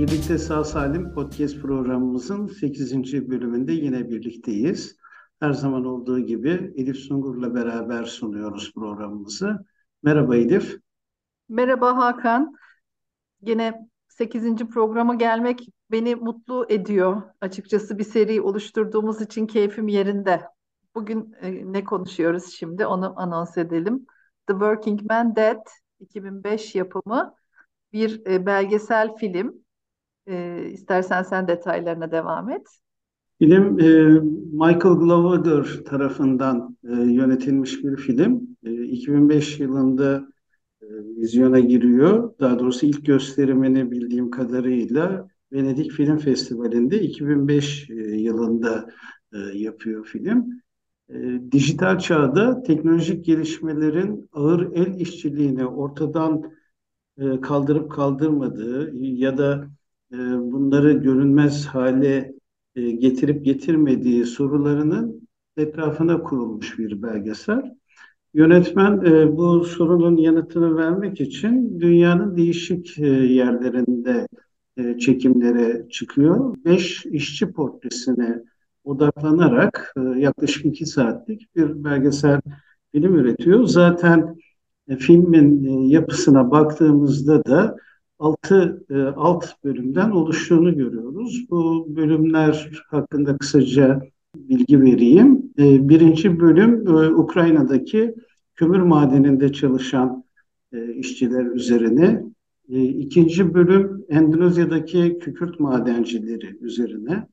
Birlikte 0.00 0.38
Sağ 0.38 0.64
Salim 0.64 1.14
Podcast 1.14 1.60
programımızın 1.60 2.46
8. 2.46 3.28
bölümünde 3.30 3.72
yine 3.72 4.10
birlikteyiz. 4.10 4.96
Her 5.40 5.52
zaman 5.52 5.84
olduğu 5.84 6.20
gibi 6.20 6.72
Elif 6.76 6.96
Sungur'la 6.96 7.54
beraber 7.54 8.04
sunuyoruz 8.04 8.74
programımızı. 8.74 9.66
Merhaba 10.02 10.36
Elif. 10.36 10.78
Merhaba 11.48 11.96
Hakan. 11.96 12.54
Yine 13.42 13.88
8. 14.08 14.56
programa 14.56 15.14
gelmek 15.14 15.68
beni 15.90 16.14
mutlu 16.14 16.66
ediyor. 16.68 17.22
Açıkçası 17.40 17.98
bir 17.98 18.04
seri 18.04 18.40
oluşturduğumuz 18.40 19.20
için 19.20 19.46
keyfim 19.46 19.88
yerinde. 19.88 20.42
Bugün 20.94 21.34
e, 21.40 21.72
ne 21.72 21.84
konuşuyoruz 21.84 22.52
şimdi 22.52 22.86
onu 22.86 23.14
anons 23.16 23.58
edelim. 23.58 24.06
The 24.46 24.52
Working 24.52 25.02
Man 25.10 25.36
Dead 25.36 25.66
2005 25.98 26.74
yapımı 26.74 27.34
bir 27.92 28.26
e, 28.26 28.46
belgesel 28.46 29.16
film. 29.16 29.64
E, 30.30 30.68
istersen 30.72 31.22
sen 31.22 31.48
detaylarına 31.48 32.10
devam 32.10 32.50
et. 32.50 32.66
Film 33.38 33.80
e, 33.80 34.20
Michael 34.52 34.94
Glover 34.94 35.64
tarafından 35.84 36.76
e, 36.84 36.92
yönetilmiş 36.92 37.84
bir 37.84 37.96
film. 37.96 38.56
E, 38.64 38.84
2005 38.84 39.60
yılında 39.60 40.28
e, 40.82 40.86
vizyona 41.16 41.60
giriyor. 41.60 42.34
Daha 42.40 42.58
doğrusu 42.58 42.86
ilk 42.86 43.06
gösterimini 43.06 43.90
bildiğim 43.90 44.30
kadarıyla 44.30 45.28
Venedik 45.52 45.92
Film 45.92 46.18
Festivali'nde 46.18 47.00
2005 47.00 47.90
e, 47.90 47.94
yılında 47.94 48.90
e, 49.32 49.38
yapıyor 49.38 50.04
film. 50.04 50.62
E, 51.08 51.40
dijital 51.52 51.98
çağda 51.98 52.62
teknolojik 52.62 53.24
gelişmelerin 53.24 54.28
ağır 54.32 54.72
el 54.72 55.00
işçiliğini 55.00 55.66
ortadan 55.66 56.42
e, 57.18 57.40
kaldırıp 57.40 57.92
kaldırmadığı 57.92 58.96
ya 58.96 59.38
da 59.38 59.70
e, 60.12 60.16
bunları 60.52 60.92
görünmez 60.92 61.66
hale 61.66 62.32
e, 62.76 62.90
getirip 62.90 63.44
getirmediği 63.44 64.24
sorularının 64.24 65.28
etrafına 65.56 66.22
kurulmuş 66.22 66.78
bir 66.78 67.02
belgesel. 67.02 67.62
Yönetmen 68.34 69.04
e, 69.04 69.36
bu 69.36 69.64
sorunun 69.64 70.16
yanıtını 70.16 70.76
vermek 70.76 71.20
için 71.20 71.80
dünyanın 71.80 72.36
değişik 72.36 72.98
yerlerinde 72.98 74.28
çekimlere 74.98 75.86
çıkıyor. 75.90 76.56
Beş 76.64 77.06
işçi 77.06 77.52
portresine 77.52 78.42
odaklanarak 78.84 79.94
yaklaşık 80.16 80.66
iki 80.66 80.86
saatlik 80.86 81.56
bir 81.56 81.84
belgesel 81.84 82.40
film 82.92 83.14
üretiyor. 83.14 83.64
Zaten 83.64 84.36
filmin 84.98 85.84
yapısına 85.84 86.50
baktığımızda 86.50 87.44
da 87.44 87.76
altı 88.20 88.84
e, 88.90 89.02
alt 89.02 89.46
bölümden 89.64 90.10
oluştuğunu 90.10 90.76
görüyoruz. 90.76 91.46
Bu 91.50 91.86
bölümler 91.96 92.70
hakkında 92.88 93.36
kısaca 93.36 94.02
bilgi 94.36 94.82
vereyim. 94.82 95.52
E, 95.58 95.88
birinci 95.88 96.40
bölüm 96.40 96.86
e, 96.86 97.14
Ukrayna'daki 97.14 98.14
kömür 98.54 98.80
madeninde 98.80 99.52
çalışan 99.52 100.24
e, 100.72 100.94
işçiler 100.94 101.44
üzerine. 101.44 102.24
E, 102.68 102.84
ikinci 102.84 103.54
bölüm 103.54 104.04
Endonezya'daki 104.08 105.18
kükürt 105.18 105.60
madencileri 105.60 106.58
üzerine. 106.60 107.26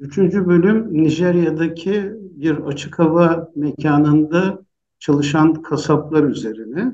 Üçüncü 0.00 0.46
bölüm 0.46 1.02
Nijerya'daki 1.02 2.12
bir 2.36 2.56
açık 2.56 2.98
hava 2.98 3.50
mekanında 3.56 4.62
çalışan 4.98 5.54
kasaplar 5.54 6.24
üzerine. 6.24 6.92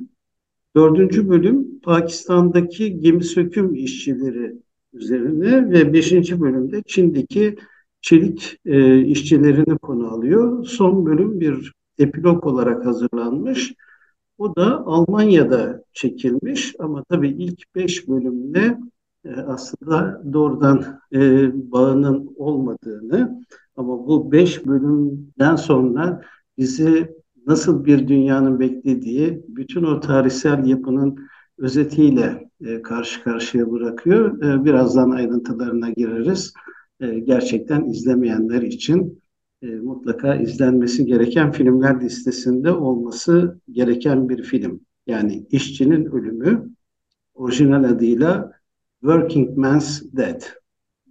Dördüncü 0.76 1.28
bölüm 1.28 1.80
Pakistan'daki 1.80 3.00
gemi 3.00 3.24
söküm 3.24 3.74
işçileri 3.74 4.56
üzerine 4.92 5.70
ve 5.70 5.92
beşinci 5.92 6.40
bölümde 6.40 6.82
Çin'deki 6.86 7.56
çelik 8.00 8.58
e, 8.64 9.00
işçilerini 9.00 9.78
konu 9.78 10.08
alıyor. 10.08 10.64
Son 10.64 11.06
bölüm 11.06 11.40
bir 11.40 11.72
epilog 11.98 12.46
olarak 12.46 12.86
hazırlanmış. 12.86 13.74
O 14.38 14.56
da 14.56 14.86
Almanya'da 14.86 15.84
çekilmiş 15.92 16.74
ama 16.78 17.04
tabii 17.08 17.28
ilk 17.28 17.74
beş 17.74 18.08
bölümde 18.08 18.78
e, 19.24 19.30
aslında 19.30 20.22
doğrudan 20.32 21.00
e, 21.12 21.50
bağının 21.72 22.34
olmadığını 22.36 23.42
ama 23.76 24.06
bu 24.06 24.32
beş 24.32 24.66
bölümden 24.66 25.56
sonra 25.56 26.22
bizi 26.58 27.16
nasıl 27.46 27.84
bir 27.84 28.08
dünyanın 28.08 28.60
beklediği 28.60 29.44
bütün 29.48 29.82
o 29.82 30.00
tarihsel 30.00 30.66
yapının 30.66 31.18
özetiyle 31.58 32.50
e, 32.60 32.82
karşı 32.82 33.24
karşıya 33.24 33.70
bırakıyor. 33.70 34.42
E, 34.42 34.64
birazdan 34.64 35.10
ayrıntılarına 35.10 35.90
gireriz. 35.90 36.54
E, 37.00 37.18
gerçekten 37.18 37.84
izlemeyenler 37.84 38.62
için 38.62 39.22
e, 39.62 39.66
mutlaka 39.66 40.34
izlenmesi 40.34 41.06
gereken 41.06 41.52
filmler 41.52 42.00
listesinde 42.00 42.72
olması 42.72 43.60
gereken 43.70 44.28
bir 44.28 44.42
film. 44.42 44.80
Yani 45.06 45.46
İşçinin 45.50 46.04
Ölümü 46.04 46.70
orijinal 47.34 47.84
adıyla 47.84 48.52
Working 49.00 49.58
Man's 49.58 50.02
Dead. 50.12 50.42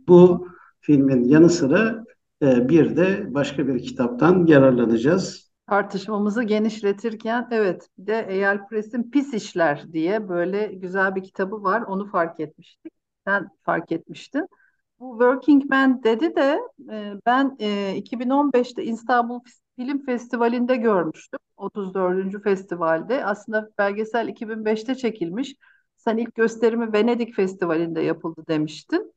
Bu 0.08 0.48
filmin 0.82 1.24
yanı 1.24 1.50
sıra 1.50 2.06
e, 2.42 2.70
bir 2.70 2.98
de 2.98 3.28
başka 3.34 3.68
bir 3.68 3.84
kitaptan 3.84 4.46
yararlanacağız. 4.46 5.45
Tartışmamızı 5.70 6.44
genişletirken 6.44 7.48
evet 7.52 7.90
bir 7.98 8.08
de 8.08 8.26
Eyal 8.30 8.68
Press'in 8.68 9.12
Pis 9.12 9.34
İşler 9.34 9.94
diye 9.94 10.30
böyle 10.30 10.66
güzel 10.68 11.16
bir 11.16 11.24
kitabı 11.24 11.64
var. 11.64 11.82
Onu 11.82 12.06
fark 12.12 12.40
etmiştik. 12.40 12.94
Sen 13.28 13.50
fark 13.64 13.92
etmiştin. 13.92 14.48
Bu 15.00 15.12
Working 15.12 15.66
Man 15.70 16.04
dedi 16.04 16.36
de 16.36 16.60
e, 16.92 17.14
ben 17.26 17.56
e, 17.60 17.96
2015'te 17.96 18.84
İstanbul 18.84 19.40
Film 19.76 20.06
Festivali'nde 20.06 20.76
görmüştüm. 20.76 21.40
34. 21.58 22.42
festivalde. 22.42 23.26
Aslında 23.26 23.70
belgesel 23.78 24.28
2005'te 24.28 24.96
çekilmiş. 24.96 25.56
Sen 25.98 26.18
ilk 26.18 26.36
gösterimi 26.36 26.94
Venedik 26.94 27.36
Festivali'nde 27.36 28.02
yapıldı 28.02 28.44
demiştin. 28.48 29.15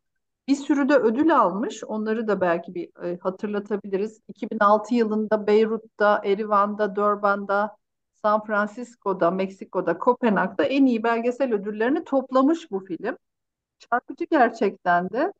Bir 0.48 0.54
sürü 0.54 0.88
de 0.88 0.96
ödül 0.96 1.36
almış. 1.38 1.84
Onları 1.84 2.28
da 2.28 2.40
belki 2.40 2.74
bir 2.74 3.04
e, 3.04 3.18
hatırlatabiliriz. 3.18 4.20
2006 4.28 4.94
yılında 4.94 5.46
Beyrut'ta, 5.46 6.22
Erivan'da, 6.24 6.96
Durban'da, 6.96 7.76
San 8.22 8.44
Francisco'da, 8.44 9.30
Meksiko'da, 9.30 9.98
Kopenhag'da 9.98 10.64
en 10.64 10.86
iyi 10.86 11.02
belgesel 11.02 11.54
ödüllerini 11.54 12.04
toplamış 12.04 12.70
bu 12.70 12.80
film. 12.80 13.16
Çarpıcı 13.78 14.24
gerçekten 14.30 15.10
de 15.10 15.32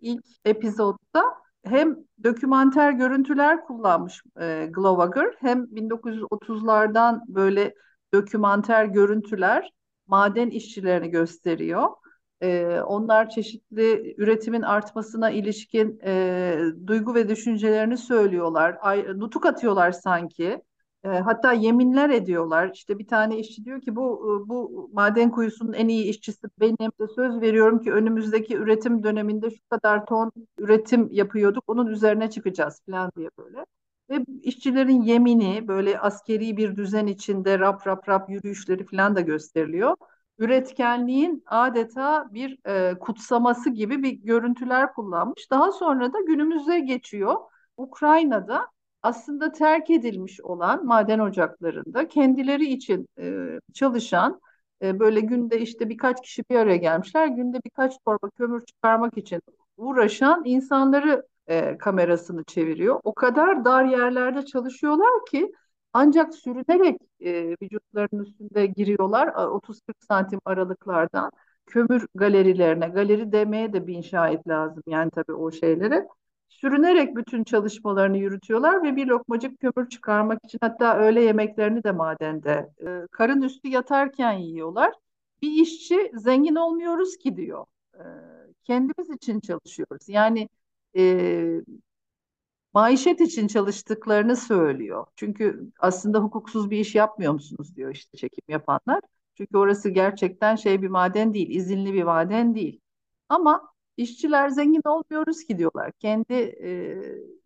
ilk 0.00 0.26
epizodda 0.44 1.24
hem 1.64 1.96
dokümanter 2.24 2.92
görüntüler 2.92 3.64
kullanmış 3.64 4.22
e, 4.40 4.68
Glowager 4.72 5.34
hem 5.38 5.64
1930'lardan 5.64 7.22
böyle 7.28 7.74
dokümanter 8.14 8.84
görüntüler 8.84 9.72
maden 10.06 10.50
işçilerini 10.50 11.10
gösteriyor. 11.10 11.88
E, 12.42 12.80
onlar 12.80 13.28
çeşitli 13.30 14.14
üretimin 14.18 14.62
artmasına 14.62 15.30
ilişkin 15.30 16.00
e, 16.04 16.58
duygu 16.86 17.14
ve 17.14 17.28
düşüncelerini 17.28 17.96
söylüyorlar. 17.98 18.78
Ay, 18.80 19.06
nutuk 19.20 19.46
atıyorlar 19.46 19.92
sanki. 19.92 20.62
E, 21.04 21.08
hatta 21.08 21.52
yeminler 21.52 22.10
ediyorlar. 22.10 22.70
İşte 22.74 22.98
bir 22.98 23.06
tane 23.06 23.38
işçi 23.38 23.64
diyor 23.64 23.80
ki 23.80 23.96
bu 23.96 24.44
bu 24.48 24.90
maden 24.92 25.30
kuyusunun 25.30 25.72
en 25.72 25.88
iyi 25.88 26.04
işçisi 26.04 26.46
benim. 26.60 26.76
De 27.00 27.06
söz 27.16 27.40
veriyorum 27.40 27.78
ki 27.82 27.92
önümüzdeki 27.92 28.56
üretim 28.56 29.02
döneminde 29.02 29.50
şu 29.50 29.68
kadar 29.70 30.06
ton 30.06 30.32
üretim 30.58 31.08
yapıyorduk. 31.12 31.64
Onun 31.66 31.86
üzerine 31.86 32.30
çıkacağız 32.30 32.80
falan 32.90 33.10
diye 33.16 33.30
böyle. 33.38 33.66
Ve 34.10 34.24
işçilerin 34.42 35.02
yemini 35.02 35.68
böyle 35.68 35.98
askeri 36.00 36.56
bir 36.56 36.76
düzen 36.76 37.06
içinde 37.06 37.58
rap 37.58 37.86
rap 37.86 38.08
rap 38.08 38.30
yürüyüşleri 38.30 38.84
falan 38.84 39.16
da 39.16 39.20
gösteriliyor 39.20 39.96
üretkenliğin 40.38 41.44
adeta 41.46 42.34
bir 42.34 42.58
e, 42.66 42.98
kutsaması 42.98 43.70
gibi 43.70 44.02
bir 44.02 44.12
görüntüler 44.12 44.92
kullanmış. 44.94 45.50
Daha 45.50 45.72
sonra 45.72 46.12
da 46.12 46.20
günümüze 46.20 46.80
geçiyor. 46.80 47.36
Ukrayna'da 47.76 48.66
aslında 49.02 49.52
terk 49.52 49.90
edilmiş 49.90 50.40
olan 50.40 50.86
maden 50.86 51.18
ocaklarında 51.18 52.08
kendileri 52.08 52.66
için 52.66 53.08
e, 53.18 53.58
çalışan 53.74 54.40
e, 54.82 54.98
böyle 54.98 55.20
günde 55.20 55.60
işte 55.60 55.88
birkaç 55.88 56.22
kişi 56.22 56.42
bir 56.50 56.56
araya 56.56 56.76
gelmişler. 56.76 57.26
Günde 57.26 57.60
birkaç 57.64 57.98
torba 58.04 58.30
kömür 58.30 58.64
çıkarmak 58.64 59.18
için 59.18 59.40
uğraşan 59.76 60.42
insanları 60.44 61.26
e, 61.46 61.78
kamerasını 61.78 62.44
çeviriyor. 62.44 63.00
O 63.04 63.14
kadar 63.14 63.64
dar 63.64 63.84
yerlerde 63.84 64.44
çalışıyorlar 64.44 65.24
ki 65.30 65.52
ancak 65.92 66.34
sürünerek 66.34 67.00
e, 67.20 67.56
vücutlarının 67.62 68.24
üstünde 68.24 68.66
giriyorlar 68.66 69.28
30-40 69.28 69.96
santim 70.08 70.40
aralıklardan 70.44 71.30
kömür 71.66 72.06
galerilerine. 72.14 72.86
Galeri 72.88 73.32
demeye 73.32 73.72
de 73.72 73.86
bir 73.86 74.02
şahit 74.02 74.48
lazım 74.48 74.82
yani 74.86 75.10
tabii 75.10 75.32
o 75.32 75.50
şeylere. 75.50 76.08
Sürünerek 76.48 77.16
bütün 77.16 77.44
çalışmalarını 77.44 78.18
yürütüyorlar 78.18 78.82
ve 78.82 78.96
bir 78.96 79.06
lokmacık 79.06 79.60
kömür 79.60 79.88
çıkarmak 79.88 80.44
için 80.44 80.58
hatta 80.62 80.96
öğle 80.98 81.22
yemeklerini 81.22 81.84
de 81.84 81.92
madende 81.92 82.70
e, 82.86 83.06
karın 83.10 83.42
üstü 83.42 83.68
yatarken 83.68 84.32
yiyorlar. 84.32 84.92
Bir 85.42 85.62
işçi 85.62 86.10
zengin 86.14 86.54
olmuyoruz 86.54 87.16
ki 87.16 87.36
diyor. 87.36 87.66
E, 87.94 88.02
kendimiz 88.64 89.10
için 89.10 89.40
çalışıyoruz. 89.40 90.08
Yani 90.08 90.48
e, 90.96 91.60
maişet 92.76 93.20
için 93.20 93.46
çalıştıklarını 93.48 94.36
söylüyor. 94.36 95.06
Çünkü 95.16 95.72
aslında 95.80 96.18
hukuksuz 96.20 96.70
bir 96.70 96.78
iş 96.78 96.94
yapmıyor 96.94 97.32
musunuz 97.32 97.76
diyor 97.76 97.90
işte 97.94 98.18
çekim 98.18 98.44
yapanlar. 98.48 99.00
Çünkü 99.34 99.58
orası 99.58 99.90
gerçekten 99.90 100.56
şey 100.56 100.82
bir 100.82 100.88
maden 100.88 101.34
değil, 101.34 101.50
izinli 101.50 101.94
bir 101.94 102.02
maden 102.02 102.54
değil. 102.54 102.80
Ama 103.28 103.68
işçiler 103.96 104.48
zengin 104.48 104.82
olmuyoruz 104.86 105.44
ki 105.44 105.58
diyorlar. 105.58 105.92
Kendi 105.92 106.34
e, 106.34 106.70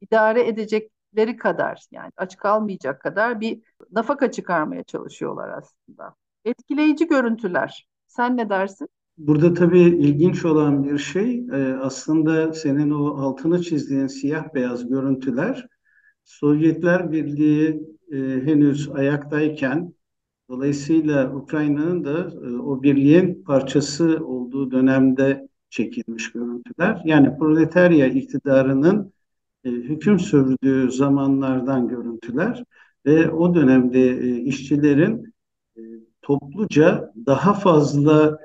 idare 0.01 0.49
edecekleri 0.49 1.37
kadar 1.37 1.85
yani 1.91 2.11
aç 2.17 2.37
kalmayacak 2.37 3.01
kadar 3.01 3.41
bir 3.41 3.63
nafaka 3.91 4.31
çıkarmaya 4.31 4.85
çalışıyorlar 4.85 5.49
aslında. 5.49 6.15
Etkileyici 6.45 7.07
görüntüler. 7.07 7.89
Sen 8.07 8.37
ne 8.37 8.49
dersin? 8.51 8.89
Burada 9.21 9.55
tabii 9.55 9.81
ilginç 9.81 10.45
olan 10.45 10.85
bir 10.85 10.99
şey 10.99 11.45
e, 11.53 11.75
aslında 11.83 12.53
senin 12.53 12.91
o 12.91 13.07
altını 13.07 13.63
çizdiğin 13.63 14.07
siyah 14.07 14.55
beyaz 14.55 14.89
görüntüler 14.89 15.67
Sovyetler 16.25 17.13
Birliği 17.13 17.83
e, 18.13 18.17
henüz 18.19 18.91
ayaktayken 18.91 19.93
dolayısıyla 20.49 21.35
Ukrayna'nın 21.35 22.05
da 22.05 22.19
e, 22.47 22.57
o 22.57 22.83
birliğin 22.83 23.43
parçası 23.45 24.27
olduğu 24.27 24.71
dönemde 24.71 25.49
çekilmiş 25.71 26.33
görüntüler. 26.33 27.03
Yani 27.05 27.39
proletarya 27.39 28.07
iktidarının 28.07 29.13
hüküm 29.65 30.19
sürdüğü 30.19 30.91
zamanlardan 30.91 31.89
görüntüler 31.89 32.65
ve 33.07 33.31
o 33.31 33.55
dönemde 33.55 34.21
işçilerin 34.41 35.35
topluca 36.23 37.13
daha 37.27 37.55
fazla 37.55 38.39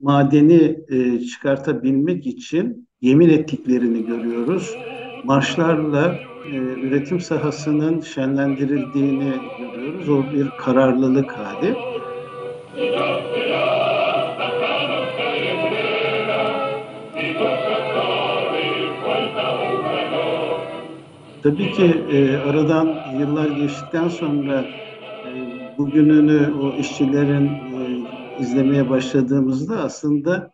madeni 0.00 0.78
e, 0.88 1.20
çıkartabilmek 1.20 2.26
için 2.26 2.88
yemin 3.00 3.28
ettiklerini 3.28 4.06
görüyoruz. 4.06 4.76
Marşlarla 5.24 6.14
e, 6.52 6.56
üretim 6.56 7.20
sahasının 7.20 8.00
şenlendirildiğini 8.00 9.32
görüyoruz. 9.58 10.08
O 10.08 10.24
bir 10.32 10.50
kararlılık 10.58 11.32
hali. 11.32 11.76
Tabii 21.42 21.72
ki 21.72 21.94
e, 22.12 22.36
aradan 22.36 22.96
yıllar 23.20 23.48
geçtikten 23.48 24.08
sonra 24.08 24.60
e, 24.60 25.32
bugününü 25.78 26.54
o 26.62 26.76
işçilerin 26.80 27.69
izlemeye 28.40 28.90
başladığımızda 28.90 29.78
aslında 29.78 30.50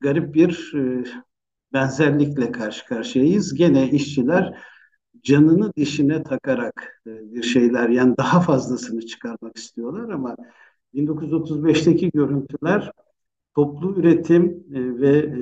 garip 0.00 0.34
bir 0.34 0.72
e, 0.74 1.04
benzerlikle 1.72 2.52
karşı 2.52 2.86
karşıyayız. 2.86 3.54
Gene 3.54 3.90
işçiler 3.90 4.58
canını 5.22 5.72
dişine 5.76 6.22
takarak 6.22 7.02
e, 7.06 7.34
bir 7.34 7.42
şeyler 7.42 7.88
yani 7.88 8.16
daha 8.16 8.40
fazlasını 8.40 9.06
çıkarmak 9.06 9.56
istiyorlar 9.58 10.08
ama 10.08 10.36
1935'teki 10.94 12.10
görüntüler 12.10 12.90
toplu 13.54 14.00
üretim 14.00 14.64
e, 14.74 15.00
ve 15.00 15.34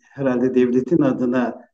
herhalde 0.00 0.54
devletin 0.54 1.02
adına 1.02 1.70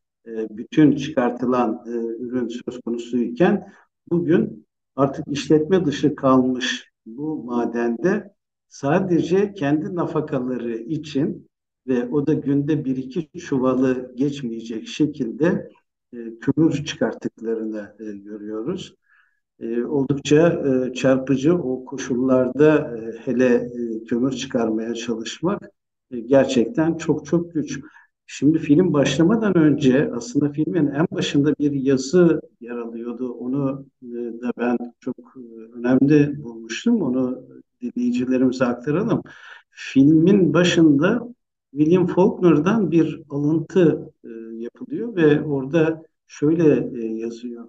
bütün 0.50 0.96
çıkartılan 0.96 1.82
ürün 2.18 2.48
söz 2.48 2.80
konusu 2.80 3.18
iken 3.18 3.72
bugün 4.10 4.66
artık 4.96 5.28
işletme 5.28 5.84
dışı 5.84 6.14
kalmış 6.14 6.90
bu 7.06 7.44
madende 7.44 8.35
sadece 8.68 9.54
kendi 9.54 9.94
nafakaları 9.94 10.76
için 10.76 11.48
ve 11.86 12.08
o 12.08 12.26
da 12.26 12.34
günde 12.34 12.84
bir 12.84 12.96
iki 12.96 13.28
çuvalı 13.40 14.12
geçmeyecek 14.16 14.88
şekilde 14.88 15.70
e, 16.12 16.38
kömür 16.40 16.84
çıkarttıklarını 16.84 17.96
e, 18.00 18.04
görüyoruz. 18.04 18.94
E, 19.60 19.82
oldukça 19.84 20.64
e, 20.88 20.92
çarpıcı 20.94 21.54
o 21.54 21.84
koşullarda 21.84 22.98
e, 22.98 23.18
hele 23.24 23.46
e, 23.54 24.04
kömür 24.04 24.32
çıkarmaya 24.32 24.94
çalışmak 24.94 25.70
e, 26.10 26.20
gerçekten 26.20 26.96
çok 26.96 27.26
çok 27.26 27.54
güç. 27.54 27.80
Şimdi 28.26 28.58
film 28.58 28.92
başlamadan 28.92 29.56
önce 29.56 30.10
aslında 30.14 30.48
filmin 30.52 30.86
en 30.86 31.06
başında 31.10 31.54
bir 31.58 31.72
yazı 31.72 32.40
yer 32.60 32.76
alıyordu. 32.76 33.32
Onu 33.32 33.86
e, 34.02 34.06
da 34.42 34.52
ben 34.58 34.78
çok 35.00 35.16
e, 35.36 35.40
önemli 35.78 36.42
bulmuştum. 36.44 37.02
Onu 37.02 37.46
dinleyicilerimize 37.92 38.64
aktaralım. 38.64 39.22
Filmin 39.70 40.54
başında 40.54 41.28
William 41.70 42.06
Faulkner'dan 42.06 42.90
bir 42.90 43.22
alıntı 43.30 44.12
e, 44.24 44.28
yapılıyor 44.56 45.16
ve 45.16 45.42
orada 45.42 46.02
şöyle 46.26 46.90
e, 47.00 47.06
yazıyor. 47.06 47.68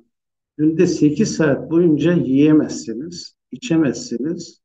Günde 0.57 0.87
8 0.87 1.35
saat 1.35 1.71
boyunca 1.71 2.13
yiyemezsiniz, 2.13 3.35
içemezsiniz 3.51 4.61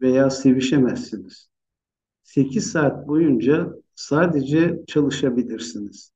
veya 0.00 0.30
sevişemezsiniz. 0.30 1.48
8 2.22 2.70
saat 2.70 3.08
boyunca 3.08 3.74
sadece 3.94 4.82
çalışabilirsiniz. 4.86 6.12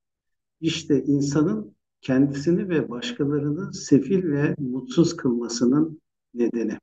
İşte 0.60 1.04
insanın 1.04 1.74
kendisini 2.00 2.68
ve 2.68 2.88
başkalarını 2.90 3.74
sefil 3.74 4.24
ve 4.24 4.54
mutsuz 4.58 5.16
kılmasının 5.16 6.00
nedeni. 6.34 6.78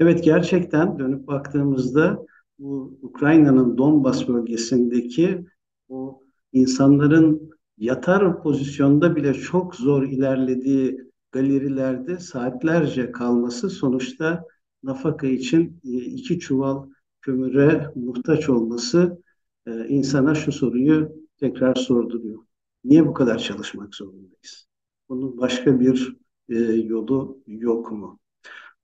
Evet 0.00 0.24
gerçekten 0.24 0.98
dönüp 0.98 1.26
baktığımızda 1.26 2.26
bu 2.58 2.98
Ukrayna'nın 3.02 3.78
Donbas 3.78 4.28
bölgesindeki 4.28 5.46
o 5.88 6.22
insanların 6.52 7.50
yatar 7.78 8.42
pozisyonda 8.42 9.16
bile 9.16 9.34
çok 9.34 9.74
zor 9.74 10.02
ilerlediği 10.02 11.00
galerilerde 11.32 12.18
saatlerce 12.18 13.12
kalması 13.12 13.70
sonuçta 13.70 14.44
nafaka 14.82 15.26
için 15.26 15.80
e, 15.84 15.90
iki 15.90 16.38
çuval 16.38 16.86
kömüre 17.20 17.92
muhtaç 17.94 18.48
olması 18.48 19.22
e, 19.66 19.88
insana 19.88 20.34
şu 20.34 20.52
soruyu 20.52 21.12
tekrar 21.36 21.74
sorduruyor. 21.74 22.38
Niye 22.84 23.06
bu 23.06 23.14
kadar 23.14 23.38
çalışmak 23.38 23.94
zorundayız? 23.94 24.68
Bunun 25.08 25.38
başka 25.38 25.80
bir 25.80 26.16
e, 26.48 26.58
yolu 26.64 27.38
yok 27.46 27.92
mu? 27.92 28.18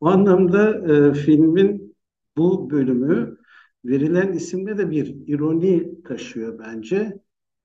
Bu 0.03 0.09
anlamda 0.09 0.93
e, 0.93 1.15
filmin 1.15 1.97
bu 2.37 2.71
bölümü 2.71 3.39
verilen 3.85 4.33
isimde 4.33 4.79
de 4.79 4.91
bir 4.91 5.17
ironi 5.27 6.03
taşıyor 6.05 6.59
bence. 6.59 7.19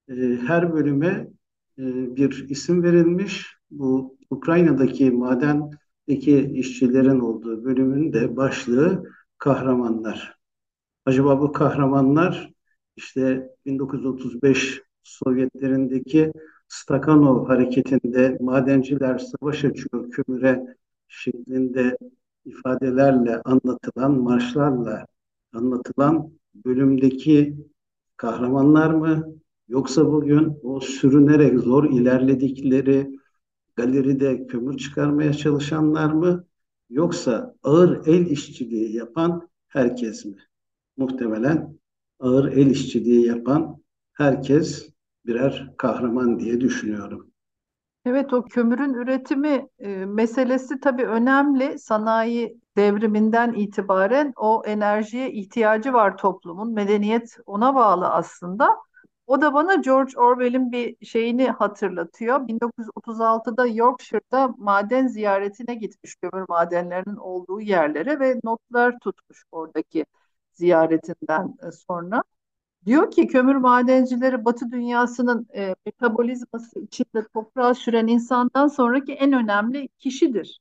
E, 0.10 0.14
her 0.48 0.74
bölüme 0.74 1.28
e, 1.78 2.16
bir 2.16 2.50
isim 2.50 2.84
verilmiş. 2.84 3.56
Bu 3.72 4.18
Ukrayna'daki 4.30 5.12
madendeki 5.12 6.52
işçilerin 6.54 7.20
olduğu 7.20 7.64
bölümün 7.64 8.14
de 8.14 8.38
başlığı 8.38 9.04
kahramanlar. 9.38 10.38
Acaba 11.06 11.42
bu 11.42 11.52
kahramanlar 11.52 12.54
işte 12.96 13.50
1935 13.66 14.82
Sovyetlerindeki 15.04 16.32
Stakhanov 16.68 17.48
hareketinde 17.48 18.38
madenciler 18.42 19.18
savaş 19.18 19.66
açıyor 19.66 20.12
kömüre 20.12 20.76
şeklinde 21.08 21.98
ifadelerle 22.48 23.42
anlatılan, 23.42 24.12
marşlarla 24.22 25.06
anlatılan 25.54 26.32
bölümdeki 26.66 27.58
kahramanlar 28.18 28.90
mı? 28.90 29.36
Yoksa 29.68 30.12
bugün 30.12 30.60
o 30.64 30.80
sürünerek 30.80 31.60
zor 31.60 31.84
ilerledikleri 31.84 33.20
galeride 33.76 34.48
kömür 34.48 34.78
çıkarmaya 34.78 35.34
çalışanlar 35.34 36.14
mı? 36.14 36.46
Yoksa 36.90 37.56
ağır 37.64 38.08
el 38.08 38.26
işçiliği 38.26 38.96
yapan 38.96 39.50
herkes 39.68 40.26
mi? 40.26 40.38
Muhtemelen 40.98 41.78
ağır 42.20 42.52
el 42.52 42.68
işçiliği 42.68 43.26
yapan 43.26 43.82
herkes 44.14 44.90
birer 45.26 45.74
kahraman 45.78 46.40
diye 46.40 46.62
düşünüyorum. 46.62 47.32
Evet 48.08 48.34
o 48.34 48.44
kömürün 48.46 48.94
üretimi 48.94 49.70
e, 49.80 49.88
meselesi 50.06 50.80
tabii 50.80 51.06
önemli. 51.06 51.80
Sanayi 51.80 52.60
devriminden 52.78 53.54
itibaren 53.54 54.34
o 54.36 54.64
enerjiye 54.66 55.32
ihtiyacı 55.32 55.94
var 55.94 56.18
toplumun. 56.18 56.74
Medeniyet 56.74 57.38
ona 57.46 57.76
bağlı 57.76 58.08
aslında. 58.10 58.78
O 59.28 59.42
da 59.42 59.54
bana 59.54 59.76
George 59.76 60.20
Orwell'in 60.20 60.72
bir 60.72 61.06
şeyini 61.06 61.50
hatırlatıyor. 61.50 62.48
1936'da 62.48 63.68
Yorkshire'da 63.68 64.48
maden 64.58 65.08
ziyaretine 65.08 65.76
gitmiş 65.76 66.16
kömür 66.16 66.46
madenlerinin 66.50 67.16
olduğu 67.16 67.62
yerlere 67.62 68.20
ve 68.20 68.40
notlar 68.44 69.00
tutmuş 69.00 69.44
oradaki 69.52 70.06
ziyaretinden 70.54 71.56
e, 71.68 71.72
sonra. 71.72 72.24
Diyor 72.88 73.12
ki 73.12 73.28
kömür 73.28 73.56
madencileri 73.56 74.46
Batı 74.46 74.72
dünyasının 74.72 75.48
e, 75.56 75.76
metabolizması 75.86 76.80
içinde 76.80 77.28
toprağa 77.34 77.74
süren 77.74 78.08
insandan 78.08 78.68
sonraki 78.68 79.14
en 79.14 79.34
önemli 79.34 79.88
kişidir. 80.00 80.60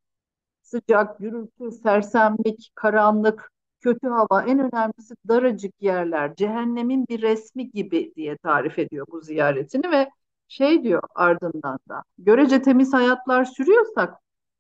Sıcak, 0.62 1.18
gürültü, 1.18 1.71
sersemlik, 1.71 2.73
karanlık, 2.75 3.52
kötü 3.80 4.09
hava, 4.09 4.42
en 4.42 4.59
önemlisi 4.59 5.14
daracık 5.28 5.83
yerler, 5.83 6.35
cehennemin 6.35 7.06
bir 7.09 7.23
resmi 7.23 7.71
gibi 7.71 8.12
diye 8.16 8.37
tarif 8.37 8.78
ediyor 8.78 9.06
bu 9.12 9.21
ziyaretini 9.21 9.90
ve 9.90 10.11
şey 10.49 10.85
diyor 10.85 11.02
ardından 11.14 11.78
da 11.88 12.02
görece 12.18 12.62
temiz 12.62 12.92
hayatlar 12.92 13.45
sürüyorsak 13.45 14.14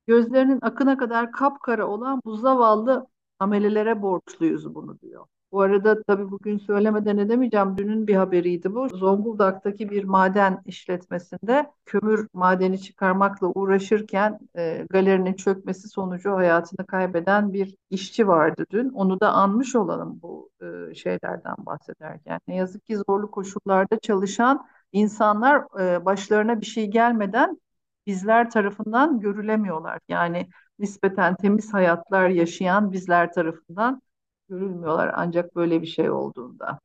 gözlerinin 0.06 0.58
akına 0.62 0.98
kadar 0.98 1.32
kapkara 1.32 1.86
olan 1.86 2.22
bu 2.24 2.36
zavallı 2.36 3.06
amelelere 3.38 4.02
borçluyuz 4.02 4.74
bunu 4.74 5.00
diyor. 5.00 5.26
Bu 5.52 5.60
arada 5.60 6.02
tabii 6.02 6.30
bugün 6.30 6.58
söylemeden 6.58 7.16
edemeyeceğim. 7.18 7.78
Dünün 7.78 8.06
bir 8.06 8.14
haberiydi 8.14 8.74
bu. 8.74 8.88
Zonguldak'taki 8.88 9.90
bir 9.90 10.04
maden 10.04 10.62
işletmesinde 10.66 11.70
kömür 11.84 12.28
madeni 12.32 12.80
çıkarmakla 12.80 13.46
uğraşırken 13.46 14.38
e, 14.56 14.86
galerinin 14.90 15.34
çökmesi 15.34 15.88
sonucu 15.88 16.32
hayatını 16.32 16.86
kaybeden 16.86 17.52
bir 17.52 17.76
işçi 17.90 18.28
vardı 18.28 18.66
dün. 18.70 18.88
Onu 18.90 19.20
da 19.20 19.32
anmış 19.32 19.76
olalım 19.76 20.20
bu 20.22 20.50
e, 20.62 20.94
şeylerden 20.94 21.54
bahsederken. 21.58 22.40
Ne 22.48 22.56
yazık 22.56 22.86
ki 22.86 22.96
zorlu 22.96 23.30
koşullarda 23.30 23.98
çalışan 23.98 24.66
insanlar 24.92 25.80
e, 25.80 26.04
başlarına 26.04 26.60
bir 26.60 26.66
şey 26.66 26.86
gelmeden 26.86 27.60
bizler 28.06 28.50
tarafından 28.50 29.20
görülemiyorlar. 29.20 30.00
Yani 30.08 30.48
nispeten 30.78 31.34
temiz 31.36 31.74
hayatlar 31.74 32.28
yaşayan 32.28 32.92
bizler 32.92 33.32
tarafından 33.32 34.02
görülmüyorlar 34.48 35.10
ancak 35.14 35.56
böyle 35.56 35.82
bir 35.82 35.86
şey 35.86 36.10
olduğunda. 36.10 36.80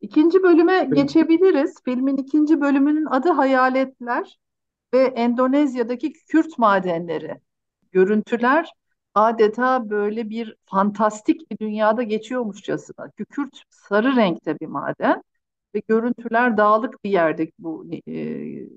İkinci 0.00 0.42
bölüme 0.42 0.88
geçebiliriz. 0.94 1.74
Filmin 1.84 2.16
ikinci 2.16 2.60
bölümünün 2.60 3.06
adı 3.06 3.28
Hayaletler 3.30 4.38
ve 4.94 4.98
Endonezya'daki 4.98 6.12
kükürt 6.12 6.58
madenleri. 6.58 7.40
Görüntüler 7.92 8.70
adeta 9.14 9.90
böyle 9.90 10.30
bir 10.30 10.56
fantastik 10.64 11.50
bir 11.50 11.58
dünyada 11.58 12.02
geçiyormuşçasına. 12.02 13.10
Kükürt 13.10 13.62
sarı 13.70 14.16
renkte 14.16 14.60
bir 14.60 14.66
maden 14.66 15.22
ve 15.74 15.82
görüntüler 15.88 16.56
dağlık 16.56 17.04
bir 17.04 17.10
yerde 17.10 17.50
bu 17.58 17.86
e, 18.06 18.12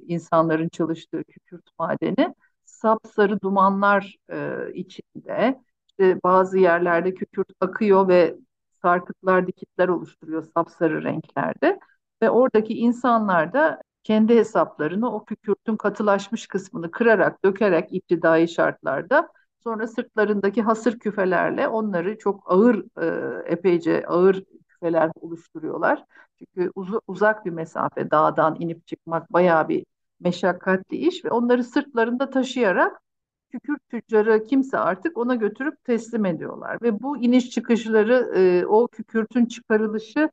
insanların 0.07 0.69
çalıştığı 0.69 1.23
kükürt 1.23 1.69
madeni. 1.79 2.35
Sapsarı 2.65 3.41
dumanlar 3.41 4.15
e, 4.31 4.57
içinde 4.73 5.61
işte 5.99 6.19
bazı 6.23 6.57
yerlerde 6.59 7.13
kükürt 7.13 7.47
akıyor 7.59 8.07
ve 8.07 8.35
sarkıtlar, 8.81 9.47
dikitler 9.47 9.87
oluşturuyor 9.87 10.43
sapsarı 10.53 11.03
renklerde. 11.03 11.79
Ve 12.21 12.29
oradaki 12.29 12.73
insanlar 12.73 13.53
da 13.53 13.81
kendi 14.03 14.35
hesaplarını 14.35 15.13
o 15.15 15.25
kükürtün 15.25 15.75
katılaşmış 15.75 16.47
kısmını 16.47 16.91
kırarak, 16.91 17.43
dökerek 17.45 17.93
iptidai 17.93 18.47
şartlarda 18.47 19.29
sonra 19.63 19.87
sırtlarındaki 19.87 20.61
hasır 20.61 20.99
küfelerle 20.99 21.67
onları 21.67 22.17
çok 22.17 22.51
ağır, 22.51 22.85
e, 23.01 23.51
epeyce 23.51 24.05
ağır 24.07 24.43
küfeler 24.67 25.11
oluşturuyorlar. 25.21 26.05
Çünkü 26.39 26.71
uz 26.75 26.89
uzak 27.07 27.45
bir 27.45 27.51
mesafe 27.51 28.11
dağdan 28.11 28.55
inip 28.59 28.87
çıkmak 28.87 29.33
bayağı 29.33 29.69
bir 29.69 29.85
meşakkatli 30.19 30.97
iş 30.97 31.25
ve 31.25 31.31
onları 31.31 31.63
sırtlarında 31.63 32.29
taşıyarak 32.29 33.01
kükürt 33.49 33.89
tüccarı 33.89 34.43
kimse 34.43 34.77
artık 34.77 35.17
ona 35.17 35.35
götürüp 35.35 35.83
teslim 35.83 36.25
ediyorlar. 36.25 36.77
Ve 36.81 36.99
bu 37.01 37.17
iniş 37.17 37.49
çıkışları 37.49 38.31
e, 38.35 38.65
o 38.65 38.87
kükürtün 38.87 39.45
çıkarılışı 39.45 40.29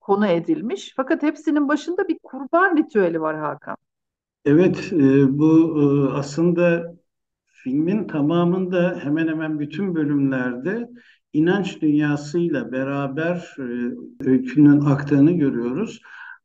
konu 0.00 0.26
edilmiş. 0.26 0.92
Fakat 0.96 1.22
hepsinin 1.22 1.68
başında 1.68 2.08
bir 2.08 2.18
kurban 2.22 2.76
ritüeli 2.76 3.20
var 3.20 3.36
Hakan. 3.36 3.76
Evet, 4.44 4.92
e, 4.92 5.38
bu 5.38 5.80
e, 5.80 6.12
aslında 6.12 6.94
filmin 7.46 8.06
tamamında 8.06 9.00
hemen 9.02 9.28
hemen 9.28 9.58
bütün 9.58 9.94
bölümlerde 9.94 10.90
inanç 11.32 11.82
dünyasıyla 11.82 12.72
beraber 12.72 13.56
e, 13.58 13.64
öykünün 14.30 14.80
aktığını 14.80 15.32
görüyoruz. 15.32 16.00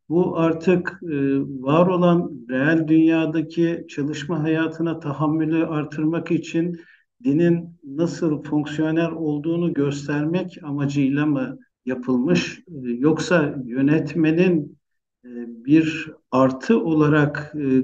Bu 0.10 0.38
artık 0.38 1.00
e, 1.04 1.16
var 1.40 1.88
olan 1.88 2.46
reel 2.50 2.88
dünyadaki 2.88 3.86
çalışma 3.90 4.44
hayatına 4.44 5.00
tahammülü 5.00 5.66
artırmak 5.66 6.32
için 6.32 6.80
dinin 7.24 7.80
nasıl 7.84 8.44
fonksiyonel 8.44 9.12
olduğunu 9.12 9.74
göstermek 9.74 10.58
amacıyla 10.64 11.26
mı 11.26 11.60
yapılmış? 11.86 12.60
E, 12.60 12.90
yoksa 12.90 13.56
yönetmenin 13.66 14.78
e, 15.26 15.30
bir 15.66 16.12
artı 16.32 16.80
olarak 16.84 17.54
e, 17.56 17.84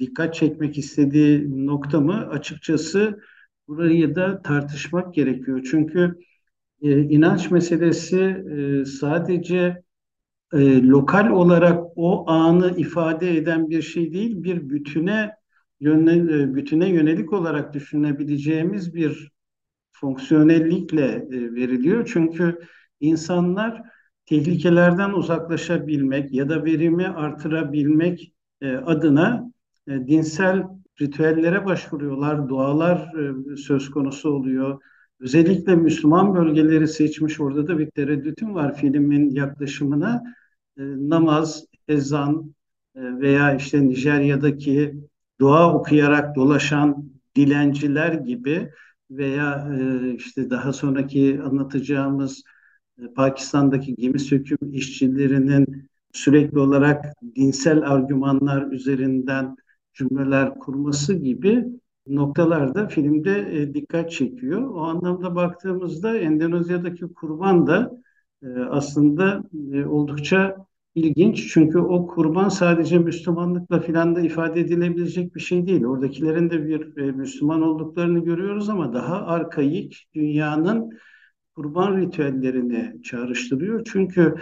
dikkat 0.00 0.34
çekmek 0.34 0.78
istediği 0.78 1.66
nokta 1.66 2.00
mı? 2.00 2.28
Açıkçası 2.30 3.20
burayı 3.68 4.14
da 4.14 4.42
tartışmak 4.42 5.14
gerekiyor. 5.14 5.68
Çünkü 5.70 6.18
e, 6.82 7.00
inanç 7.00 7.50
meselesi 7.50 8.20
e, 8.20 8.84
sadece 8.84 9.82
e, 10.52 10.82
lokal 10.82 11.30
olarak 11.30 11.84
o 11.96 12.30
anı 12.30 12.76
ifade 12.76 13.36
eden 13.36 13.70
bir 13.70 13.82
şey 13.82 14.12
değil, 14.12 14.42
bir 14.42 14.70
bütüne 14.70 15.30
yönel, 15.80 16.28
e, 16.28 16.54
bütüne 16.54 16.88
yönelik 16.88 17.32
olarak 17.32 17.74
düşünebileceğimiz 17.74 18.94
bir 18.94 19.32
fonksiyonellikle 19.92 21.06
e, 21.06 21.54
veriliyor. 21.54 22.10
Çünkü 22.12 22.58
insanlar 23.00 23.82
tehlikelerden 24.26 25.10
uzaklaşabilmek 25.10 26.32
ya 26.32 26.48
da 26.48 26.64
verimi 26.64 27.06
artırabilmek 27.06 28.34
e, 28.60 28.76
adına 28.76 29.52
e, 29.88 30.06
dinsel 30.06 30.62
ritüellere 31.00 31.64
başvuruyorlar, 31.64 32.48
dualar 32.48 32.98
e, 32.98 33.56
söz 33.56 33.90
konusu 33.90 34.30
oluyor. 34.30 34.80
Özellikle 35.20 35.76
Müslüman 35.76 36.34
bölgeleri 36.34 36.88
seçmiş 36.88 37.40
orada 37.40 37.68
da 37.68 37.78
bir 37.78 37.90
tereddütüm 37.90 38.54
var 38.54 38.76
filmin 38.76 39.30
yaklaşımına 39.30 40.22
e, 40.78 40.82
namaz, 40.82 41.64
ezan 41.88 42.54
e, 42.94 43.00
veya 43.20 43.54
işte 43.54 43.88
Nijerya'daki 43.88 44.94
dua 45.40 45.74
okuyarak 45.74 46.36
dolaşan 46.36 47.04
dilenciler 47.36 48.12
gibi 48.12 48.70
veya 49.10 49.68
e, 49.78 50.10
işte 50.14 50.50
daha 50.50 50.72
sonraki 50.72 51.40
anlatacağımız 51.44 52.42
Pakistan'daki 53.14 53.94
gemi 53.94 54.20
söküm 54.20 54.58
işçilerinin 54.72 55.88
sürekli 56.12 56.58
olarak 56.58 57.04
dinsel 57.36 57.82
argümanlar 57.90 58.72
üzerinden 58.72 59.56
cümleler 59.94 60.54
kurması 60.54 61.14
gibi 61.14 61.64
noktalarda 62.06 62.88
filmde 62.88 63.74
dikkat 63.74 64.10
çekiyor. 64.10 64.74
O 64.74 64.80
anlamda 64.80 65.34
baktığımızda 65.34 66.18
Endonezya'daki 66.18 67.14
kurban 67.14 67.66
da 67.66 68.02
aslında 68.70 69.42
e, 69.72 69.84
oldukça 69.84 70.56
ilginç. 70.94 71.52
Çünkü 71.52 71.78
o 71.78 72.06
kurban 72.06 72.48
sadece 72.48 72.98
Müslümanlıkla 72.98 73.80
filan 73.80 74.16
da 74.16 74.20
ifade 74.20 74.60
edilebilecek 74.60 75.34
bir 75.34 75.40
şey 75.40 75.66
değil. 75.66 75.84
Oradakilerin 75.84 76.50
de 76.50 76.66
bir 76.66 76.96
e, 76.96 77.12
Müslüman 77.12 77.62
olduklarını 77.62 78.24
görüyoruz 78.24 78.68
ama 78.68 78.94
daha 78.94 79.26
arkaik 79.26 80.08
dünyanın 80.14 80.90
kurban 81.54 82.00
ritüellerini 82.00 83.02
çağrıştırıyor. 83.02 83.82
Çünkü 83.92 84.34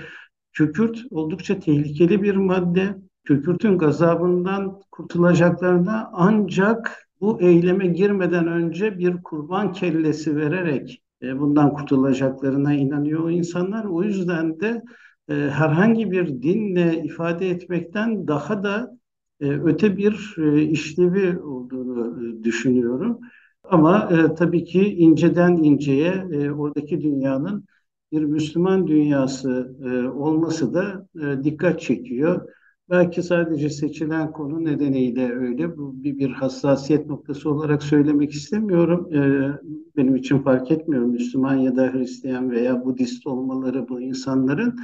kükürt 0.53 1.03
oldukça 1.11 1.59
tehlikeli 1.61 2.23
bir 2.23 2.37
madde. 2.37 2.97
Kükürtün 3.25 3.79
gazabından 3.79 4.81
kurtulacaklarına 4.91 6.11
ancak 6.13 7.09
bu 7.21 7.41
eyleme 7.41 7.87
girmeden 7.87 8.47
önce 8.47 8.99
bir 8.99 9.23
kurban 9.23 9.73
kellesi 9.73 10.37
vererek 10.37 11.03
bundan 11.23 11.73
kurtulacaklarına 11.73 12.75
inanıyor 12.75 13.31
insanlar. 13.31 13.85
O 13.85 14.03
yüzden 14.03 14.61
de 14.61 14.83
e, 15.29 15.35
herhangi 15.35 16.11
bir 16.11 16.43
dinle 16.43 17.03
ifade 17.05 17.51
etmekten 17.51 18.29
daha 18.29 18.63
da 18.63 18.99
e, 19.41 19.49
öte 19.51 19.97
bir 19.97 20.37
işlevi 20.71 21.39
olduğunu 21.39 22.45
düşünüyorum. 22.45 23.19
Ama 23.65 24.09
tabii 24.35 24.65
ki 24.65 24.95
inceden 24.95 25.57
inceye 25.57 26.25
oradaki 26.53 27.01
dünyanın 27.03 27.65
bir 28.13 28.25
Müslüman 28.25 28.87
dünyası 28.87 29.77
olması 30.15 30.75
da 30.75 31.07
dikkat 31.45 31.81
çekiyor. 31.81 32.49
Belki 32.91 33.23
sadece 33.23 33.71
seçilen 33.71 34.33
konu 34.33 34.65
nedeniyle 34.65 35.33
öyle. 35.33 35.77
Bu 35.77 36.05
bir, 36.05 36.19
bir 36.19 36.31
hassasiyet 36.31 37.07
noktası 37.07 37.51
olarak 37.51 37.83
söylemek 37.83 38.33
istemiyorum. 38.33 39.15
Ee, 39.15 39.59
benim 39.97 40.17
için 40.17 40.39
fark 40.39 40.71
etmiyor 40.71 41.03
Müslüman 41.03 41.55
ya 41.55 41.77
da 41.77 41.93
Hristiyan 41.93 42.51
veya 42.51 42.85
Budist 42.85 43.27
olmaları 43.27 43.89
bu 43.89 44.01
insanların. 44.01 44.79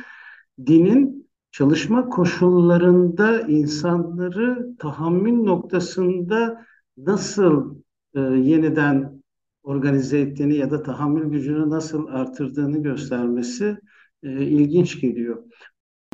Dinin 0.66 1.28
çalışma 1.50 2.08
koşullarında 2.08 3.40
insanları 3.40 4.76
tahammül 4.78 5.42
noktasında 5.42 6.66
nasıl 6.96 7.76
e, 8.14 8.20
yeniden 8.20 9.22
organize 9.62 10.18
ettiğini 10.20 10.56
ya 10.56 10.70
da 10.70 10.82
tahammül 10.82 11.30
gücünü 11.30 11.70
nasıl 11.70 12.06
artırdığını 12.06 12.82
göstermesi 12.82 13.76
e, 14.22 14.46
ilginç 14.46 15.00
geliyor. 15.00 15.42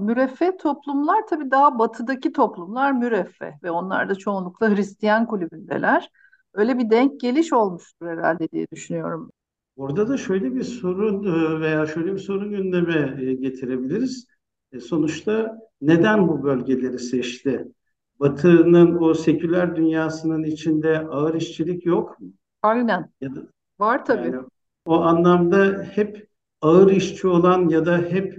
Müreffeh 0.03 0.59
toplumlar 0.59 1.27
tabii 1.27 1.51
daha 1.51 1.79
batıdaki 1.79 2.33
toplumlar 2.33 2.93
müreffeh 2.93 3.63
ve 3.63 3.71
onlar 3.71 4.09
da 4.09 4.15
çoğunlukla 4.15 4.77
Hristiyan 4.77 5.27
kulübündeler. 5.27 6.11
Öyle 6.55 6.79
bir 6.79 6.91
denk 6.91 7.21
geliş 7.21 7.53
olmuştur 7.53 8.07
herhalde 8.07 8.49
diye 8.49 8.67
düşünüyorum. 8.73 9.31
Orada 9.77 10.09
da 10.09 10.17
şöyle 10.17 10.55
bir 10.55 10.63
sorun 10.63 11.25
e, 11.25 11.61
veya 11.61 11.87
şöyle 11.87 12.13
bir 12.13 12.19
sorun 12.19 12.51
gündeme 12.51 13.17
e, 13.23 13.35
getirebiliriz. 13.35 14.27
E, 14.73 14.81
Sonuçta 14.81 15.59
neden 15.81 16.29
bu 16.29 16.43
bölgeleri 16.43 16.99
seçti? 16.99 17.69
Batı'nın 18.21 18.97
o 19.03 19.15
seküler 19.15 19.77
dünyasının 19.77 20.45
içinde 20.45 20.99
ağır 20.99 21.35
işçilik 21.35 21.87
yok 21.87 22.21
mu? 22.21 22.29
Aynen. 22.63 23.11
Ya 23.21 23.37
da 23.37 23.41
Var 23.79 24.05
tabii. 24.05 24.27
yani 24.29 24.43
o 24.87 25.01
anlamda 25.01 25.83
hep 25.83 26.29
ağır 26.61 26.91
işçi 26.91 27.29
olan 27.29 27.69
ya 27.69 27.87
da 27.87 27.99
hep 27.99 28.39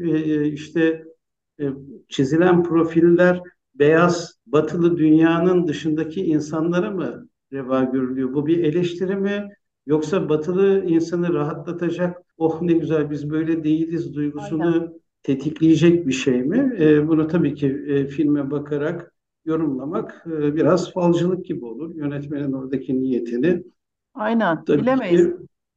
işte 0.54 1.06
e, 1.60 1.64
çizilen 2.10 2.64
profiller 2.64 3.42
beyaz 3.76 4.40
batılı 4.46 4.98
dünyanın 4.98 5.68
dışındaki 5.68 6.26
insanlara 6.26 6.92
mı 6.92 7.28
reva 7.54 7.84
görülüyor? 7.84 8.34
Bu 8.34 8.48
bir 8.48 8.64
eleştiri 8.64 9.16
mi? 9.16 9.50
Yoksa 9.86 10.30
batılı 10.30 10.86
insanı 10.86 11.34
rahatlatacak, 11.34 12.18
oh 12.38 12.62
ne 12.62 12.74
güzel 12.74 13.10
biz 13.12 13.30
böyle 13.30 13.64
değiliz 13.64 14.06
Aynen. 14.06 14.16
duygusunu 14.16 14.94
tetikleyecek 15.24 16.08
bir 16.08 16.14
şey 16.14 16.44
mi? 16.44 16.76
E, 16.80 17.08
bunu 17.08 17.28
tabii 17.28 17.56
ki 17.56 17.68
e, 17.88 18.06
filme 18.08 18.52
bakarak 18.52 19.14
yorumlamak 19.46 20.26
e, 20.28 20.56
biraz 20.56 20.94
falcılık 20.94 21.46
gibi 21.46 21.66
olur. 21.66 21.96
Yönetmenin 21.96 22.54
oradaki 22.54 23.02
niyetini 23.02 23.64
Aynen. 24.14 24.66
tabii 24.66 24.82
Bilemeyiz. 24.82 25.28
ki 25.28 25.34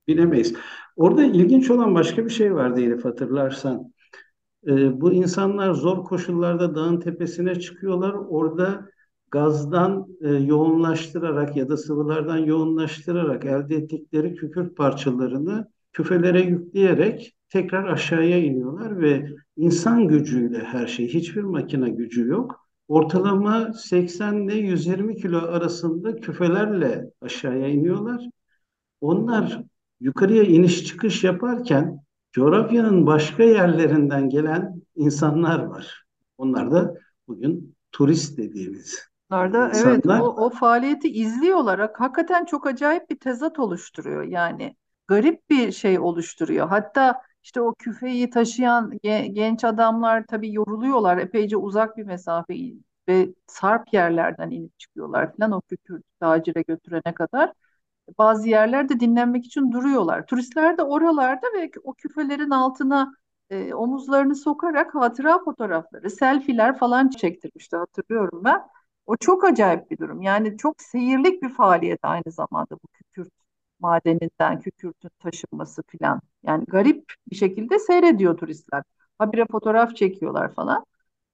bilemeyiz. 0.09 0.54
Orada 0.97 1.25
ilginç 1.25 1.71
olan 1.71 1.95
başka 1.95 2.25
bir 2.25 2.30
şey 2.30 2.54
vardı 2.54 2.80
Elif 2.80 3.04
hatırlarsan. 3.04 3.92
E, 4.66 5.00
bu 5.00 5.12
insanlar 5.12 5.73
zor 5.73 6.04
koşullarda 6.04 6.75
dağın 6.75 7.00
tepesine 7.00 7.61
çıkıyorlar. 7.61 8.12
Orada 8.12 8.88
gazdan 9.30 10.06
e, 10.20 10.28
yoğunlaştırarak 10.28 11.56
ya 11.56 11.68
da 11.68 11.76
sıvılardan 11.76 12.38
yoğunlaştırarak 12.38 13.44
elde 13.44 13.76
ettikleri 13.76 14.35
kükürt 14.35 14.76
parçalarını 14.76 15.68
küfelere 15.92 16.40
yükleyerek 16.40 17.37
tekrar 17.49 17.85
aşağıya 17.88 18.38
iniyorlar 18.38 19.00
ve 19.00 19.26
insan 19.56 20.08
gücüyle 20.08 20.58
her 20.58 20.87
şey, 20.87 21.08
hiçbir 21.08 21.42
makine 21.42 21.90
gücü 21.90 22.26
yok. 22.26 22.66
Ortalama 22.88 23.73
80 23.73 24.35
ile 24.35 24.54
120 24.54 25.16
kilo 25.16 25.38
arasında 25.38 26.16
küfelerle 26.16 27.11
aşağıya 27.20 27.68
iniyorlar. 27.68 28.28
Onlar 29.00 29.62
yukarıya 30.00 30.42
iniş 30.42 30.85
çıkış 30.85 31.25
yaparken 31.25 32.05
coğrafyanın 32.37 33.07
başka 33.07 33.43
yerlerinden 33.45 34.28
gelen 34.31 34.83
insanlar 34.97 35.59
var. 35.64 36.05
Onlar 36.38 36.71
da 36.71 36.95
bugün 37.28 37.76
turist 37.93 38.38
dediğimiz 38.38 39.00
da 39.31 39.71
evet 39.75 40.09
o, 40.09 40.47
o 40.47 40.50
faaliyeti 40.50 41.09
izliyorlar. 41.09 41.90
Hakikaten 41.95 42.45
çok 42.45 42.66
acayip 42.66 43.11
bir 43.11 43.19
tezat 43.21 43.59
oluşturuyor 43.59 44.23
yani. 44.23 44.76
Garip 45.09 45.50
bir 45.50 45.73
şey 45.73 45.99
oluşturuyor. 45.99 46.69
Hatta 46.69 47.23
işte 47.43 47.61
o 47.61 47.75
küfeyi 47.75 48.31
taşıyan 48.31 48.90
ge- 49.05 49.26
genç 49.26 49.64
adamlar 49.64 50.25
tabii 50.26 50.52
yoruluyorlar. 50.52 51.19
Epeyce 51.19 51.57
uzak 51.57 51.97
bir 51.97 52.05
mesafe 52.05 52.55
ve 53.09 53.28
sarp 53.47 53.93
yerlerden 53.95 54.50
inip 54.50 54.78
çıkıyorlar 54.78 55.37
falan 55.37 55.52
o 55.52 55.61
kükürt 55.61 56.05
tacire 56.21 56.62
götürene 56.62 57.14
kadar. 57.14 57.52
Bazı 58.18 58.48
yerlerde 58.48 59.00
dinlenmek 59.00 59.46
için 59.46 59.72
duruyorlar. 59.72 60.26
Turistler 60.26 60.78
de 60.78 60.82
oralarda 60.82 61.46
ve 61.56 61.70
o 61.84 61.94
küfelerin 61.94 62.50
altına 62.50 63.12
e, 63.50 63.75
omuzlarını 63.75 64.34
sokarak 64.36 64.94
hatıra 64.94 65.38
fotoğrafları, 65.44 66.10
selfiler 66.10 66.78
falan 66.78 67.08
çektirmişti 67.10 67.76
hatırlıyorum 67.76 68.40
ben. 68.44 68.62
O 69.06 69.16
çok 69.16 69.44
acayip 69.44 69.90
bir 69.90 69.98
durum. 69.98 70.22
Yani 70.22 70.56
çok 70.56 70.82
seyirlik 70.82 71.42
bir 71.42 71.48
faaliyet 71.48 71.98
aynı 72.02 72.32
zamanda 72.32 72.74
bu 72.74 72.88
kükürt 72.92 73.33
madeninden 73.81 74.61
kükürtün 74.61 75.11
taşınması 75.18 75.83
falan. 75.98 76.20
Yani 76.42 76.64
garip 76.64 77.04
bir 77.31 77.37
şekilde 77.37 77.78
seyrediyor 77.78 78.37
turistler. 78.38 78.83
Habire 79.18 79.46
fotoğraf 79.50 79.96
çekiyorlar 79.96 80.54
falan. 80.54 80.85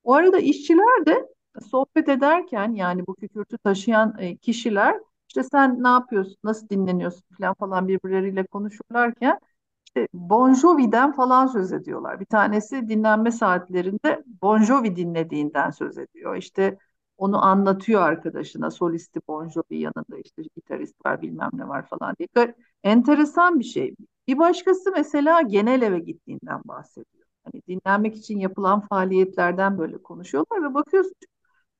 O 0.04 0.14
arada 0.14 0.38
işçiler 0.38 1.06
de 1.06 1.28
sohbet 1.70 2.08
ederken 2.08 2.72
yani 2.74 3.06
bu 3.06 3.14
kükürtü 3.14 3.58
taşıyan 3.58 4.16
e, 4.18 4.36
kişiler 4.36 4.96
işte 5.36 5.42
sen 5.44 5.82
ne 5.82 5.88
yapıyorsun, 5.88 6.36
nasıl 6.44 6.68
dinleniyorsun 6.68 7.22
falan 7.40 7.54
falan 7.54 7.88
birbirleriyle 7.88 8.46
konuşurlarken 8.46 9.38
işte 9.86 10.08
Bon 10.14 10.54
Jovi'den 10.54 11.12
falan 11.12 11.46
söz 11.46 11.72
ediyorlar. 11.72 12.20
Bir 12.20 12.24
tanesi 12.26 12.88
dinlenme 12.88 13.30
saatlerinde 13.32 14.22
Bon 14.42 14.62
Jovi 14.62 14.96
dinlediğinden 14.96 15.70
söz 15.70 15.98
ediyor. 15.98 16.36
İşte 16.36 16.78
onu 17.18 17.44
anlatıyor 17.44 18.02
arkadaşına. 18.02 18.70
Solisti 18.70 19.20
Bon 19.28 19.48
Jovi 19.48 19.78
yanında 19.80 20.18
işte 20.24 20.42
gitarist 20.56 21.06
var 21.06 21.22
bilmem 21.22 21.50
ne 21.52 21.68
var 21.68 21.86
falan 21.88 22.14
diye. 22.18 22.54
Enteresan 22.84 23.58
bir 23.58 23.64
şey. 23.64 23.94
Bir 24.28 24.38
başkası 24.38 24.92
mesela 24.96 25.42
genel 25.42 25.82
eve 25.82 25.98
gittiğinden 25.98 26.60
bahsediyor. 26.64 27.24
Hani 27.44 27.62
dinlenmek 27.68 28.16
için 28.16 28.38
yapılan 28.38 28.80
faaliyetlerden 28.80 29.78
böyle 29.78 29.98
konuşuyorlar 30.02 30.62
ve 30.70 30.74
bakıyorsun 30.74 31.14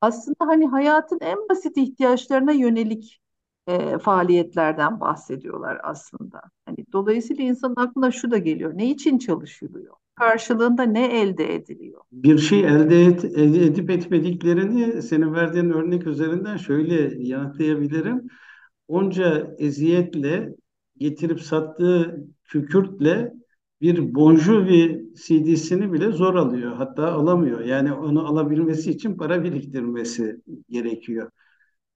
aslında 0.01 0.37
hani 0.47 0.69
hayatın 0.69 1.19
en 1.23 1.49
basit 1.49 1.77
ihtiyaçlarına 1.77 2.53
yönelik 2.53 3.22
e, 3.67 3.99
faaliyetlerden 3.99 5.01
bahsediyorlar 5.01 5.79
aslında. 5.83 6.41
Hani 6.67 6.77
dolayısıyla 6.93 7.45
insanın 7.45 7.77
aklına 7.77 8.11
şu 8.11 8.31
da 8.31 8.39
geliyor. 8.39 8.73
Ne 8.75 8.91
için 8.91 9.19
çalışılıyor? 9.19 9.95
Karşılığında 10.15 10.83
ne 10.83 11.21
elde 11.21 11.55
ediliyor? 11.55 12.01
Bir 12.13 12.39
şey 12.39 12.61
elde 12.61 13.05
et, 13.05 13.25
edip 13.25 13.91
etmediklerini 13.91 15.03
senin 15.03 15.35
verdiğin 15.35 15.71
örnek 15.71 16.07
üzerinden 16.07 16.57
şöyle 16.57 17.25
yanıtlayabilirim. 17.29 18.29
Onca 18.89 19.55
eziyetle 19.59 20.55
getirip 20.99 21.41
sattığı 21.41 22.25
kükürtle 22.45 23.33
bir 23.81 24.15
Bon 24.15 24.37
Jovi 24.37 25.05
CD'sini 25.15 25.93
bile 25.93 26.13
zor 26.13 26.35
alıyor. 26.35 26.73
Hatta 26.77 27.13
alamıyor. 27.13 27.61
Yani 27.61 27.93
onu 27.93 28.27
alabilmesi 28.27 28.91
için 28.91 29.17
para 29.17 29.45
biriktirmesi 29.45 30.41
gerekiyor. 30.71 31.31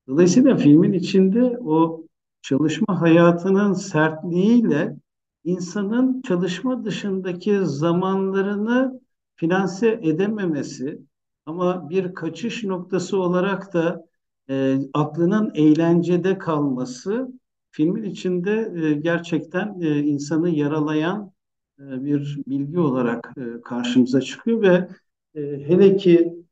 Dolayısıyla 0.08 0.56
filmin 0.56 0.92
içinde 0.92 1.58
o 1.58 2.04
çalışma 2.42 3.00
hayatının 3.00 3.72
sertliğiyle 3.72 4.96
insanın 5.44 6.22
çalışma 6.22 6.84
dışındaki 6.84 7.58
zamanlarını 7.62 9.00
finanse 9.36 10.00
edememesi 10.02 11.00
ama 11.46 11.90
bir 11.90 12.14
kaçış 12.14 12.64
noktası 12.64 13.18
olarak 13.18 13.74
da 13.74 14.06
e, 14.50 14.78
aklının 14.94 15.50
eğlencede 15.54 16.38
kalması 16.38 17.28
filmin 17.70 18.02
içinde 18.02 18.72
e, 18.76 18.92
gerçekten 18.94 19.80
e, 19.80 19.98
insanı 19.98 20.50
yaralayan 20.50 21.32
e, 21.78 22.04
bir 22.04 22.38
bilgi 22.46 22.78
olarak 22.78 23.32
e, 23.36 23.60
karşımıza 23.60 24.20
çıkıyor 24.20 24.62
ve 24.62 24.88
e, 25.34 25.40
hele 25.68 25.96
ki 25.96 26.45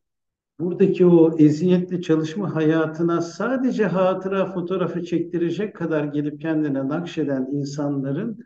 buradaki 0.60 1.06
o 1.06 1.38
eziyetli 1.38 2.02
çalışma 2.02 2.54
hayatına 2.54 3.20
sadece 3.20 3.84
hatıra 3.86 4.46
fotoğrafı 4.52 5.04
çektirecek 5.04 5.76
kadar 5.76 6.04
gelip 6.04 6.40
kendine 6.40 6.88
nakşeden 6.88 7.48
insanların 7.52 8.38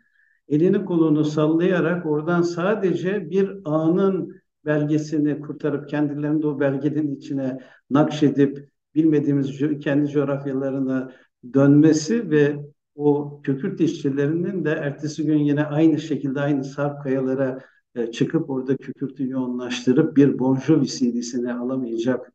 elini 0.47 0.85
kolunu 0.85 1.25
sallayarak 1.25 2.05
oradan 2.05 2.41
sadece 2.41 3.29
bir 3.29 3.57
anın 3.65 4.41
belgesini 4.65 5.39
kurtarıp 5.39 5.89
kendilerini 5.89 6.41
de 6.41 6.47
o 6.47 6.59
belgenin 6.59 7.15
içine 7.15 7.59
nakşedip 7.89 8.69
bilmediğimiz 8.95 9.79
kendi 9.79 10.11
coğrafyalarına 10.11 11.11
dönmesi 11.53 12.31
ve 12.31 12.65
o 12.95 13.41
kükürt 13.41 13.81
işçilerinin 13.81 14.65
de 14.65 14.71
ertesi 14.71 15.25
gün 15.25 15.37
yine 15.37 15.65
aynı 15.65 15.99
şekilde 15.99 16.41
aynı 16.41 16.63
sarp 16.63 17.03
kayalara 17.03 17.59
e, 17.95 18.11
çıkıp 18.11 18.49
orada 18.49 18.77
kükürtü 18.77 19.29
yoğunlaştırıp 19.29 20.17
bir 20.17 20.39
Bon 20.39 20.59
Jovi 20.59 20.87
CD'sini 20.87 21.53
alamayacak 21.53 22.33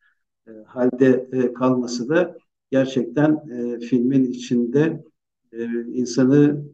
e, 0.49 0.51
halde 0.67 1.29
e, 1.33 1.53
kalması 1.53 2.09
da 2.09 2.37
gerçekten 2.71 3.33
e, 3.51 3.81
filmin 3.81 4.25
içinde 4.25 5.05
e, 5.53 5.65
insanı 5.87 6.65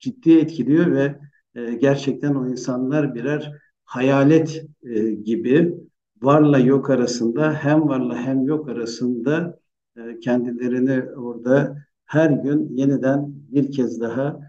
ciddi 0.00 0.38
etkiliyor 0.38 0.92
ve 0.92 1.18
e, 1.54 1.74
gerçekten 1.74 2.34
o 2.34 2.48
insanlar 2.48 3.14
birer 3.14 3.52
hayalet 3.84 4.64
e, 4.82 5.10
gibi 5.10 5.74
varla 6.22 6.58
yok 6.58 6.90
arasında 6.90 7.52
hem 7.52 7.88
varla 7.88 8.16
hem 8.16 8.42
yok 8.46 8.68
arasında 8.68 9.58
e, 9.96 10.20
kendilerini 10.20 11.02
orada 11.16 11.76
her 12.04 12.30
gün 12.30 12.76
yeniden 12.76 13.24
bir 13.28 13.72
kez 13.72 14.00
daha 14.00 14.40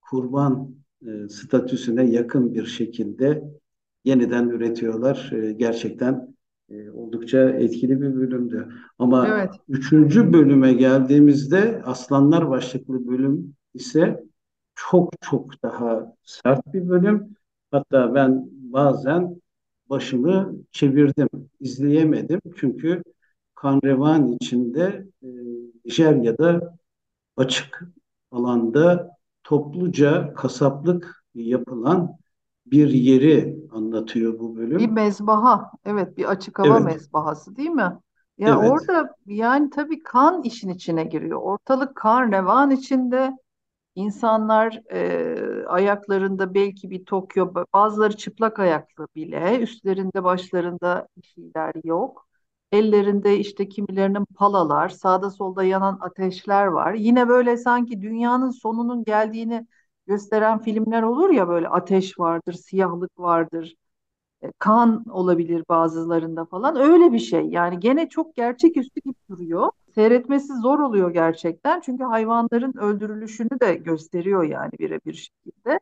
kurban 0.00 0.79
e, 1.06 1.28
statüsüne 1.28 2.04
yakın 2.10 2.54
bir 2.54 2.66
şekilde 2.66 3.44
yeniden 4.04 4.48
üretiyorlar. 4.48 5.30
E, 5.32 5.52
gerçekten 5.52 6.36
e, 6.70 6.90
oldukça 6.90 7.50
etkili 7.50 8.00
bir 8.00 8.14
bölümdü. 8.14 8.68
Ama 8.98 9.28
Evet, 9.28 9.50
üçüncü 9.68 10.32
bölüme 10.32 10.72
geldiğimizde 10.72 11.82
Aslanlar 11.84 12.50
başlıklı 12.50 13.06
bölüm 13.08 13.54
ise 13.74 14.24
çok 14.74 15.12
çok 15.20 15.62
daha 15.62 16.16
sert 16.24 16.74
bir 16.74 16.88
bölüm. 16.88 17.36
Hatta 17.70 18.14
ben 18.14 18.48
bazen 18.52 19.40
başımı 19.90 20.54
çevirdim, 20.72 21.28
izleyemedim. 21.60 22.40
Çünkü 22.56 23.02
kan 23.54 23.80
revan 23.84 24.32
içinde 24.32 25.06
e, 25.22 25.28
Nijerya'da 25.84 26.78
açık 27.36 27.82
alanda 28.30 29.10
topluca 29.50 30.34
kasaplık 30.34 31.24
yapılan 31.34 32.18
bir 32.66 32.88
yeri 32.90 33.58
anlatıyor 33.72 34.38
bu 34.38 34.56
Bir 34.78 34.86
bölüm. 34.86 34.88
mezbaha, 34.88 35.70
evet 35.84 36.16
bir 36.16 36.24
açık 36.24 36.58
hava 36.58 36.80
Evet, 36.80 36.80
mezbahası 36.80 37.56
değil 37.56 37.70
mi? 37.70 37.98
Ya 38.38 38.60
evet. 38.60 38.60
orada 38.60 39.14
yani 39.26 39.70
tabii 39.70 40.02
kan 40.02 40.42
işin 40.42 40.68
içine 40.68 41.04
giriyor. 41.04 41.38
Ortalık 41.42 41.96
kan 41.96 42.32
revan 42.32 42.70
içinde. 42.70 43.32
İnsanlar 43.96 44.82
e, 44.92 45.66
ayaklarında 45.68 46.54
belki 46.54 46.90
bir 46.90 47.06
Tokyo, 47.06 47.54
bazıları 47.74 48.16
çıplak 48.18 48.60
ayaklı 48.60 49.08
bile, 49.16 49.60
üstlerinde 49.60 50.24
başlarında 50.24 51.08
bir 51.18 51.24
şeyler 51.24 51.72
yok. 51.84 52.28
Ellerinde 52.72 53.38
işte 53.38 53.68
kimilerinin 53.68 54.24
palalar, 54.24 54.88
sağda 54.88 55.30
solda 55.30 55.64
yanan 55.64 55.98
ateşler 56.00 56.66
var. 56.66 56.94
Yine 56.94 57.28
böyle 57.28 57.56
sanki 57.56 58.02
dünyanın 58.02 58.50
sonunun 58.50 59.04
geldiğini 59.04 59.66
gösteren 60.06 60.58
filmler 60.58 61.02
olur 61.02 61.30
ya 61.30 61.48
böyle 61.48 61.68
ateş 61.68 62.18
vardır, 62.18 62.52
siyahlık 62.52 63.18
vardır 63.18 63.74
e, 64.42 64.52
kan 64.58 65.04
olabilir 65.10 65.64
bazılarında 65.68 66.44
falan. 66.44 66.76
Öyle 66.76 67.12
bir 67.12 67.18
şey. 67.18 67.46
Yani 67.46 67.80
gene 67.80 68.08
çok 68.08 68.36
gerçeküstü 68.36 69.00
gibi 69.04 69.14
duruyor. 69.30 69.70
Seyretmesi 69.94 70.52
zor 70.62 70.78
oluyor 70.78 71.10
gerçekten. 71.10 71.80
Çünkü 71.80 72.04
hayvanların 72.04 72.76
öldürülüşünü 72.78 73.60
de 73.60 73.74
gösteriyor 73.74 74.44
yani 74.44 74.72
birebir 74.78 75.14
şekilde. 75.14 75.80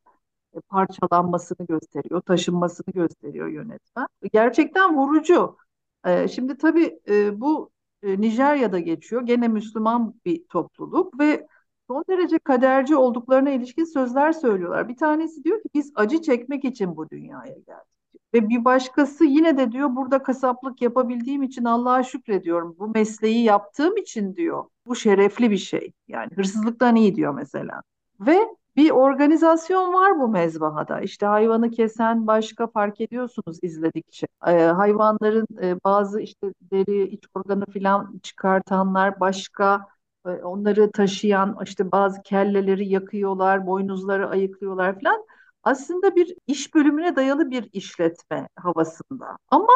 E, 0.57 0.61
parçalanmasını 0.61 1.67
gösteriyor, 1.69 2.21
taşınmasını 2.21 2.93
gösteriyor 2.95 3.49
yönetmen. 3.49 4.07
Gerçekten 4.33 4.97
vurucu. 4.97 5.57
E, 6.07 6.29
şimdi 6.29 6.57
tabii 6.57 7.01
e, 7.09 7.41
bu 7.41 7.71
e, 8.03 8.21
Nijerya'da 8.21 8.79
geçiyor. 8.79 9.23
Gene 9.23 9.49
Müslüman 9.49 10.15
bir 10.25 10.45
topluluk 10.49 11.19
ve 11.21 11.47
son 11.87 12.05
derece 12.09 12.39
kaderci 12.39 12.97
olduklarına 12.97 13.51
ilişkin 13.51 13.85
sözler 13.85 14.33
söylüyorlar. 14.33 14.89
Bir 14.89 14.97
tanesi 14.97 15.45
diyor 15.45 15.63
ki 15.63 15.69
biz 15.75 15.93
acı 15.95 16.23
çekmek 16.23 16.65
için 16.65 16.97
bu 16.97 17.11
dünyaya 17.11 17.55
geldik. 17.55 17.99
Ve 18.35 18.49
bir 18.49 18.65
başkası 18.65 19.25
yine 19.25 19.57
de 19.59 19.73
diyor 19.73 19.97
burada 19.97 20.23
kasaplık 20.23 20.83
yapabildiğim 20.83 21.43
için 21.43 21.65
Allah'a 21.65 22.03
şükrediyorum. 22.03 22.77
Bu 22.79 22.89
mesleği 22.89 23.45
yaptığım 23.45 23.97
için 23.97 24.37
diyor. 24.37 24.65
Bu 24.87 24.97
şerefli 24.97 25.51
bir 25.51 25.57
şey. 25.57 25.93
Yani 26.09 26.31
hırsızlıktan 26.35 26.97
iyi 26.97 27.15
diyor 27.15 27.35
mesela. 27.35 27.83
Ve 28.21 28.39
bir 28.79 28.91
organizasyon 28.91 29.95
var 29.95 30.21
bu 30.21 30.29
mezbahada. 30.29 31.01
İşte 31.01 31.27
hayvanı 31.27 31.71
kesen 31.71 32.27
başka 32.27 32.67
fark 32.67 33.01
ediyorsunuz 33.01 33.59
izledikçe. 33.63 34.27
Ee, 34.47 34.53
hayvanların 34.63 35.47
e, 35.63 35.77
bazı 35.85 36.21
işte 36.21 36.55
deri, 36.73 37.09
iç 37.09 37.25
organı 37.35 37.67
falan 37.67 38.21
çıkartanlar 38.23 39.21
başka. 39.21 39.87
E, 40.27 40.31
onları 40.31 40.93
taşıyan 40.93 41.59
işte 41.65 41.93
bazı 41.93 42.23
kelleleri 42.23 42.89
yakıyorlar, 42.89 43.67
boynuzları 43.67 44.29
ayıklıyorlar 44.31 45.01
falan 45.01 45.27
aslında 45.63 46.17
bir 46.17 46.35
iş 46.47 46.75
bölümüne 46.75 47.17
dayalı 47.17 47.51
bir 47.51 47.69
işletme 47.73 48.49
havasında. 48.57 49.39
Ama 49.49 49.73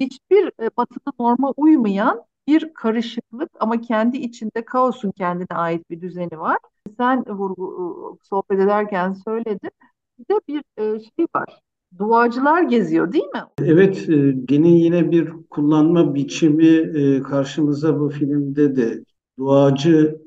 hiçbir 0.00 0.52
e, 0.62 0.70
batıda 0.76 1.12
norma 1.20 1.52
uymayan 1.56 2.24
bir 2.46 2.74
karışıklık 2.74 3.50
ama 3.60 3.80
kendi 3.80 4.16
içinde 4.16 4.64
kaosun 4.64 5.10
kendine 5.12 5.56
ait 5.58 5.90
bir 5.90 6.00
düzeni 6.00 6.38
var. 6.40 6.58
Sen 7.00 7.24
vurgu 7.28 7.66
e, 7.66 7.84
sohbet 8.28 8.60
ederken 8.60 9.12
söyledin. 9.12 9.70
Bir 10.18 10.34
de 10.34 10.40
bir 10.48 10.62
e, 10.78 11.00
şey 11.00 11.26
var. 11.34 11.60
Duacılar 11.98 12.62
geziyor 12.62 13.12
değil 13.12 13.24
mi? 13.24 13.42
Evet, 13.62 14.08
e, 14.08 14.32
gene 14.44 14.68
yine 14.68 15.10
bir 15.10 15.32
kullanma 15.50 16.14
biçimi 16.14 16.92
karşımıza 17.22 18.00
bu 18.00 18.08
filmde 18.08 18.76
de 18.76 19.04
duacı 19.38 20.18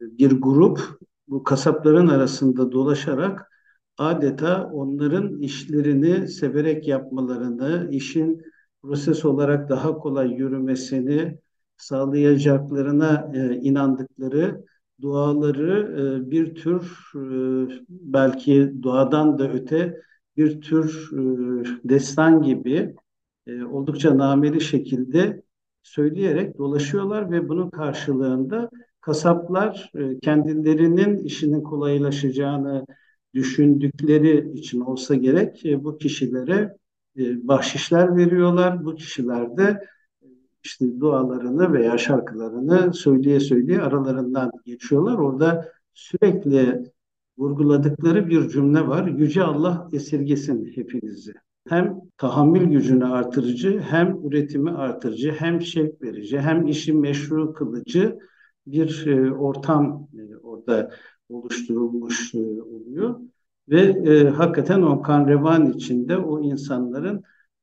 bir 0.00 0.40
grup 0.40 0.80
bu 1.28 1.42
kasapların 1.42 2.08
arasında 2.08 2.72
dolaşarak 2.72 3.50
adeta 3.98 4.70
onların 4.72 5.38
işlerini 5.38 6.28
severek 6.28 6.88
yapmalarını, 6.88 7.88
işin 7.90 8.42
proses 8.82 9.24
olarak 9.24 9.68
daha 9.68 9.98
kolay 9.98 10.32
yürümesini 10.32 11.38
sağlayacaklarına 11.76 13.32
inandıkları 13.62 14.64
duaları 15.00 15.96
e, 16.00 16.30
bir 16.30 16.54
tür 16.54 17.10
e, 17.14 17.20
belki 17.88 18.72
duadan 18.82 19.38
da 19.38 19.52
öte 19.52 20.00
bir 20.36 20.60
tür 20.60 21.10
e, 21.12 21.18
destan 21.88 22.42
gibi 22.42 22.94
oldukça 23.70 24.18
nameli 24.18 24.60
şekilde 24.60 25.42
söyleyerek 25.82 26.58
dolaşıyorlar 26.58 27.30
ve 27.30 27.48
bunun 27.48 27.70
karşılığında 27.70 28.70
kasaplar 29.00 29.92
kendilerinin 30.22 31.18
işinin 31.18 31.62
kolaylaşacağını 31.62 32.86
düşündükleri 33.34 34.52
için 34.58 34.80
olsa 34.80 35.14
gerek 35.14 35.62
bu 35.78 35.98
kişilere 35.98 36.76
bahşişler 37.18 38.16
veriyorlar. 38.16 38.84
Bu 38.84 38.94
kişiler 38.94 39.56
de 39.56 39.80
işte 40.66 41.00
dualarını 41.00 41.72
veya 41.72 41.98
şarkılarını 41.98 42.94
söyleye 42.94 43.40
söyleye 43.40 43.80
aralarından 43.80 44.50
geçiyorlar. 44.64 45.18
Orada 45.18 45.72
sürekli 45.94 46.92
vurguladıkları 47.38 48.28
bir 48.28 48.48
cümle 48.48 48.88
var. 48.88 49.06
Yüce 49.06 49.42
Allah 49.42 49.88
esirgesin 49.92 50.72
hepinizi. 50.74 51.32
Hem 51.68 52.00
tahammül 52.16 52.64
gücünü 52.64 53.04
artırıcı, 53.04 53.80
hem 53.80 54.18
üretimi 54.24 54.70
artırıcı, 54.70 55.32
hem 55.32 55.60
şevk 55.60 56.02
verici, 56.02 56.40
hem 56.40 56.66
işi 56.66 56.92
meşru 56.92 57.52
kılıcı 57.52 58.18
bir 58.66 59.06
ortam 59.30 60.08
orada 60.42 60.90
oluşturulmuş 61.28 62.34
e, 62.34 62.62
oluyor. 62.62 63.20
Ve 63.68 63.80
e, 63.80 64.28
hakikaten 64.28 64.82
o 64.82 65.02
kan 65.02 65.28
revan 65.28 65.72
içinde 65.72 66.16
o 66.16 66.42
insanların 66.42 67.22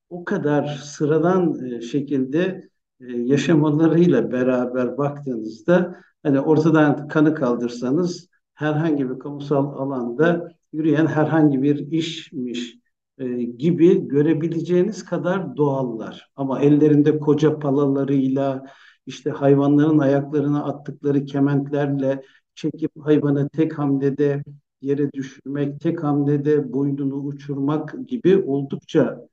o 0.09 0.25
kadar 0.25 0.65
sıradan 0.67 1.65
e, 1.65 1.81
şekilde 1.81 2.39
e, 2.41 2.69
yaşamalarıyla 3.07 4.31
beraber 4.31 4.97
baktığınızda 4.97 5.95
hani 6.23 6.39
ortadan 6.39 7.07
kanı 7.07 7.35
kaldırsanız 7.35 8.29
herhangi 8.53 9.09
bir 9.09 9.19
kamusal 9.19 9.73
alanda 9.73 10.51
yürüyen 10.73 11.05
herhangi 11.05 11.61
bir 11.61 11.91
işmiş 11.91 12.77
e, 13.17 13.43
gibi 13.43 14.07
görebileceğiniz 14.07 15.05
kadar 15.05 15.57
doğallar. 15.57 16.29
Ama 16.35 16.59
ellerinde 16.59 17.19
koca 17.19 17.59
palalarıyla 17.59 18.65
işte 19.05 19.29
hayvanların 19.29 19.99
ayaklarına 19.99 20.63
attıkları 20.63 21.25
kementlerle 21.25 22.23
çekip 22.55 22.91
hayvanı 22.99 23.49
tek 23.49 23.77
hamlede 23.79 24.43
yere 24.81 25.11
düşürmek, 25.11 25.81
tek 25.81 26.03
hamlede 26.03 26.73
boynunu 26.73 27.15
uçurmak 27.15 27.95
gibi 28.07 28.37
oldukça 28.37 29.01
e, 29.01 29.32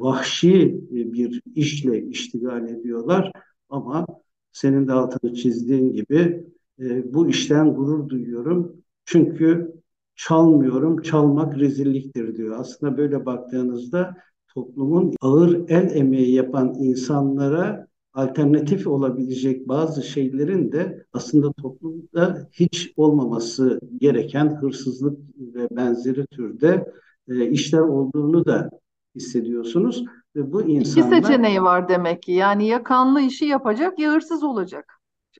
vahşi 0.00 0.62
e, 0.92 1.12
bir 1.12 1.42
işle 1.54 2.02
iştigal 2.06 2.68
ediyorlar. 2.68 3.32
Ama 3.68 4.06
senin 4.52 4.88
de 4.88 4.92
altını 4.92 5.34
çizdiğin 5.34 5.92
gibi 5.92 6.46
e, 6.80 7.14
bu 7.14 7.28
işten 7.28 7.74
gurur 7.74 8.08
duyuyorum. 8.08 8.76
Çünkü 9.04 9.72
çalmıyorum, 10.16 11.02
çalmak 11.02 11.58
rezilliktir 11.58 12.36
diyor. 12.36 12.56
Aslında 12.58 12.96
böyle 12.96 13.26
baktığınızda 13.26 14.16
toplumun 14.54 15.14
ağır 15.20 15.68
el 15.68 15.96
emeği 15.96 16.34
yapan 16.34 16.74
insanlara 16.74 17.88
alternatif 18.14 18.86
olabilecek 18.86 19.68
bazı 19.68 20.02
şeylerin 20.02 20.72
de 20.72 21.04
aslında 21.12 21.52
toplumda 21.52 22.48
hiç 22.52 22.92
olmaması 22.96 23.80
gereken 24.00 24.56
hırsızlık 24.56 25.18
ve 25.38 25.68
benzeri 25.70 26.26
türde 26.26 26.92
e, 27.28 27.50
işler 27.50 27.80
olduğunu 27.80 28.44
da 28.44 28.70
hissediyorsunuz. 29.18 30.04
Ve 30.36 30.52
bu 30.52 30.62
İki 30.62 30.72
insanlar 30.72 31.22
seçeneği 31.22 31.62
var 31.62 31.88
demek 31.88 32.22
ki. 32.22 32.32
Yani 32.32 32.66
ya 32.66 32.82
kanlı 32.82 33.20
işi 33.20 33.44
yapacak 33.44 33.98
ya 33.98 34.12
hırsız 34.12 34.44
olacak. 34.44 34.94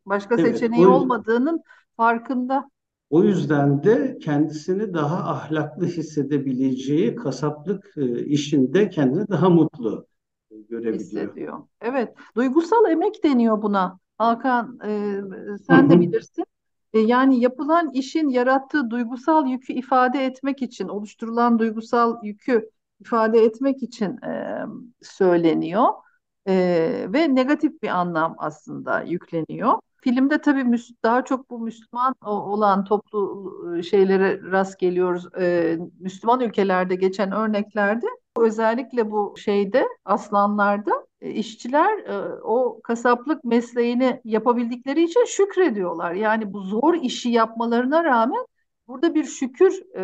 Başka 0.07 0.35
evet 0.35 0.55
seçeneği 0.55 0.87
o 0.87 0.91
olmadığının 0.91 1.63
farkında 1.97 2.71
o 3.11 3.25
yüzden 3.25 3.85
de 3.85 4.19
kendisini 4.23 4.95
daha 4.95 5.31
ahlaklı 5.31 5.87
hissedebileceği 5.87 7.15
kasaplık 7.15 7.93
e, 7.97 8.25
işinde 8.25 8.91
kendini 8.91 9.29
daha 9.29 9.51
mutlu 9.51 10.07
görebiliyor. 10.51 11.01
hissediyor. 11.01 11.59
Evet, 11.81 12.15
duygusal 12.37 12.91
emek 12.91 13.25
deniyor 13.25 13.63
buna. 13.63 13.99
Hakan, 14.19 14.79
e, 14.85 15.21
sen 15.67 15.91
de 15.91 16.01
bilirsin. 16.01 16.45
E, 16.93 16.99
yani 16.99 17.41
yapılan 17.41 17.91
işin 17.93 18.29
yarattığı 18.29 18.91
duygusal 18.91 19.47
yükü 19.47 19.73
ifade 19.73 20.25
etmek 20.25 20.63
için, 20.63 20.89
oluşturulan 20.89 21.59
duygusal 21.59 22.25
yükü 22.25 22.71
ifade 23.01 23.39
etmek 23.39 23.83
için 23.83 24.23
e, 24.23 24.65
söyleniyor. 25.03 25.87
E, 26.49 26.55
ve 27.09 27.35
negatif 27.35 27.83
bir 27.83 27.89
anlam 27.89 28.35
aslında 28.39 29.03
yükleniyor. 29.03 29.75
Filmde 29.97 30.41
tabii 30.41 30.79
daha 31.03 31.25
çok 31.25 31.51
bu 31.51 31.59
Müslüman 31.59 32.15
olan 32.25 32.85
toplu 32.85 33.53
e, 33.79 33.83
şeylere 33.83 34.41
rast 34.43 34.79
geliyoruz. 34.79 35.27
E, 35.41 35.79
Müslüman 36.01 36.41
ülkelerde 36.41 36.95
geçen 36.95 37.33
örneklerde 37.33 38.07
özellikle 38.39 39.11
bu 39.11 39.35
şeyde 39.39 39.89
aslanlarda 40.05 41.07
işçiler 41.21 42.05
o 42.43 42.81
kasaplık 42.85 43.45
mesleğini 43.45 44.21
yapabildikleri 44.25 45.05
için 45.05 45.25
şükrediyorlar. 45.25 46.15
Yani 46.15 46.53
bu 46.53 46.61
zor 46.61 46.95
işi 46.95 47.31
yapmalarına 47.31 48.05
rağmen 48.05 48.47
burada 48.89 49.15
bir 49.15 49.25
şükür 49.25 49.73
e, 49.97 50.03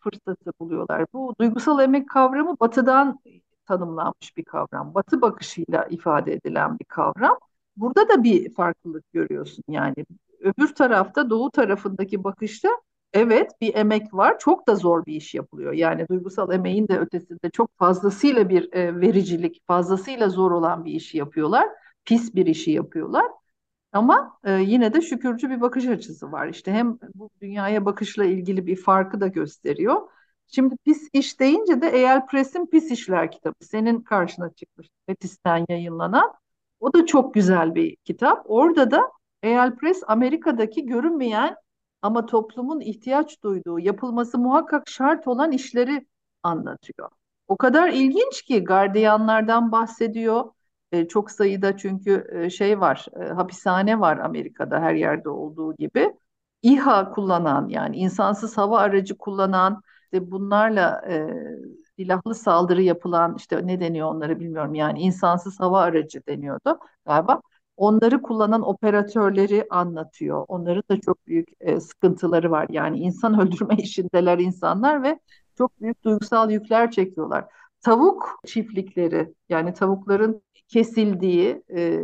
fırsatı 0.00 0.52
buluyorlar. 0.60 1.06
Bu 1.12 1.34
duygusal 1.40 1.80
emek 1.80 2.08
kavramı 2.08 2.56
batıdan 2.60 3.20
tanımlanmış 3.66 4.36
bir 4.36 4.44
kavram. 4.44 4.94
Batı 4.94 5.20
bakışıyla 5.22 5.86
ifade 5.90 6.32
edilen 6.32 6.78
bir 6.78 6.84
kavram. 6.84 7.38
Burada 7.76 8.08
da 8.08 8.24
bir 8.24 8.54
farklılık 8.54 9.12
görüyorsun 9.12 9.64
yani. 9.68 9.94
Öbür 10.40 10.74
tarafta 10.74 11.30
doğu 11.30 11.50
tarafındaki 11.50 12.24
bakışta 12.24 12.68
evet 13.12 13.50
bir 13.60 13.74
emek 13.74 14.14
var. 14.14 14.38
Çok 14.38 14.68
da 14.68 14.76
zor 14.76 15.06
bir 15.06 15.14
iş 15.14 15.34
yapılıyor. 15.34 15.72
Yani 15.72 16.08
duygusal 16.08 16.52
emeğin 16.52 16.88
de 16.88 16.98
ötesinde 16.98 17.50
çok 17.50 17.70
fazlasıyla 17.78 18.48
bir 18.48 18.72
e, 18.72 19.00
vericilik, 19.00 19.62
fazlasıyla 19.66 20.28
zor 20.28 20.50
olan 20.50 20.84
bir 20.84 20.92
işi 20.92 21.18
yapıyorlar. 21.18 21.68
Pis 22.04 22.34
bir 22.34 22.46
işi 22.46 22.70
yapıyorlar. 22.70 23.24
Ama 23.94 24.38
e, 24.44 24.52
yine 24.52 24.94
de 24.94 25.00
şükürcü 25.00 25.50
bir 25.50 25.60
bakış 25.60 25.86
açısı 25.86 26.32
var. 26.32 26.48
İşte 26.48 26.72
hem 26.72 26.98
bu 27.14 27.30
dünyaya 27.40 27.84
bakışla 27.84 28.24
ilgili 28.24 28.66
bir 28.66 28.76
farkı 28.76 29.20
da 29.20 29.26
gösteriyor. 29.26 30.08
Şimdi 30.46 30.76
pis 30.84 31.08
iş 31.12 31.40
deyince 31.40 31.80
de 31.80 31.88
Eyal 31.88 32.26
Press'in 32.26 32.66
Pis 32.66 32.90
İşler 32.90 33.30
kitabı 33.30 33.64
senin 33.64 34.00
karşına 34.00 34.50
çıkmış. 34.50 34.88
Metis'ten 35.08 35.64
yayınlanan. 35.68 36.32
O 36.80 36.92
da 36.92 37.06
çok 37.06 37.34
güzel 37.34 37.74
bir 37.74 37.96
kitap. 37.96 38.42
Orada 38.44 38.90
da 38.90 39.12
Eyal 39.42 39.76
Press 39.76 40.02
Amerika'daki 40.06 40.86
görünmeyen 40.86 41.56
ama 42.02 42.26
toplumun 42.26 42.80
ihtiyaç 42.80 43.42
duyduğu, 43.42 43.78
yapılması 43.78 44.38
muhakkak 44.38 44.88
şart 44.88 45.28
olan 45.28 45.52
işleri 45.52 46.06
anlatıyor. 46.42 47.10
O 47.48 47.56
kadar 47.56 47.88
ilginç 47.88 48.42
ki 48.42 48.64
gardiyanlardan 48.64 49.72
bahsediyor. 49.72 50.44
E, 50.94 51.08
çok 51.08 51.30
sayıda 51.30 51.76
çünkü 51.76 52.26
e, 52.32 52.50
şey 52.50 52.80
var, 52.80 53.06
e, 53.20 53.24
hapishane 53.24 54.00
var 54.00 54.18
Amerika'da 54.18 54.80
her 54.80 54.94
yerde 54.94 55.28
olduğu 55.28 55.74
gibi. 55.76 56.14
İHA 56.62 57.10
kullanan 57.12 57.68
yani 57.68 57.96
insansız 57.96 58.56
hava 58.58 58.78
aracı 58.78 59.18
kullanan 59.18 59.82
işte 60.04 60.30
bunlarla 60.30 61.02
e, 61.10 61.28
silahlı 61.96 62.34
saldırı 62.34 62.82
yapılan 62.82 63.34
işte 63.36 63.66
ne 63.66 63.80
deniyor 63.80 64.08
onları 64.08 64.40
bilmiyorum 64.40 64.74
yani 64.74 65.00
insansız 65.00 65.60
hava 65.60 65.80
aracı 65.80 66.26
deniyordu 66.28 66.78
galiba. 67.06 67.40
Onları 67.76 68.22
kullanan 68.22 68.62
operatörleri 68.62 69.66
anlatıyor. 69.70 70.44
Onların 70.48 70.82
da 70.90 71.00
çok 71.00 71.26
büyük 71.26 71.48
e, 71.60 71.80
sıkıntıları 71.80 72.50
var. 72.50 72.66
Yani 72.70 72.98
insan 72.98 73.40
öldürme 73.40 73.76
işindeler 73.76 74.38
insanlar 74.38 75.02
ve 75.02 75.18
çok 75.58 75.80
büyük 75.80 76.04
duygusal 76.04 76.50
yükler 76.50 76.90
çekiyorlar. 76.90 77.44
Tavuk 77.80 78.40
çiftlikleri 78.46 79.34
yani 79.48 79.74
tavukların 79.74 80.42
kesildiği 80.68 81.62
e, 81.76 82.00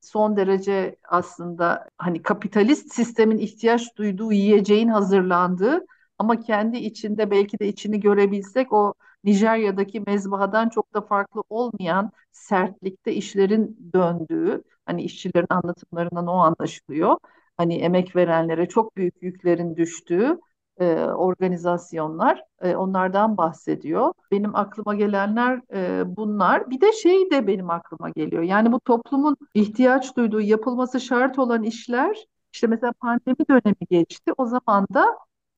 son 0.00 0.36
derece 0.36 0.96
aslında 1.08 1.88
hani 1.98 2.22
kapitalist 2.22 2.94
sistemin 2.94 3.38
ihtiyaç 3.38 3.96
duyduğu 3.96 4.32
yiyeceğin 4.32 4.88
hazırlandığı 4.88 5.86
ama 6.18 6.40
kendi 6.40 6.76
içinde 6.76 7.30
belki 7.30 7.58
de 7.58 7.68
içini 7.68 8.00
görebilsek 8.00 8.72
o 8.72 8.94
Nijerya'daki 9.24 10.00
mezbahadan 10.00 10.68
çok 10.68 10.94
da 10.94 11.00
farklı 11.00 11.42
olmayan 11.50 12.10
sertlikte 12.32 13.12
işlerin 13.12 13.90
döndüğü, 13.94 14.62
hani 14.86 15.02
işçilerin 15.02 15.46
anlatımlarından 15.50 16.26
o 16.26 16.32
anlaşılıyor. 16.38 17.16
Hani 17.56 17.74
emek 17.76 18.16
verenlere 18.16 18.68
çok 18.68 18.96
büyük 18.96 19.22
yüklerin 19.22 19.76
düştüğü 19.76 20.38
e, 20.80 20.94
organizasyonlar, 21.04 22.42
e, 22.60 22.76
onlardan 22.76 23.36
bahsediyor. 23.36 24.12
Benim 24.30 24.56
aklıma 24.56 24.94
gelenler 24.94 25.60
e, 25.74 26.16
bunlar. 26.16 26.70
Bir 26.70 26.80
de 26.80 26.92
şey 26.92 27.30
de 27.30 27.46
benim 27.46 27.70
aklıma 27.70 28.10
geliyor. 28.10 28.42
Yani 28.42 28.72
bu 28.72 28.80
toplumun 28.80 29.36
ihtiyaç 29.54 30.16
duyduğu, 30.16 30.40
yapılması 30.40 31.00
şart 31.00 31.38
olan 31.38 31.62
işler, 31.62 32.26
işte 32.52 32.66
mesela 32.66 32.92
pandemi 32.92 33.48
dönemi 33.50 33.86
geçti. 33.90 34.32
O 34.38 34.46
zaman 34.46 34.86
da 34.94 35.06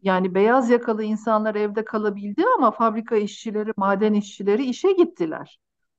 yani 0.02 0.34
beyaz 0.34 0.70
yakalı 0.70 1.04
insanlar 1.04 1.54
evde 1.54 1.84
kalabildi 1.84 2.42
ama 2.56 2.70
fabrika 2.70 3.16
işçileri, 3.16 3.72
maden 3.76 4.14
işçileri 4.14 4.64
işe 4.64 4.92
gittiler. 4.92 5.58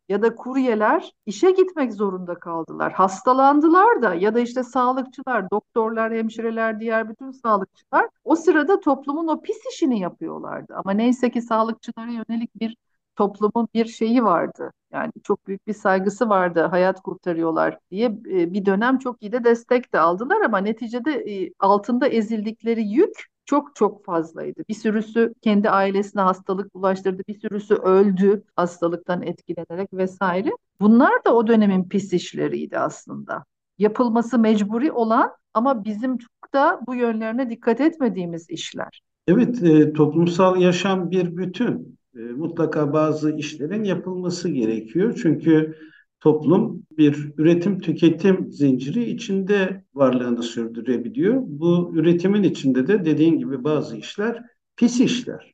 Ya 0.10 0.22
da 0.22 0.36
kuryeler 0.36 1.12
işe 1.26 1.52
gitmek 1.52 1.94
zorunda 1.94 2.36
kaldılar. 2.40 2.94
Hastalandılar 2.94 4.02
da 4.02 4.14
ya 4.16 4.36
da 4.36 4.40
işte 4.40 4.64
sağlıkçılar, 4.64 5.50
doktorlar, 5.52 6.14
hemşireler, 6.14 6.80
diğer 6.80 7.10
bütün 7.10 7.32
sağlıkçılar 7.32 8.08
o 8.24 8.36
sırada 8.36 8.80
toplumun 8.80 9.28
o 9.28 9.42
pis 9.42 9.58
işini 9.74 10.00
yapıyorlardı. 10.00 10.74
Ama 10.76 10.92
neyse 10.92 11.32
ki 11.32 11.42
sağlıkçılara 11.42 12.12
yönelik 12.12 12.60
bir 12.62 12.78
toplumun 13.16 13.68
bir 13.74 13.86
şeyi 13.86 14.24
vardı. 14.24 14.72
Yani 14.92 15.12
çok 15.24 15.48
büyük 15.48 15.68
bir 15.68 15.74
saygısı 15.74 16.30
vardı. 16.30 16.62
Hayat 16.62 17.02
kurtarıyorlar 17.02 17.78
diye 17.92 18.06
e, 18.08 18.54
bir 18.54 18.66
dönem 18.66 18.98
çok 18.98 19.22
iyi 19.24 19.32
de 19.32 19.44
destek 19.44 19.94
de 19.94 20.00
aldılar 20.00 20.42
ama 20.42 20.58
neticede 20.58 21.12
e, 21.12 21.54
altında 21.60 22.08
ezildikleri 22.08 22.84
yük 22.88 23.31
çok 23.45 23.75
çok 23.75 24.06
fazlaydı. 24.06 24.63
Bir 24.69 24.73
sürüsü 24.73 25.34
kendi 25.41 25.69
ailesine 25.69 26.21
hastalık 26.21 26.73
bulaştırdı, 26.75 27.23
bir 27.27 27.39
sürüsü 27.39 27.75
öldü 27.75 28.43
hastalıktan 28.56 29.21
etkilenerek 29.21 29.93
vesaire. 29.93 30.49
Bunlar 30.82 31.25
da 31.25 31.36
o 31.36 31.47
dönemin 31.47 31.89
pis 31.89 32.13
işleriydi 32.13 32.80
aslında. 32.80 33.45
Yapılması 33.77 34.39
mecburi 34.39 34.91
olan 34.91 35.32
ama 35.54 35.84
bizim 35.84 36.17
çok 36.17 36.54
da 36.54 36.80
bu 36.88 36.95
yönlerine 36.95 37.49
dikkat 37.49 37.82
etmediğimiz 37.82 38.49
işler. 38.49 39.01
Evet, 39.27 39.63
e, 39.63 39.93
toplumsal 39.93 40.62
yaşam 40.62 41.12
bir 41.12 41.38
bütün. 41.38 41.99
E, 42.15 42.19
mutlaka 42.19 42.93
bazı 42.93 43.36
işlerin 43.36 43.84
yapılması 43.84 44.49
gerekiyor. 44.49 45.19
Çünkü 45.21 45.75
toplum 46.21 46.84
bir 46.97 47.31
üretim 47.38 47.79
tüketim 47.79 48.51
zinciri 48.51 49.03
içinde 49.03 49.84
varlığını 49.93 50.43
sürdürebiliyor. 50.43 51.41
Bu 51.45 51.91
üretimin 51.95 52.43
içinde 52.43 52.88
de 52.88 53.05
dediğin 53.05 53.39
gibi 53.39 53.63
bazı 53.63 53.97
işler 53.97 54.43
pis 54.75 54.99
işler. 54.99 55.53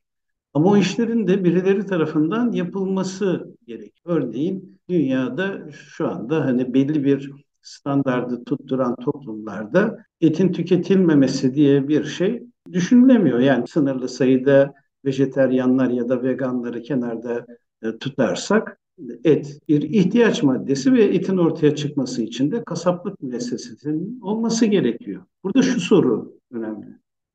Ama 0.54 0.70
o 0.70 0.76
işlerin 0.76 1.26
de 1.26 1.44
birileri 1.44 1.86
tarafından 1.86 2.52
yapılması 2.52 3.54
gerek. 3.66 3.92
Örneğin 4.04 4.80
dünyada 4.88 5.70
şu 5.72 6.08
anda 6.08 6.44
hani 6.44 6.74
belli 6.74 7.04
bir 7.04 7.30
standardı 7.62 8.44
tutturan 8.44 8.96
toplumlarda 8.96 9.98
etin 10.20 10.52
tüketilmemesi 10.52 11.54
diye 11.54 11.88
bir 11.88 12.04
şey 12.04 12.42
düşünülemiyor. 12.72 13.38
Yani 13.38 13.66
sınırlı 13.66 14.08
sayıda 14.08 14.74
vejeteryanlar 15.04 15.90
ya 15.90 16.08
da 16.08 16.22
veganları 16.22 16.82
kenarda 16.82 17.46
e, 17.82 17.98
tutarsak 17.98 18.78
et 19.24 19.60
bir 19.68 19.82
ihtiyaç 19.82 20.42
maddesi 20.42 20.92
ve 20.92 21.04
etin 21.04 21.36
ortaya 21.36 21.74
çıkması 21.74 22.22
için 22.22 22.50
de 22.50 22.64
kasaplık 22.64 23.22
müessesesinin 23.22 24.20
olması 24.20 24.66
gerekiyor. 24.66 25.22
Burada 25.44 25.62
şu 25.62 25.80
soru 25.80 26.32
önemli. 26.50 26.86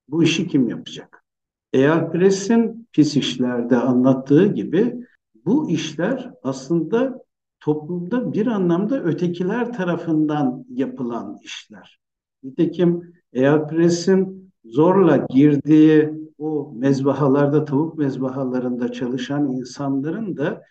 Bu 0.07 0.23
işi 0.23 0.47
kim 0.47 0.69
yapacak? 0.69 1.23
Eğer 1.73 2.11
Press'in 2.11 2.87
pis 2.91 3.17
işlerde 3.17 3.77
anlattığı 3.77 4.47
gibi 4.47 4.95
bu 5.45 5.69
işler 5.69 6.31
aslında 6.43 7.23
toplumda 7.59 8.33
bir 8.33 8.47
anlamda 8.47 9.03
ötekiler 9.03 9.73
tarafından 9.73 10.65
yapılan 10.69 11.37
işler. 11.43 11.99
Nitekim 12.43 13.13
Eğer 13.33 13.67
Press'in 13.67 14.51
zorla 14.65 15.25
girdiği 15.29 16.09
o 16.37 16.73
mezbahalarda, 16.75 17.65
tavuk 17.65 17.97
mezbahalarında 17.97 18.91
çalışan 18.91 19.51
insanların 19.51 20.37
da 20.37 20.63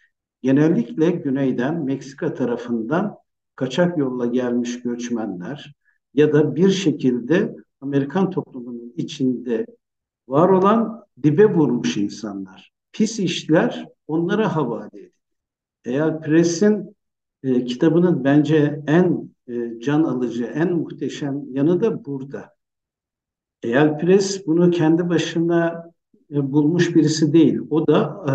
genellikle 0.43 1.11
güneyden, 1.11 1.85
Meksika 1.85 2.35
tarafından 2.35 3.17
kaçak 3.57 3.99
yolla 3.99 4.27
gelmiş 4.27 4.83
göçmenler 4.83 5.75
ya 6.15 6.33
da 6.33 6.57
bir 6.57 6.71
şekilde 6.71 7.57
Amerikan 7.81 8.31
toplumunun 8.31 8.93
içinde 8.97 9.67
var 10.29 10.49
olan 10.49 11.05
dibe 11.23 11.47
vurmuş 11.47 11.97
insanlar. 11.97 12.73
Pis 12.93 13.19
işler 13.19 13.89
onlara 14.07 14.57
havale 14.57 14.87
ediliyor. 14.87 15.13
Eğer 15.85 16.21
Press'in 16.21 16.97
e, 17.43 17.65
kitabının 17.65 18.25
bence 18.25 18.83
en 18.87 19.31
e, 19.49 19.81
can 19.81 20.03
alıcı, 20.03 20.45
en 20.45 20.73
muhteşem 20.73 21.43
yanı 21.53 21.81
da 21.81 22.05
burada. 22.05 22.53
Eğer 23.63 23.99
Press 23.99 24.47
bunu 24.47 24.71
kendi 24.71 25.09
başına 25.09 25.91
e, 26.31 26.53
bulmuş 26.53 26.95
birisi 26.97 27.33
değil. 27.33 27.61
O 27.71 27.87
da 27.87 28.25
e, 28.29 28.33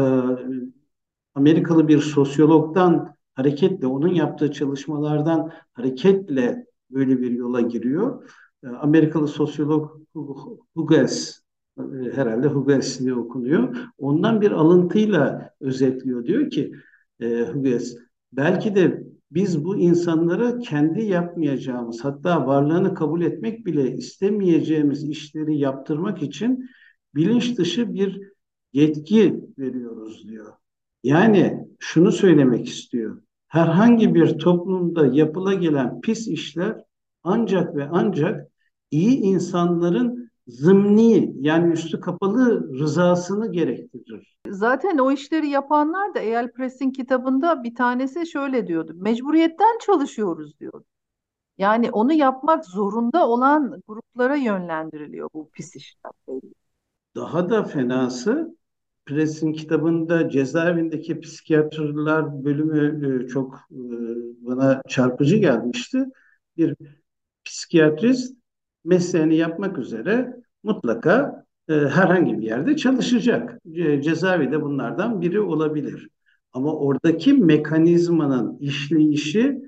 Amerikalı 1.37 1.87
bir 1.87 1.99
sosyologdan 1.99 3.15
hareketle, 3.35 3.87
onun 3.87 4.13
yaptığı 4.13 4.51
çalışmalardan 4.51 5.51
hareketle 5.73 6.65
böyle 6.91 7.21
bir 7.21 7.31
yola 7.31 7.61
giriyor. 7.61 8.29
Ee, 8.63 8.67
Amerikalı 8.67 9.27
sosyolog 9.27 9.91
Hughes, 10.75 11.41
e, 11.79 11.81
herhalde 12.13 12.47
Hughes 12.47 12.99
diye 12.99 13.13
okunuyor. 13.13 13.77
Ondan 13.97 14.41
bir 14.41 14.51
alıntıyla 14.51 15.49
özetliyor. 15.61 16.25
Diyor 16.25 16.49
ki 16.49 16.71
e, 17.19 17.45
Hughes, 17.53 17.97
belki 18.33 18.75
de 18.75 19.03
biz 19.31 19.63
bu 19.63 19.77
insanlara 19.77 20.59
kendi 20.59 21.03
yapmayacağımız, 21.03 22.05
hatta 22.05 22.47
varlığını 22.47 22.93
kabul 22.93 23.21
etmek 23.21 23.65
bile 23.65 23.91
istemeyeceğimiz 23.91 25.03
işleri 25.03 25.57
yaptırmak 25.57 26.23
için 26.23 26.69
bilinç 27.15 27.57
dışı 27.57 27.93
bir 27.93 28.21
yetki 28.73 29.43
veriyoruz 29.57 30.27
diyor. 30.27 30.53
Yani 31.07 31.67
şunu 31.79 32.11
söylemek 32.11 32.67
istiyor. 32.67 33.21
Herhangi 33.47 34.15
bir 34.15 34.39
toplumda 34.39 35.05
yapıla 35.05 35.53
gelen 35.53 36.01
pis 36.01 36.27
işler 36.27 36.83
ancak 37.23 37.75
ve 37.75 37.87
ancak 37.91 38.51
iyi 38.91 39.17
insanların 39.17 40.31
zımni 40.47 41.33
yani 41.39 41.73
üstü 41.73 41.99
kapalı 41.99 42.73
rızasını 42.79 43.51
gerektirir. 43.51 44.37
Zaten 44.49 44.97
o 44.97 45.11
işleri 45.11 45.47
yapanlar 45.47 46.13
da 46.13 46.19
Eyal 46.19 46.51
Press'in 46.51 46.91
kitabında 46.91 47.63
bir 47.63 47.75
tanesi 47.75 48.27
şöyle 48.27 48.67
diyordu. 48.67 48.93
Mecburiyetten 48.95 49.77
çalışıyoruz 49.85 50.59
diyordu. 50.59 50.85
Yani 51.57 51.91
onu 51.91 52.13
yapmak 52.13 52.65
zorunda 52.65 53.27
olan 53.27 53.81
gruplara 53.87 54.35
yönlendiriliyor 54.35 55.29
bu 55.33 55.49
pis 55.49 55.75
işler. 55.75 56.11
Daha 57.15 57.49
da 57.49 57.63
fenası 57.63 58.56
Press'in 59.07 59.53
kitabında 59.53 60.29
cezaevindeki 60.29 61.19
psikiyatrlar 61.19 62.43
bölümü 62.45 63.07
e, 63.25 63.27
çok 63.27 63.55
e, 63.71 63.79
bana 64.45 64.81
çarpıcı 64.87 65.37
gelmişti. 65.37 66.05
Bir 66.57 66.75
psikiyatrist 67.45 68.35
mesleğini 68.85 69.35
yapmak 69.35 69.77
üzere 69.77 70.33
mutlaka 70.63 71.45
e, 71.69 71.73
herhangi 71.73 72.37
bir 72.39 72.43
yerde 72.43 72.75
çalışacak. 72.75 73.59
cezaevi 74.03 74.51
de 74.51 74.61
bunlardan 74.61 75.21
biri 75.21 75.39
olabilir. 75.39 76.09
Ama 76.53 76.75
oradaki 76.75 77.33
mekanizmanın 77.33 78.57
işleyişi 78.59 79.61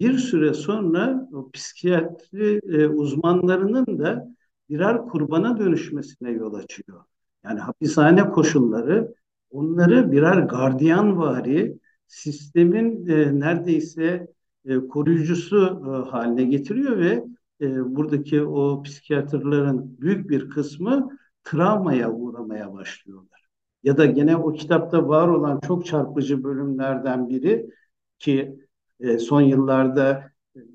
bir 0.00 0.18
süre 0.18 0.54
sonra 0.54 1.28
o 1.32 1.50
psikiyatri 1.50 2.60
uzmanlarının 2.88 3.98
da 3.98 4.28
birer 4.68 4.98
kurbana 4.98 5.58
dönüşmesine 5.58 6.30
yol 6.30 6.54
açıyor. 6.54 7.04
Yani 7.48 7.60
hapishane 7.60 8.30
koşulları 8.30 9.14
onları 9.50 10.12
birer 10.12 10.38
gardiyanvari 10.38 11.78
sistemin 12.06 13.06
e, 13.06 13.40
neredeyse 13.40 14.28
e, 14.64 14.78
koruyucusu 14.78 15.82
e, 15.86 16.10
haline 16.10 16.44
getiriyor 16.44 16.98
ve 16.98 17.24
e, 17.60 17.96
buradaki 17.96 18.42
o 18.42 18.82
psikiyatrların 18.82 20.00
büyük 20.00 20.30
bir 20.30 20.50
kısmı 20.50 21.18
travmaya 21.44 22.12
uğramaya 22.12 22.72
başlıyorlar. 22.72 23.46
Ya 23.82 23.96
da 23.96 24.06
gene 24.06 24.36
o 24.36 24.52
kitapta 24.52 25.08
var 25.08 25.28
olan 25.28 25.60
çok 25.66 25.86
çarpıcı 25.86 26.44
bölümlerden 26.44 27.28
biri 27.28 27.70
ki 28.18 28.58
e, 29.00 29.18
son 29.18 29.40
yıllarda 29.40 30.32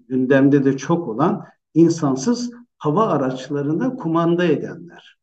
gündemde 0.08 0.66
de 0.66 0.78
çok 0.78 1.08
olan 1.08 1.46
insansız 1.74 2.52
hava 2.78 3.08
araçlarına 3.08 3.96
kumanda 3.96 4.46
edenler. 4.46 5.21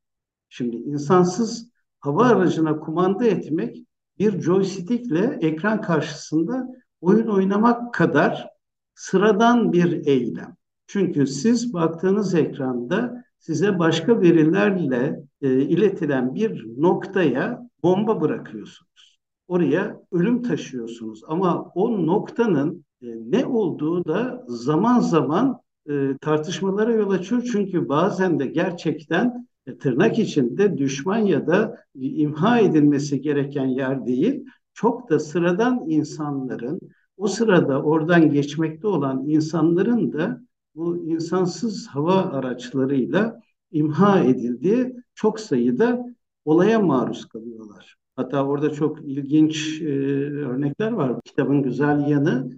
Şimdi 0.48 0.76
insansız 0.76 1.70
hava 2.00 2.26
aracına 2.26 2.80
kumanda 2.80 3.24
etmek 3.24 3.76
bir 4.18 4.40
joystickle 4.40 5.38
ekran 5.40 5.80
karşısında 5.80 6.68
oyun 7.00 7.26
oynamak 7.26 7.94
kadar 7.94 8.48
sıradan 8.94 9.72
bir 9.72 10.06
eylem. 10.06 10.56
Çünkü 10.86 11.26
siz 11.26 11.74
baktığınız 11.74 12.34
ekranda 12.34 13.24
size 13.38 13.78
başka 13.78 14.20
verilerle 14.20 15.20
e, 15.42 15.60
iletilen 15.60 16.34
bir 16.34 16.66
noktaya 16.76 17.68
bomba 17.82 18.20
bırakıyorsunuz. 18.20 19.18
Oraya 19.48 20.00
ölüm 20.12 20.42
taşıyorsunuz 20.42 21.22
ama 21.28 21.72
o 21.74 22.06
noktanın 22.06 22.84
e, 23.02 23.06
ne 23.06 23.46
olduğu 23.46 24.04
da 24.04 24.44
zaman 24.48 25.00
zaman 25.00 25.60
e, 25.90 26.16
tartışmalara 26.20 26.92
yol 26.92 27.10
açıyor. 27.10 27.42
Çünkü 27.52 27.88
bazen 27.88 28.38
de 28.38 28.46
gerçekten 28.46 29.47
tırnak 29.76 30.18
içinde 30.18 30.78
düşman 30.78 31.18
ya 31.18 31.46
da 31.46 31.76
imha 31.94 32.58
edilmesi 32.58 33.20
gereken 33.20 33.66
yer 33.66 34.06
değil, 34.06 34.44
çok 34.74 35.10
da 35.10 35.18
sıradan 35.18 35.84
insanların, 35.86 36.80
o 37.16 37.28
sırada 37.28 37.82
oradan 37.82 38.30
geçmekte 38.30 38.86
olan 38.86 39.24
insanların 39.26 40.12
da 40.12 40.40
bu 40.74 40.96
insansız 40.96 41.86
hava 41.86 42.14
araçlarıyla 42.14 43.40
imha 43.72 44.20
edildiği 44.20 44.96
çok 45.14 45.40
sayıda 45.40 46.04
olaya 46.44 46.80
maruz 46.80 47.28
kalıyorlar. 47.28 47.96
Hatta 48.16 48.46
orada 48.46 48.70
çok 48.70 49.04
ilginç 49.04 49.82
e, 49.82 49.86
örnekler 50.30 50.92
var. 50.92 51.20
Kitabın 51.24 51.62
güzel 51.62 52.08
yanı 52.08 52.50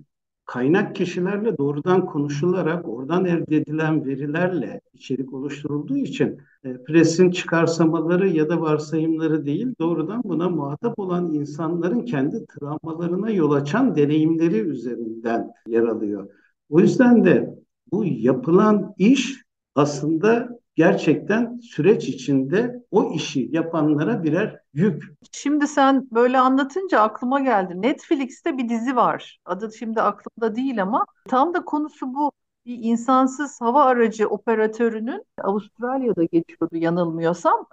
kaynak 0.50 0.96
kişilerle 0.96 1.58
doğrudan 1.58 2.06
konuşularak 2.06 2.88
oradan 2.88 3.24
elde 3.24 3.56
edilen 3.56 4.04
verilerle 4.06 4.80
içerik 4.94 5.32
oluşturulduğu 5.32 5.96
için 5.96 6.38
e, 6.64 6.82
presin 6.84 7.30
çıkarsamaları 7.30 8.28
ya 8.28 8.48
da 8.48 8.60
varsayımları 8.60 9.44
değil 9.44 9.74
doğrudan 9.80 10.22
buna 10.24 10.48
muhatap 10.48 10.98
olan 10.98 11.32
insanların 11.32 12.00
kendi 12.00 12.46
travmalarına 12.46 13.30
yol 13.30 13.52
açan 13.52 13.96
deneyimleri 13.96 14.58
üzerinden 14.58 15.50
yer 15.66 15.82
alıyor. 15.82 16.30
O 16.70 16.80
yüzden 16.80 17.24
de 17.24 17.54
bu 17.92 18.04
yapılan 18.04 18.94
iş 18.98 19.42
aslında 19.74 20.48
gerçekten 20.74 21.58
süreç 21.62 22.08
içinde 22.08 22.79
o 22.90 23.12
işi 23.12 23.48
yapanlara 23.53 24.22
birer 24.24 24.61
yük. 24.74 25.03
Şimdi 25.33 25.66
sen 25.66 26.09
böyle 26.12 26.38
anlatınca 26.38 27.00
aklıma 27.00 27.40
geldi. 27.40 27.83
Netflix'te 27.83 28.59
bir 28.59 28.68
dizi 28.68 28.96
var. 28.96 29.40
Adı 29.44 29.72
şimdi 29.79 30.03
aklımda 30.03 30.57
değil 30.57 30.83
ama 30.83 31.07
tam 31.29 31.55
da 31.55 31.64
konusu 31.64 32.14
bu. 32.14 32.33
Bir 32.66 32.79
insansız 32.81 33.61
hava 33.61 33.85
aracı 33.85 34.29
operatörünün 34.29 35.24
Avustralya'da 35.42 36.24
geçiyordu 36.24 36.76
yanılmıyorsam. 36.76 37.66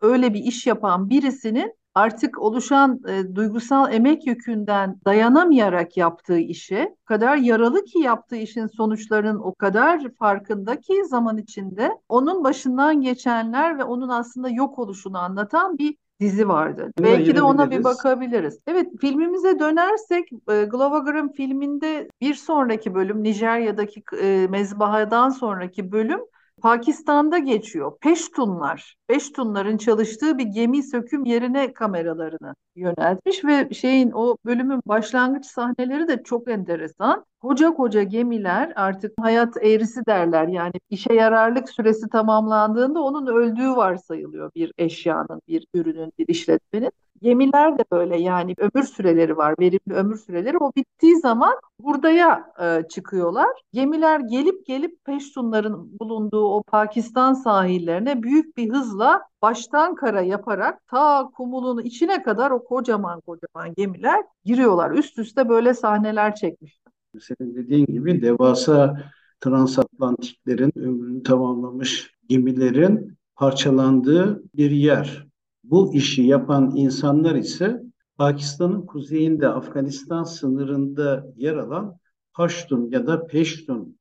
Öyle 0.00 0.34
bir 0.34 0.40
iş 0.40 0.66
yapan 0.66 1.10
birisinin 1.10 1.74
artık 1.94 2.38
oluşan 2.38 3.00
e, 3.08 3.34
duygusal 3.34 3.92
emek 3.92 4.26
yükünden 4.26 5.00
dayanamayarak 5.04 5.96
yaptığı 5.96 6.38
işe, 6.38 6.94
o 7.02 7.04
kadar 7.04 7.36
yaralı 7.36 7.84
ki 7.84 7.98
yaptığı 7.98 8.36
işin 8.36 8.66
sonuçlarının 8.66 9.38
o 9.38 9.54
kadar 9.54 10.02
farkında 10.18 10.80
ki 10.80 11.04
zaman 11.04 11.38
içinde 11.38 11.90
onun 12.08 12.44
başından 12.44 13.00
geçenler 13.00 13.78
ve 13.78 13.84
onun 13.84 14.08
aslında 14.08 14.48
yok 14.48 14.78
oluşunu 14.78 15.18
anlatan 15.18 15.78
bir 15.78 15.96
dizi 16.20 16.48
vardı. 16.48 16.92
Bunu 16.98 17.06
Belki 17.06 17.36
de 17.36 17.42
ona 17.42 17.70
bir 17.70 17.84
bakabiliriz. 17.84 18.58
Evet 18.66 18.86
filmimize 19.00 19.58
dönersek 19.58 20.28
e, 20.32 20.64
Glover 20.64 21.32
filminde 21.32 22.08
bir 22.20 22.34
sonraki 22.34 22.94
bölüm 22.94 23.22
Nijerya'daki 23.22 24.02
e, 24.22 24.46
mezbahadan 24.50 25.28
sonraki 25.28 25.92
bölüm 25.92 26.20
Pakistan'da 26.64 27.38
geçiyor. 27.38 27.92
Peştunlar, 28.00 28.96
Peştunların 29.06 29.76
çalıştığı 29.76 30.38
bir 30.38 30.44
gemi 30.44 30.82
söküm 30.82 31.24
yerine 31.24 31.72
kameralarını 31.72 32.54
yöneltmiş 32.76 33.44
ve 33.44 33.74
şeyin 33.74 34.10
o 34.10 34.36
bölümün 34.44 34.80
başlangıç 34.86 35.46
sahneleri 35.46 36.08
de 36.08 36.22
çok 36.22 36.50
enteresan. 36.50 37.24
Koca 37.40 37.74
koca 37.74 38.02
gemiler 38.02 38.72
artık 38.76 39.12
hayat 39.20 39.56
eğrisi 39.62 40.06
derler 40.06 40.48
yani 40.48 40.72
işe 40.90 41.14
yararlık 41.14 41.68
süresi 41.68 42.08
tamamlandığında 42.08 43.02
onun 43.02 43.26
öldüğü 43.26 43.76
varsayılıyor 43.76 44.50
bir 44.54 44.72
eşyanın, 44.78 45.42
bir 45.48 45.66
ürünün, 45.74 46.12
bir 46.18 46.28
işletmenin. 46.28 46.90
Gemiler 47.22 47.78
de 47.78 47.84
böyle 47.92 48.20
yani 48.20 48.54
ömür 48.58 48.86
süreleri 48.86 49.36
var, 49.36 49.54
verimli 49.60 49.94
ömür 49.94 50.16
süreleri. 50.16 50.58
O 50.58 50.72
bittiği 50.76 51.20
zaman 51.20 51.54
hurdaya 51.82 52.52
e, 52.62 52.88
çıkıyorlar. 52.88 53.50
Gemiler 53.72 54.20
gelip 54.20 54.66
gelip 54.66 55.04
Peştunların 55.04 55.98
bulunduğu 56.00 56.44
o 56.44 56.62
Pakistan 56.62 57.34
sahillerine 57.34 58.22
büyük 58.22 58.56
bir 58.56 58.70
hızla 58.70 59.22
baştan 59.42 59.94
kara 59.94 60.22
yaparak 60.22 60.86
ta 60.86 61.30
kumulun 61.36 61.82
içine 61.82 62.22
kadar 62.22 62.50
o 62.50 62.64
kocaman 62.64 63.20
kocaman 63.20 63.74
gemiler 63.76 64.24
giriyorlar. 64.44 64.90
Üst 64.90 65.18
üste 65.18 65.48
böyle 65.48 65.74
sahneler 65.74 66.34
çekmişler. 66.34 66.92
Senin 67.20 67.54
dediğin 67.54 67.86
gibi 67.86 68.22
devasa 68.22 68.96
transatlantiklerin 69.40 70.72
ömrünü 70.76 71.22
tamamlamış 71.22 72.14
gemilerin 72.28 73.18
parçalandığı 73.36 74.42
bir 74.54 74.70
yer. 74.70 75.33
Bu 75.64 75.94
işi 75.94 76.22
yapan 76.22 76.72
insanlar 76.76 77.34
ise 77.34 77.82
Pakistan'ın 78.16 78.86
kuzeyinde 78.86 79.48
Afganistan 79.48 80.24
sınırında 80.24 81.26
yer 81.36 81.56
alan 81.56 81.98
Paştun 82.32 82.90
ya 82.90 83.06
da 83.06 83.26
Peştun 83.26 83.96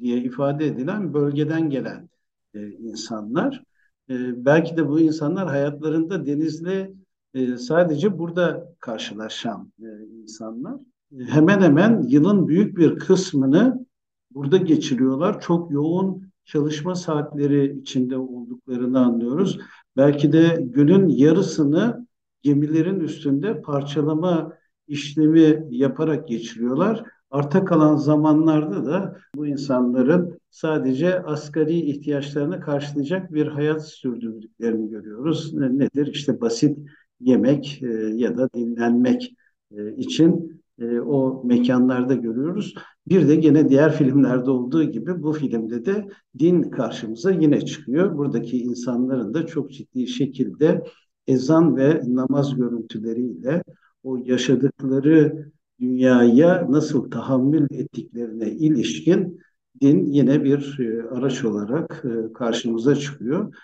diye 0.00 0.18
ifade 0.18 0.66
edilen 0.66 1.14
bölgeden 1.14 1.70
gelen 1.70 2.08
e, 2.54 2.68
insanlar. 2.70 3.62
E, 4.10 4.44
belki 4.44 4.76
de 4.76 4.88
bu 4.88 5.00
insanlar 5.00 5.48
hayatlarında 5.48 6.26
denizle 6.26 6.92
e, 7.34 7.56
sadece 7.56 8.18
burada 8.18 8.74
karşılaşan 8.80 9.72
e, 9.80 9.88
insanlar. 10.22 10.74
E, 11.12 11.24
hemen 11.24 11.60
hemen 11.60 12.02
yılın 12.02 12.48
büyük 12.48 12.76
bir 12.76 12.98
kısmını 12.98 13.86
burada 14.30 14.56
geçiriyorlar. 14.56 15.40
Çok 15.40 15.70
yoğun 15.70 16.26
çalışma 16.44 16.94
saatleri 16.94 17.78
içinde 17.80 18.16
olduklarını 18.16 19.00
anlıyoruz. 19.00 19.58
Belki 19.96 20.32
de 20.32 20.58
günün 20.60 21.08
yarısını 21.08 22.06
gemilerin 22.42 23.00
üstünde 23.00 23.62
parçalama 23.62 24.52
işlemi 24.88 25.66
yaparak 25.70 26.28
geçiriyorlar. 26.28 27.04
Arta 27.30 27.64
kalan 27.64 27.96
zamanlarda 27.96 28.86
da 28.86 29.16
bu 29.34 29.46
insanların 29.46 30.38
sadece 30.50 31.22
asgari 31.22 31.80
ihtiyaçlarını 31.80 32.60
karşılayacak 32.60 33.34
bir 33.34 33.46
hayat 33.46 33.88
sürdürdüklerini 33.88 34.90
görüyoruz. 34.90 35.54
Nedir? 35.54 36.06
İşte 36.06 36.40
basit 36.40 36.78
yemek 37.20 37.82
e, 37.82 37.86
ya 38.14 38.36
da 38.36 38.48
dinlenmek 38.54 39.34
e, 39.76 39.96
için 39.96 40.62
e, 40.78 41.00
o 41.00 41.42
mekanlarda 41.44 42.14
görüyoruz. 42.14 42.74
Bir 43.08 43.28
de 43.28 43.36
gene 43.36 43.68
diğer 43.68 43.92
filmlerde 43.92 44.50
olduğu 44.50 44.84
gibi 44.84 45.22
bu 45.22 45.32
filmde 45.32 45.84
de 45.84 46.08
din 46.38 46.62
karşımıza 46.62 47.30
yine 47.30 47.60
çıkıyor. 47.60 48.18
Buradaki 48.18 48.58
insanların 48.58 49.34
da 49.34 49.46
çok 49.46 49.70
ciddi 49.70 50.06
şekilde 50.06 50.82
ezan 51.26 51.76
ve 51.76 52.00
namaz 52.06 52.56
görüntüleriyle 52.56 53.62
o 54.02 54.16
yaşadıkları 54.16 55.50
dünyaya 55.80 56.66
nasıl 56.70 57.10
tahammül 57.10 57.66
ettiklerine 57.70 58.50
ilişkin 58.50 59.40
din 59.80 60.04
yine 60.12 60.44
bir 60.44 60.78
e, 60.80 61.08
araç 61.08 61.44
olarak 61.44 62.04
e, 62.04 62.32
karşımıza 62.32 62.94
çıkıyor. 62.94 63.54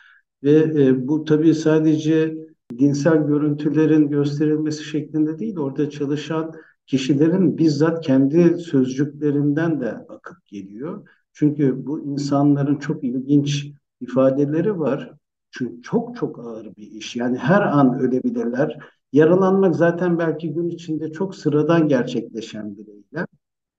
Ve 0.43 0.53
e, 0.53 1.09
bu 1.09 1.25
tabii 1.25 1.55
sadece 1.55 2.35
dinsel 2.79 3.27
görüntülerin 3.27 4.09
gösterilmesi 4.09 4.85
şeklinde 4.85 5.39
değil, 5.39 5.57
orada 5.59 5.91
çalışan 5.91 6.53
kişilerin 6.87 7.59
bizzat 7.59 8.07
kendi 8.07 8.59
sözcüklerinden 8.59 9.81
de 9.81 9.91
akıp 9.91 10.47
geliyor. 10.47 11.09
Çünkü 11.33 11.87
bu 11.87 12.01
insanların 12.01 12.77
çok 12.77 13.05
ilginç 13.05 13.67
ifadeleri 14.01 14.79
var. 14.79 15.13
Çünkü 15.51 15.83
çok 15.83 16.17
çok 16.17 16.39
ağır 16.39 16.77
bir 16.77 16.91
iş. 16.91 17.17
Yani 17.17 17.39
her 17.39 17.61
an 17.61 17.99
ölebilirler. 17.99 18.79
Yaralanmak 19.13 19.77
zaten 19.77 20.19
belki 20.19 20.53
gün 20.53 20.69
içinde 20.69 21.13
çok 21.13 21.35
sıradan 21.35 21.89
gerçekleşen 21.89 22.77
bir 22.77 22.87
eylem. 22.87 23.27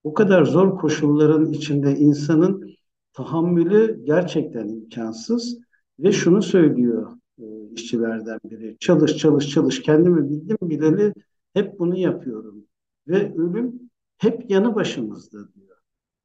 O 0.04 0.14
kadar 0.14 0.46
zor 0.46 0.78
koşulların 0.78 1.52
içinde 1.52 1.96
insanın 1.96 2.70
tahammülü 3.14 4.04
gerçekten 4.06 4.68
imkansız. 4.68 5.58
Ve 6.00 6.12
şunu 6.12 6.42
söylüyor 6.42 7.12
e, 7.40 7.44
işçilerden 7.74 8.40
biri. 8.46 8.78
Çalış, 8.80 9.18
çalış, 9.18 9.50
çalış. 9.50 9.82
Kendimi 9.82 10.30
bildim 10.30 10.58
bileli 10.62 11.14
hep 11.54 11.80
bunu 11.80 11.98
yapıyorum. 11.98 12.63
Ve 13.08 13.34
ölüm 13.38 13.90
hep 14.18 14.52
yanı 14.52 14.76
başımızda 14.76 15.38
diyor. 15.38 15.78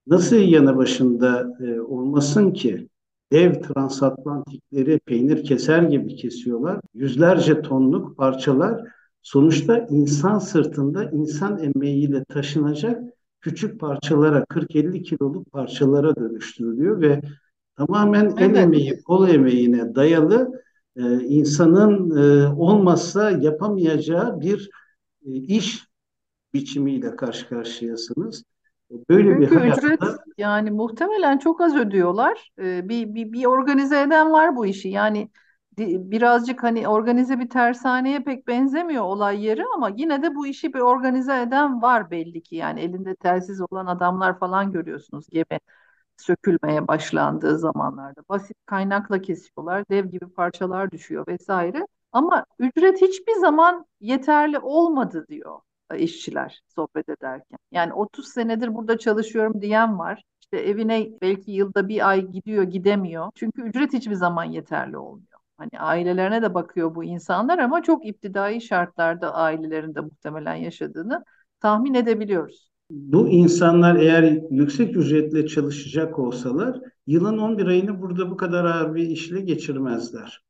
Nasıl 0.06 0.36
yanı 0.36 0.76
başında 0.76 1.56
e, 1.60 1.80
olmasın 1.80 2.52
ki? 2.52 2.88
Dev 3.32 3.62
transatlantikleri 3.62 4.98
peynir 4.98 5.44
keser 5.44 5.82
gibi 5.82 6.16
kesiyorlar. 6.16 6.80
Yüzlerce 6.94 7.62
tonluk 7.62 8.16
parçalar 8.16 8.80
sonuçta 9.22 9.86
insan 9.90 10.38
sırtında 10.38 11.10
insan 11.10 11.58
emeğiyle 11.58 12.24
taşınacak 12.24 13.02
küçük 13.40 13.80
parçalara, 13.80 14.44
40-50 14.48 15.02
kiloluk 15.02 15.52
parçalara 15.52 16.16
dönüştürülüyor 16.16 17.00
ve 17.00 17.20
tamamen 17.76 18.36
el 18.36 18.54
emeği, 18.54 19.02
kol 19.02 19.28
emeğine 19.28 19.94
dayalı 19.94 20.62
e, 20.96 21.02
insanın 21.20 22.16
e, 22.16 22.48
olmazsa 22.48 23.30
yapamayacağı 23.30 24.40
bir 24.40 24.70
e, 25.26 25.30
iş 25.32 25.87
biçimiyle 26.54 27.16
karşı 27.16 27.48
karşıyasınız. 27.48 28.44
Böyle 29.10 29.40
bir 29.40 29.48
Çünkü 29.48 29.68
ücret 29.68 30.02
hayatta 30.02 30.24
yani 30.38 30.70
muhtemelen 30.70 31.38
çok 31.38 31.60
az 31.60 31.76
ödüyorlar. 31.76 32.50
Ee, 32.58 32.88
bir, 32.88 33.14
bir, 33.14 33.32
bir 33.32 33.44
organize 33.44 34.00
eden 34.00 34.32
var 34.32 34.56
bu 34.56 34.66
işi. 34.66 34.88
Yani 34.88 35.30
birazcık 35.78 36.62
hani 36.62 36.88
organize 36.88 37.38
bir 37.38 37.48
tersaneye 37.48 38.20
pek 38.24 38.46
benzemiyor 38.48 39.02
olay 39.02 39.44
yeri 39.44 39.64
ama 39.74 39.88
yine 39.96 40.22
de 40.22 40.34
bu 40.34 40.46
işi 40.46 40.74
bir 40.74 40.80
organize 40.80 41.40
eden 41.40 41.82
var 41.82 42.10
belli 42.10 42.42
ki. 42.42 42.56
Yani 42.56 42.80
elinde 42.80 43.14
telsiz 43.14 43.60
olan 43.70 43.86
adamlar 43.86 44.38
falan 44.38 44.72
görüyorsunuz 44.72 45.26
gemi 45.30 45.60
sökülmeye 46.16 46.88
başlandığı 46.88 47.58
zamanlarda. 47.58 48.20
Basit 48.28 48.56
kaynakla 48.66 49.20
kesiyorlar, 49.20 49.84
dev 49.90 50.06
gibi 50.06 50.28
parçalar 50.28 50.90
düşüyor 50.90 51.26
vesaire. 51.28 51.86
Ama 52.12 52.44
ücret 52.58 53.02
hiçbir 53.02 53.34
zaman 53.34 53.86
yeterli 54.00 54.58
olmadı 54.58 55.26
diyor 55.28 55.60
e, 55.60 55.67
işçiler 55.96 56.60
sohbet 56.74 57.08
ederken. 57.08 57.58
Yani 57.72 57.92
30 57.92 58.28
senedir 58.28 58.74
burada 58.74 58.98
çalışıyorum 58.98 59.62
diyen 59.62 59.98
var. 59.98 60.22
İşte 60.40 60.56
evine 60.56 61.08
belki 61.22 61.50
yılda 61.52 61.88
bir 61.88 62.08
ay 62.08 62.26
gidiyor, 62.26 62.62
gidemiyor. 62.62 63.30
Çünkü 63.34 63.62
ücret 63.62 63.92
hiçbir 63.92 64.14
zaman 64.14 64.44
yeterli 64.44 64.98
olmuyor. 64.98 65.38
Hani 65.56 65.70
ailelerine 65.78 66.42
de 66.42 66.54
bakıyor 66.54 66.94
bu 66.94 67.04
insanlar 67.04 67.58
ama 67.58 67.82
çok 67.82 68.06
iptidai 68.06 68.60
şartlarda 68.60 69.34
ailelerinde 69.34 70.00
muhtemelen 70.00 70.54
yaşadığını 70.54 71.24
tahmin 71.60 71.94
edebiliyoruz. 71.94 72.70
bu 72.90 73.28
insanlar 73.28 73.96
eğer 73.96 74.38
yüksek 74.50 74.96
ücretle 74.96 75.46
çalışacak 75.46 76.18
olsalar 76.18 76.80
yılın 77.06 77.38
11 77.38 77.66
ayını 77.66 78.00
burada 78.02 78.30
bu 78.30 78.36
kadar 78.36 78.64
ağır 78.64 78.94
bir 78.94 79.08
işle 79.08 79.40
geçirmezler. 79.40 80.44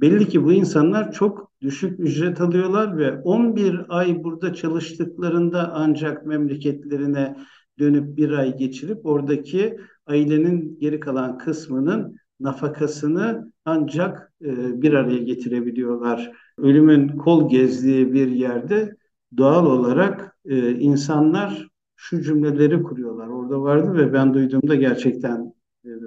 Belli 0.00 0.28
ki 0.28 0.44
bu 0.44 0.52
insanlar 0.52 1.12
çok 1.12 1.52
düşük 1.60 2.00
ücret 2.00 2.40
alıyorlar 2.40 2.98
ve 2.98 3.20
11 3.20 3.80
ay 3.88 4.24
burada 4.24 4.54
çalıştıklarında 4.54 5.72
ancak 5.74 6.26
memleketlerine 6.26 7.36
dönüp 7.78 8.16
bir 8.16 8.30
ay 8.30 8.56
geçirip 8.56 9.06
oradaki 9.06 9.78
ailenin 10.06 10.78
geri 10.80 11.00
kalan 11.00 11.38
kısmının 11.38 12.16
nafakasını 12.40 13.52
ancak 13.64 14.32
e, 14.44 14.82
bir 14.82 14.92
araya 14.92 15.18
getirebiliyorlar. 15.18 16.32
Ölümün 16.58 17.08
kol 17.08 17.50
gezdiği 17.50 18.12
bir 18.12 18.28
yerde 18.28 18.96
doğal 19.36 19.66
olarak 19.66 20.36
e, 20.44 20.70
insanlar 20.70 21.68
şu 21.96 22.22
cümleleri 22.22 22.82
kuruyorlar. 22.82 23.28
Orada 23.28 23.62
vardı 23.62 23.94
ve 23.94 24.12
ben 24.12 24.34
duyduğumda 24.34 24.74
gerçekten 24.74 25.54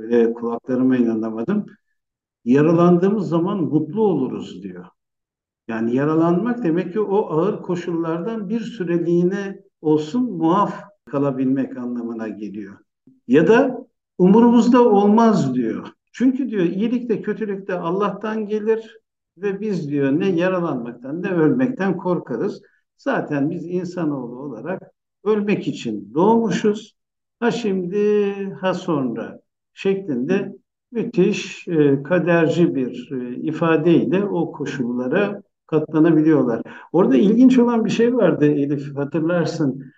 e, 0.09 0.33
kulaklarıma 0.33 0.97
inanamadım. 0.97 1.65
Yaralandığımız 2.45 3.29
zaman 3.29 3.63
mutlu 3.63 4.01
oluruz 4.01 4.63
diyor. 4.63 4.85
Yani 5.67 5.95
yaralanmak 5.95 6.63
demek 6.63 6.93
ki 6.93 6.99
o 6.99 7.25
ağır 7.25 7.61
koşullardan 7.61 8.49
bir 8.49 8.59
süreliğine 8.59 9.59
olsun 9.81 10.37
muaf 10.37 10.83
kalabilmek 11.05 11.77
anlamına 11.77 12.27
geliyor. 12.27 12.77
Ya 13.27 13.47
da 13.47 13.87
umurumuzda 14.17 14.89
olmaz 14.89 15.55
diyor. 15.55 15.87
Çünkü 16.11 16.49
diyor 16.49 16.63
iyilik 16.63 17.09
de 17.09 17.21
kötülük 17.21 17.67
de 17.67 17.79
Allah'tan 17.79 18.47
gelir 18.47 18.99
ve 19.37 19.61
biz 19.61 19.89
diyor 19.89 20.19
ne 20.19 20.29
yaralanmaktan 20.29 21.21
ne 21.21 21.31
ölmekten 21.31 21.97
korkarız. 21.97 22.61
Zaten 22.97 23.49
biz 23.49 23.65
insanoğlu 23.65 24.39
olarak 24.39 24.81
ölmek 25.23 25.67
için 25.67 26.13
doğmuşuz. 26.13 26.95
Ha 27.39 27.51
şimdi 27.51 28.33
ha 28.61 28.73
sonra 28.73 29.39
şeklinde 29.73 30.55
müthiş 30.95 31.67
e, 31.67 32.03
kaderci 32.03 32.75
bir 32.75 33.11
e, 33.11 33.35
ifadeyle 33.35 34.23
o 34.23 34.51
koşullara 34.51 35.41
katlanabiliyorlar. 35.67 36.61
Orada 36.91 37.15
ilginç 37.15 37.57
olan 37.59 37.85
bir 37.85 37.89
şey 37.89 38.15
vardı 38.15 38.45
Elif 38.45 38.95
hatırlarsın. 38.97 39.91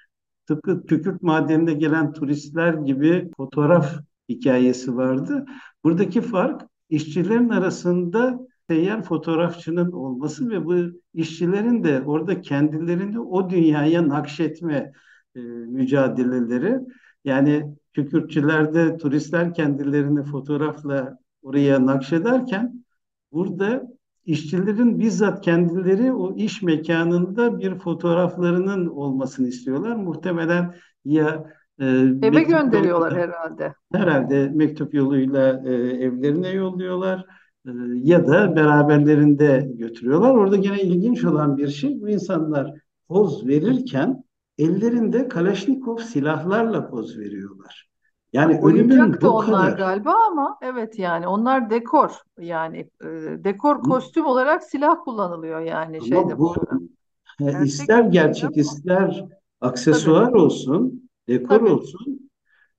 Tıpkı 0.48 0.86
kükürt 0.86 1.22
madenine 1.22 1.74
gelen 1.74 2.14
turistler 2.14 2.74
gibi 2.74 3.32
fotoğraf 3.38 4.00
hikayesi 4.30 4.96
vardı. 4.98 5.46
Buradaki 5.84 6.22
fark 6.22 6.62
işçilerin 6.90 7.50
arasında 7.50 8.40
seyyar 8.70 9.04
fotoğrafçının 9.04 9.92
olması 9.92 10.50
ve 10.50 10.66
bu 10.66 10.76
işçilerin 11.14 11.84
de 11.84 12.02
orada 12.06 12.42
kendilerini 12.42 13.20
o 13.20 13.50
dünyaya 13.50 14.10
nakşetme 14.10 14.92
e, 15.36 15.40
mücadeleleri. 15.40 16.80
Yani 17.26 17.76
kükürtçülerde 17.98 18.98
turistler 18.98 19.54
kendilerini 19.54 20.24
fotoğrafla 20.24 21.18
oraya 21.42 21.86
nakşederken 21.86 22.86
burada 23.32 23.84
işçilerin 24.26 25.00
bizzat 25.00 25.42
kendileri 25.42 26.14
o 26.14 26.36
iş 26.36 26.62
mekanında 26.62 27.60
bir 27.60 27.76
fotoğraflarının 27.76 28.88
olmasını 28.88 29.48
istiyorlar. 29.48 29.96
Muhtemelen 29.96 30.76
ya 31.06 31.54
e, 31.80 31.86
Eve 31.86 32.30
mektup 32.30 32.48
gönderiyorlar 32.48 33.12
yoluyla, 33.12 33.28
herhalde. 33.28 33.74
herhalde 33.94 34.52
mektup 34.56 34.94
yoluyla 34.94 35.62
e, 35.66 35.74
evlerine 35.76 36.50
yolluyorlar 36.50 37.26
e, 37.66 37.72
ya 38.04 38.28
da 38.28 38.56
beraberlerinde 38.56 39.72
götürüyorlar. 39.74 40.30
Orada 40.30 40.56
gene 40.56 40.82
ilginç 40.82 41.24
olan 41.24 41.58
bir 41.58 41.68
şey 41.68 42.02
bu 42.02 42.10
insanlar 42.10 42.74
poz 43.08 43.48
verirken 43.48 44.24
ellerinde 44.58 45.28
Kalaşnikov 45.28 45.98
silahlarla 45.98 46.90
poz 46.90 47.18
veriyorlar. 47.18 47.87
Yani 48.34 48.60
ölümün 48.64 49.00
Oyuncak 49.00 49.22
da 49.22 49.28
bu 49.28 49.32
onlar 49.32 49.72
kadar 49.72 49.78
galiba 49.78 50.16
ama 50.28 50.58
evet 50.62 51.00
yani 51.00 51.28
onlar 51.28 51.70
dekor 51.70 52.12
yani 52.40 52.90
e, 53.02 53.08
dekor 53.44 53.82
kostüm 53.84 54.26
olarak 54.26 54.64
silah 54.64 55.04
kullanılıyor 55.04 55.60
yani 55.60 55.98
ama 55.98 56.06
şeyde 56.06 56.38
bu 56.40 56.56
burada. 56.56 56.80
e, 57.42 57.46
Gerçek 57.52 57.68
ister 57.68 58.04
gerçek 58.04 58.44
ama 58.44 58.62
ister 58.62 59.10
tabii 59.10 59.34
aksesuar 59.62 60.32
olsun, 60.34 61.10
dekor 61.28 61.60
tabii. 61.60 61.70
olsun 61.70 62.30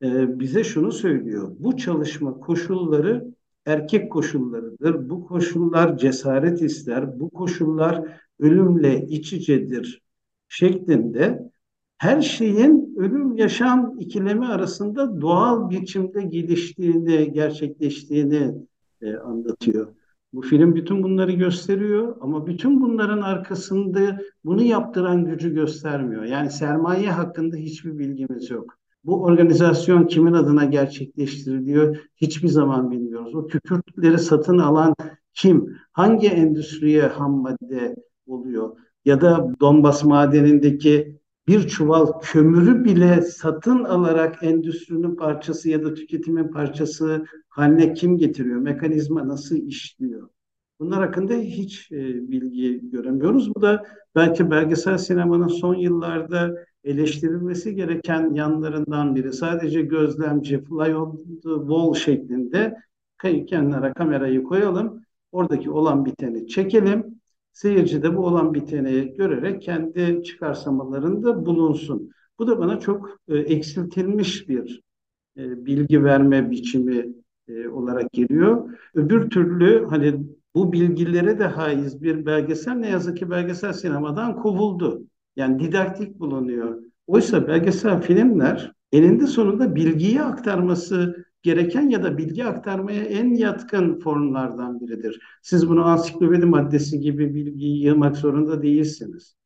e, 0.02 0.40
bize 0.40 0.64
şunu 0.64 0.92
söylüyor. 0.92 1.56
Bu 1.58 1.76
çalışma 1.76 2.40
koşulları 2.40 3.24
erkek 3.66 4.12
koşullarıdır. 4.12 5.08
Bu 5.10 5.26
koşullar 5.26 5.96
cesaret 5.96 6.62
ister. 6.62 7.20
Bu 7.20 7.30
koşullar 7.30 8.20
ölümle 8.38 9.06
iç 9.06 9.32
içedir 9.32 10.02
şeklinde 10.48 11.50
her 11.98 12.22
şeyin 12.22 12.94
ölüm 12.96 13.36
yaşam 13.36 13.94
ikilemi 13.98 14.46
arasında 14.46 15.20
doğal 15.20 15.70
biçimde 15.70 16.22
geliştiğini, 16.22 17.32
gerçekleştiğini 17.32 18.54
e, 19.02 19.16
anlatıyor. 19.16 19.94
Bu 20.32 20.42
film 20.42 20.74
bütün 20.74 21.02
bunları 21.02 21.32
gösteriyor 21.32 22.16
ama 22.20 22.46
bütün 22.46 22.80
bunların 22.80 23.20
arkasında 23.20 24.20
bunu 24.44 24.62
yaptıran 24.62 25.24
gücü 25.24 25.54
göstermiyor. 25.54 26.24
Yani 26.24 26.50
sermaye 26.50 27.10
hakkında 27.10 27.56
hiçbir 27.56 27.98
bilgimiz 27.98 28.50
yok. 28.50 28.78
Bu 29.04 29.22
organizasyon 29.22 30.06
kimin 30.06 30.32
adına 30.32 30.64
gerçekleştiriliyor 30.64 31.96
hiçbir 32.16 32.48
zaman 32.48 32.90
bilmiyoruz. 32.90 33.34
O 33.34 33.46
kükürtleri 33.46 34.18
satın 34.18 34.58
alan 34.58 34.94
kim? 35.34 35.76
Hangi 35.92 36.28
endüstriye 36.28 37.02
ham 37.02 37.32
madde 37.32 37.96
oluyor? 38.26 38.76
Ya 39.04 39.20
da 39.20 39.52
Donbas 39.60 40.04
madenindeki 40.04 41.17
bir 41.48 41.68
çuval 41.68 42.06
kömürü 42.22 42.84
bile 42.84 43.22
satın 43.22 43.84
alarak 43.84 44.42
endüstrinin 44.42 45.16
parçası 45.16 45.68
ya 45.68 45.84
da 45.84 45.94
tüketimin 45.94 46.48
parçası 46.48 47.26
haline 47.48 47.94
kim 47.94 48.18
getiriyor? 48.18 48.60
Mekanizma 48.60 49.28
nasıl 49.28 49.56
işliyor? 49.56 50.28
Bunlar 50.80 51.06
hakkında 51.06 51.34
hiç 51.34 51.92
e, 51.92 52.30
bilgi 52.30 52.90
göremiyoruz. 52.90 53.54
Bu 53.54 53.62
da 53.62 53.84
belki 54.14 54.50
belgesel 54.50 54.98
sinemanın 54.98 55.46
son 55.48 55.74
yıllarda 55.74 56.54
eleştirilmesi 56.84 57.74
gereken 57.74 58.34
yanlarından 58.34 59.16
biri. 59.16 59.32
Sadece 59.32 59.82
gözlemci, 59.82 60.64
fly 60.64 60.96
on 60.96 61.16
the 61.42 61.54
wall 61.60 61.94
şeklinde 61.94 62.76
kenara 63.46 63.92
kamerayı 63.92 64.42
koyalım. 64.42 65.02
Oradaki 65.32 65.70
olan 65.70 66.04
biteni 66.04 66.48
çekelim. 66.48 67.20
Seyirci 67.58 68.02
de 68.02 68.16
bu 68.16 68.26
olan 68.26 68.54
biteni 68.54 69.14
görerek 69.16 69.62
kendi 69.62 70.22
çıkarsamalarında 70.22 71.46
bulunsun. 71.46 72.10
Bu 72.38 72.46
da 72.46 72.58
bana 72.58 72.80
çok 72.80 73.18
e, 73.28 73.38
eksiltilmiş 73.38 74.48
bir 74.48 74.82
e, 75.38 75.66
bilgi 75.66 76.04
verme 76.04 76.50
biçimi 76.50 77.06
e, 77.48 77.68
olarak 77.68 78.12
geliyor. 78.12 78.78
Öbür 78.94 79.30
türlü 79.30 79.86
hani 79.86 80.20
bu 80.54 80.72
bilgilere 80.72 81.38
de 81.38 81.44
haiz 81.44 82.02
bir 82.02 82.26
belgesel 82.26 82.72
ne 82.72 82.88
yazık 82.88 83.16
ki 83.16 83.30
belgesel 83.30 83.72
sinemadan 83.72 84.36
kovuldu. 84.36 85.02
Yani 85.36 85.58
didaktik 85.58 86.20
bulunuyor. 86.20 86.82
Oysa 87.06 87.48
belgesel 87.48 88.02
filmler 88.02 88.72
eninde 88.92 89.26
sonunda 89.26 89.74
bilgiyi 89.74 90.22
aktarması 90.22 91.24
gereken 91.48 91.88
ya 91.88 92.02
da 92.02 92.18
bilgi 92.18 92.44
aktarmaya 92.44 93.04
en 93.04 93.34
yatkın 93.34 94.00
formlardan 94.00 94.80
biridir. 94.80 95.20
Siz 95.42 95.68
bunu 95.68 95.84
ansiklopedi 95.84 96.46
maddesi 96.46 97.00
gibi 97.00 97.34
bilgiyi 97.34 97.84
yığmak 97.84 98.16
zorunda 98.16 98.62
değilsiniz. 98.62 99.36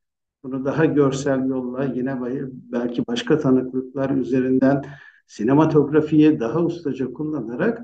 Bunu 0.43 0.65
daha 0.65 0.85
görsel 0.85 1.47
yolla 1.47 1.85
yine 1.85 2.21
belki 2.53 3.07
başka 3.07 3.39
tanıklıklar 3.39 4.11
üzerinden 4.11 4.83
sinematografiyi 5.27 6.41
daha 6.41 6.65
ustaca 6.65 7.13
kullanarak 7.13 7.83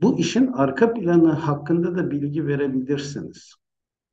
bu 0.00 0.18
işin 0.18 0.46
arka 0.46 0.94
planı 0.94 1.32
hakkında 1.32 1.96
da 1.96 2.10
bilgi 2.10 2.46
verebilirsiniz. 2.46 3.54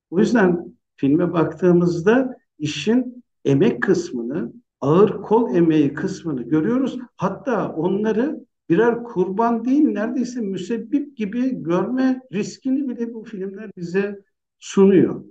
O 0.10 0.20
yüzden 0.20 0.76
filme 0.96 1.34
baktığımızda 1.34 2.36
işin 2.60 3.24
emek 3.46 3.84
kısmını, 3.84 4.54
ağır 4.82 5.22
kol 5.22 5.56
emeği 5.56 5.94
kısmını 5.94 6.42
görüyoruz. 6.42 7.00
Hatta 7.16 7.70
onları 7.74 8.49
birer 8.70 9.04
kurban 9.04 9.66
değil 9.66 9.88
neredeyse 9.88 10.42
müsebbip 10.42 11.18
gibi 11.18 11.64
görme 11.64 12.22
riskini 12.34 12.90
bile 12.90 13.14
bu 13.14 13.24
filmler 13.24 13.72
bize 13.78 14.20
sunuyor. 14.60 15.24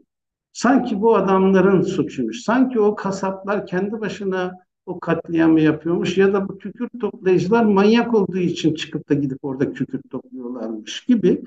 Sanki 0.53 1.01
bu 1.01 1.17
adamların 1.17 1.83
suçuymuş. 1.83 2.43
Sanki 2.43 2.81
o 2.81 2.95
kasaplar 2.95 3.67
kendi 3.67 4.01
başına 4.01 4.53
o 4.87 5.01
katliamı 5.01 5.61
yapıyormuş 5.61 6.19
ya 6.19 6.33
da 6.33 6.49
bu 6.49 6.59
kükürt 6.59 7.01
toplayıcılar 7.01 7.65
manyak 7.65 8.15
olduğu 8.15 8.39
için 8.39 8.75
çıkıp 8.75 9.09
da 9.09 9.15
gidip 9.15 9.39
orada 9.43 9.73
kükürt 9.73 10.11
topluyorlarmış 10.11 11.05
gibi 11.05 11.43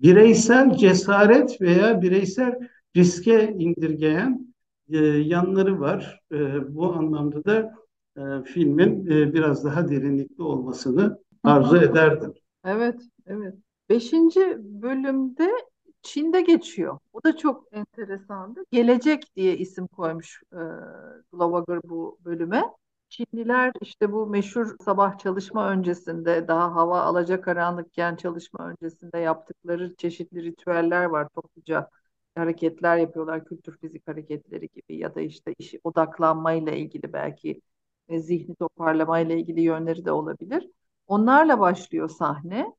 bireysel 0.00 0.76
cesaret 0.76 1.60
veya 1.60 2.02
bireysel 2.02 2.52
riske 2.96 3.54
indirgeyen 3.58 4.54
e, 4.90 4.98
yanları 5.06 5.80
var. 5.80 6.20
E, 6.32 6.74
bu 6.74 6.92
anlamda 6.92 7.44
da 7.44 7.74
e, 8.16 8.44
filmin 8.44 9.06
e, 9.06 9.32
biraz 9.32 9.64
daha 9.64 9.88
derinlikli 9.88 10.42
olmasını 10.42 11.18
arzu 11.44 11.76
ederdim. 11.76 12.34
Evet, 12.64 13.00
evet. 13.26 13.54
Beşinci 13.88 14.56
bölümde 14.58 15.50
Çin'de 16.02 16.40
geçiyor. 16.40 16.98
O 17.12 17.24
da 17.24 17.36
çok 17.36 17.64
enteresandı. 17.72 18.64
Gelecek 18.70 19.36
diye 19.36 19.56
isim 19.56 19.86
koymuş 19.86 20.42
e, 20.52 20.60
Glowager 21.32 21.80
bu 21.84 22.18
bölüme. 22.24 22.64
Çinliler 23.08 23.72
işte 23.80 24.12
bu 24.12 24.26
meşhur 24.26 24.76
sabah 24.84 25.18
çalışma 25.18 25.70
öncesinde 25.70 26.48
daha 26.48 26.74
hava 26.74 27.00
alacakaranlıkken 27.00 28.16
çalışma 28.16 28.68
öncesinde 28.70 29.18
yaptıkları 29.18 29.94
çeşitli 29.96 30.42
ritüeller 30.42 31.04
var. 31.04 31.28
Topluca 31.34 31.88
hareketler 32.34 32.96
yapıyorlar. 32.96 33.44
Kültür 33.44 33.78
fizik 33.78 34.08
hareketleri 34.08 34.68
gibi 34.74 34.98
ya 34.98 35.14
da 35.14 35.20
işte 35.20 35.54
işi 35.58 35.80
odaklanmayla 35.84 36.72
ilgili 36.72 37.12
belki 37.12 37.60
e, 38.08 38.20
zihni 38.20 38.54
toparlamayla 38.54 39.34
ilgili 39.34 39.60
yönleri 39.60 40.04
de 40.04 40.12
olabilir. 40.12 40.68
Onlarla 41.08 41.60
başlıyor 41.60 42.08
sahne 42.08 42.72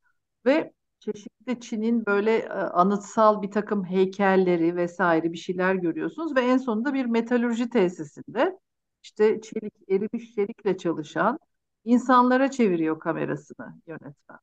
ve 0.45 0.73
çeşitli 0.99 1.59
Çin'in 1.59 2.05
böyle 2.05 2.37
e, 2.37 2.49
anıtsal 2.49 3.41
bir 3.41 3.51
takım 3.51 3.85
heykelleri 3.85 4.75
vesaire 4.75 5.33
bir 5.33 5.37
şeyler 5.37 5.75
görüyorsunuz 5.75 6.35
ve 6.35 6.41
en 6.41 6.57
sonunda 6.57 6.93
bir 6.93 7.05
metalürji 7.05 7.69
tesisinde 7.69 8.59
işte 9.03 9.41
çelik, 9.41 9.73
erimiş 9.89 10.35
çelikle 10.35 10.77
çalışan 10.77 11.39
insanlara 11.85 12.51
çeviriyor 12.51 12.99
kamerasını 12.99 13.81
yönetmen. 13.87 14.39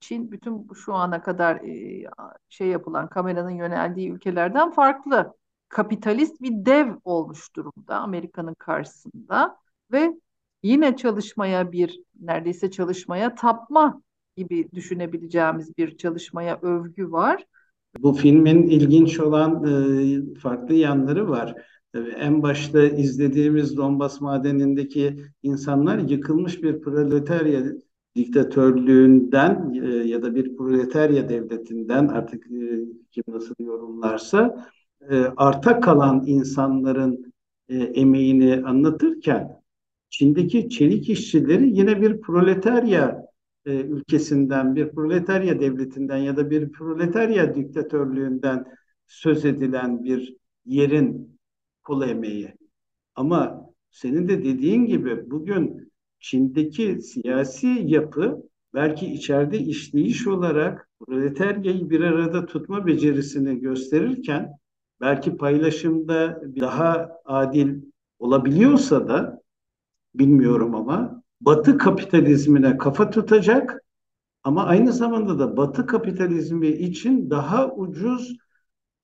Çin 0.00 0.32
bütün 0.32 0.68
şu 0.72 0.94
ana 0.94 1.22
kadar 1.22 1.56
e, 1.56 2.04
şey 2.48 2.68
yapılan 2.68 3.08
kameranın 3.08 3.50
yöneldiği 3.50 4.10
ülkelerden 4.10 4.70
farklı. 4.70 5.34
Kapitalist 5.68 6.40
bir 6.40 6.50
dev 6.66 6.94
olmuş 7.04 7.56
durumda 7.56 7.96
Amerika'nın 8.00 8.54
karşısında 8.54 9.56
ve 9.92 10.12
yine 10.62 10.96
çalışmaya 10.96 11.72
bir 11.72 12.00
neredeyse 12.20 12.70
çalışmaya 12.70 13.34
tapma 13.34 14.02
gibi 14.36 14.68
düşünebileceğimiz 14.74 15.78
bir 15.78 15.96
çalışmaya 15.96 16.58
övgü 16.62 17.12
var. 17.12 17.46
Bu 17.98 18.12
filmin 18.12 18.62
ilginç 18.62 19.20
olan 19.20 19.64
e, 19.64 20.34
farklı 20.34 20.74
yanları 20.74 21.28
var. 21.28 21.54
Tabii 21.92 22.10
en 22.10 22.42
başta 22.42 22.82
izlediğimiz 22.82 23.76
Donbas 23.76 24.20
madenindeki 24.20 25.16
insanlar 25.42 25.98
yıkılmış 25.98 26.62
bir 26.62 26.80
proletarya 26.80 27.62
diktatörlüğünden 28.16 29.74
e, 29.84 29.88
ya 29.88 30.22
da 30.22 30.34
bir 30.34 30.56
proletarya 30.56 31.28
devletinden 31.28 32.08
artık 32.08 32.46
e, 32.46 32.84
kim 33.10 33.24
nasıl 33.28 33.54
yorumlarsa 33.58 34.66
e, 35.10 35.16
arta 35.36 35.80
kalan 35.80 36.22
insanların 36.26 37.32
e, 37.68 37.76
emeğini 37.76 38.62
anlatırken 38.66 39.59
Çin'deki 40.10 40.68
çelik 40.68 41.10
işçileri 41.10 41.68
yine 41.68 42.00
bir 42.02 42.20
proletarya 42.20 43.26
e, 43.66 43.80
ülkesinden, 43.80 44.76
bir 44.76 44.90
proletarya 44.90 45.60
devletinden 45.60 46.18
ya 46.18 46.36
da 46.36 46.50
bir 46.50 46.72
proletarya 46.72 47.54
diktatörlüğünden 47.54 48.64
söz 49.06 49.44
edilen 49.44 50.04
bir 50.04 50.36
yerin 50.64 51.38
kul 51.82 52.08
emeği. 52.08 52.54
Ama 53.14 53.66
senin 53.90 54.28
de 54.28 54.44
dediğin 54.44 54.86
gibi 54.86 55.30
bugün 55.30 55.92
Çin'deki 56.20 57.02
siyasi 57.02 57.82
yapı 57.84 58.42
belki 58.74 59.06
içeride 59.06 59.58
işleyiş 59.58 60.26
olarak 60.26 60.88
proletaryayı 61.00 61.90
bir 61.90 62.00
arada 62.00 62.46
tutma 62.46 62.86
becerisini 62.86 63.60
gösterirken 63.60 64.52
belki 65.00 65.36
paylaşımda 65.36 66.42
daha 66.60 67.08
adil 67.24 67.82
olabiliyorsa 68.18 69.08
da 69.08 69.39
bilmiyorum 70.14 70.74
ama 70.74 71.22
Batı 71.40 71.78
kapitalizmine 71.78 72.78
kafa 72.78 73.10
tutacak 73.10 73.84
ama 74.42 74.64
aynı 74.64 74.92
zamanda 74.92 75.38
da 75.38 75.56
Batı 75.56 75.86
kapitalizmi 75.86 76.68
için 76.68 77.30
daha 77.30 77.74
ucuz 77.74 78.36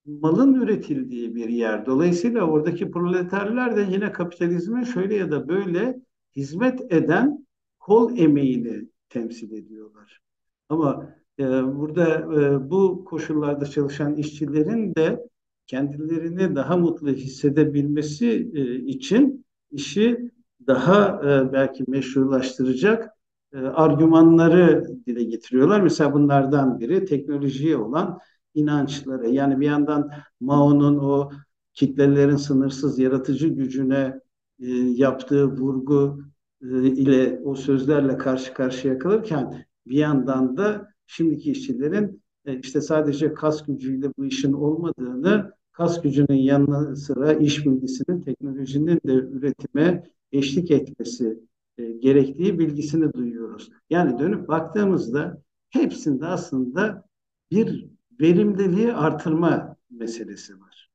malın 0.07 0.55
üretildiği 0.55 1.35
bir 1.35 1.49
yer. 1.49 1.87
Dolayısıyla 1.87 2.43
oradaki 2.43 2.91
proleterler 2.91 3.77
de 3.77 3.87
yine 3.91 4.13
kapitalizme 4.13 4.85
şöyle 4.85 5.15
ya 5.15 5.31
da 5.31 5.49
böyle 5.49 6.01
hizmet 6.37 6.93
eden 6.93 7.47
kol 7.79 8.19
emeğini 8.19 8.89
temsil 9.09 9.53
ediyorlar. 9.53 10.21
Ama 10.69 11.15
e, 11.39 11.45
burada 11.77 12.19
e, 12.19 12.71
bu 12.71 13.05
koşullarda 13.05 13.67
çalışan 13.67 14.15
işçilerin 14.17 14.95
de 14.95 15.29
kendilerini 15.67 16.57
daha 16.57 16.77
mutlu 16.77 17.09
hissedebilmesi 17.09 18.51
e, 18.55 18.75
için 18.75 19.45
işi 19.71 20.31
daha 20.67 21.21
e, 21.25 21.53
belki 21.53 21.85
meşrulaştıracak 21.89 23.11
e, 23.55 23.59
argümanları 23.59 24.85
dile 25.07 25.25
getiriyorlar. 25.25 25.81
Mesela 25.81 26.13
bunlardan 26.13 26.81
biri 26.81 27.05
teknolojiye 27.05 27.77
olan 27.77 28.19
inançları. 28.55 29.29
Yani 29.29 29.61
bir 29.61 29.67
yandan 29.67 30.11
Mao'nun 30.41 30.99
o 30.99 31.31
kitlelerin 31.73 32.37
sınırsız 32.37 32.99
yaratıcı 32.99 33.49
gücüne 33.49 34.21
e, 34.61 34.67
yaptığı 34.77 35.47
vurgu 35.47 36.21
e, 36.63 36.67
ile 36.87 37.41
o 37.45 37.55
sözlerle 37.55 38.19
karşı 38.19 38.55
karşıya 38.55 38.99
kalırken 38.99 39.67
bir 39.87 39.97
yandan 39.97 40.57
da 40.57 40.89
şimdiki 41.07 41.51
işçilerin 41.51 42.23
e, 42.45 42.59
işte 42.59 42.81
sadece 42.81 43.35
kas 43.35 43.67
gücüyle 43.67 44.13
bu 44.19 44.27
işin 44.27 44.53
olmadığını, 44.53 45.53
kas 45.73 46.03
gücünün 46.03 46.39
yanı 46.39 46.97
sıra 46.97 47.33
iş 47.33 47.67
bilgisinin, 47.67 48.21
teknolojinin 48.21 49.01
de 49.07 49.13
üretime 49.13 50.05
eşlik 50.39 50.71
etmesi 50.71 51.41
e, 51.79 51.85
gerektiği 51.93 52.59
bilgisini 52.59 53.13
duyuyoruz. 53.13 53.71
Yani 53.91 54.19
dönüp 54.19 54.49
baktığımızda 54.49 55.43
hepsinde 55.71 56.27
aslında 56.27 57.05
bir 57.51 57.91
verimliliği 58.21 58.93
artırma 58.93 59.77
meselesi 59.91 60.61
var. 60.61 60.91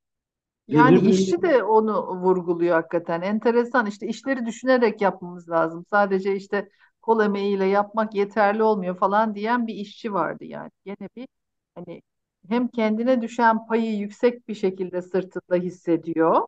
Yani 0.67 0.95
Verimliliği 0.95 1.13
işçi 1.13 1.41
de 1.41 1.63
onu 1.63 2.07
vurguluyor 2.21 2.75
hakikaten. 2.75 3.21
Enteresan 3.21 3.85
işte 3.85 4.07
işleri 4.07 4.45
düşünerek 4.45 5.01
yapmamız 5.01 5.49
lazım. 5.49 5.85
Sadece 5.89 6.35
işte 6.35 6.69
kol 7.01 7.23
emeğiyle 7.25 7.65
yapmak 7.65 8.15
yeterli 8.15 8.63
olmuyor 8.63 8.97
falan 8.97 9.35
diyen 9.35 9.67
bir 9.67 9.73
işçi 9.75 10.13
vardı 10.13 10.45
yani. 10.45 10.71
Gene 10.85 11.09
bir 11.15 11.27
hani 11.75 12.01
hem 12.49 12.67
kendine 12.67 13.21
düşen 13.21 13.65
payı 13.67 13.97
yüksek 13.97 14.47
bir 14.47 14.55
şekilde 14.55 15.01
sırtında 15.01 15.55
hissediyor. 15.55 16.41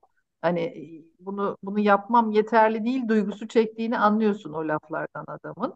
Hani 0.44 0.62
e, 0.62 1.06
bunu 1.26 1.58
bunu 1.64 1.80
yapmam 1.82 2.32
yeterli 2.32 2.86
değil 2.86 3.10
duygusu 3.10 3.50
çektiğini 3.50 4.00
anlıyorsun 4.00 4.54
o 4.54 4.70
laflardan 4.70 5.26
adamın. 5.30 5.76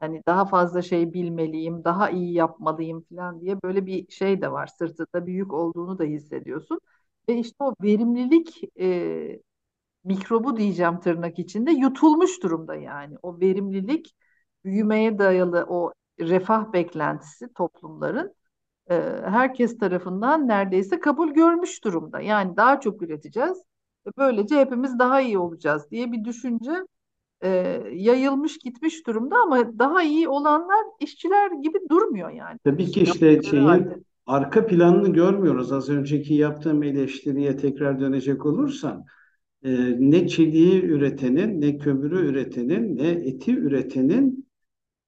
Hani 0.00 0.22
daha 0.28 0.46
fazla 0.46 0.82
şey 0.82 1.14
bilmeliyim, 1.14 1.84
daha 1.84 2.10
iyi 2.10 2.34
yapmalıyım 2.34 3.02
falan 3.10 3.42
diye 3.42 3.62
böyle 3.64 3.86
bir 3.86 4.12
şey 4.12 4.42
de 4.42 4.52
var. 4.52 4.68
Sırtında 4.68 5.26
bir 5.26 5.34
yük 5.34 5.54
olduğunu 5.54 6.00
da 6.00 6.04
hissediyorsun. 6.04 6.80
Ve 7.30 7.38
işte 7.38 7.56
o 7.64 7.74
verimlilik 7.82 8.62
e, 8.80 9.40
mikrobu 10.04 10.56
diyeceğim 10.56 11.00
tırnak 11.00 11.38
içinde 11.38 11.70
yutulmuş 11.72 12.42
durumda 12.42 12.74
yani. 12.76 13.16
O 13.22 13.40
verimlilik 13.40 14.14
büyümeye 14.64 15.18
dayalı 15.18 15.66
o 15.68 15.92
refah 16.20 16.72
beklentisi 16.72 17.52
toplumların 17.54 18.34
e, 18.90 18.94
herkes 19.26 19.78
tarafından 19.78 20.48
neredeyse 20.48 21.00
kabul 21.00 21.30
görmüş 21.34 21.84
durumda. 21.84 22.20
Yani 22.20 22.56
daha 22.56 22.80
çok 22.80 23.02
üreteceğiz. 23.02 23.58
Böylece 24.18 24.60
hepimiz 24.60 24.98
daha 24.98 25.20
iyi 25.20 25.38
olacağız 25.38 25.90
diye 25.90 26.12
bir 26.12 26.24
düşünce 26.24 26.70
e, 27.42 27.48
yayılmış 27.92 28.58
gitmiş 28.58 29.06
durumda 29.06 29.36
ama 29.36 29.78
daha 29.78 30.02
iyi 30.02 30.28
olanlar 30.28 30.84
işçiler 31.00 31.50
gibi 31.62 31.78
durmuyor 31.90 32.30
yani. 32.30 32.58
Tabii 32.64 32.86
ki 32.86 33.00
işte 33.02 33.42
şeyin 33.42 33.64
halde. 33.64 34.00
arka 34.26 34.66
planını 34.66 35.12
görmüyoruz. 35.12 35.72
Az 35.72 35.88
önceki 35.88 36.34
yaptığım 36.34 36.82
eleştiriye 36.82 37.56
tekrar 37.56 38.00
dönecek 38.00 38.46
olursam, 38.46 39.04
e, 39.62 39.70
ne 39.98 40.28
çeliği 40.28 40.82
üretenin, 40.82 41.60
ne 41.60 41.78
kömürü 41.78 42.26
üretenin, 42.26 42.96
ne 42.96 43.08
eti 43.08 43.56
üretenin 43.56 44.47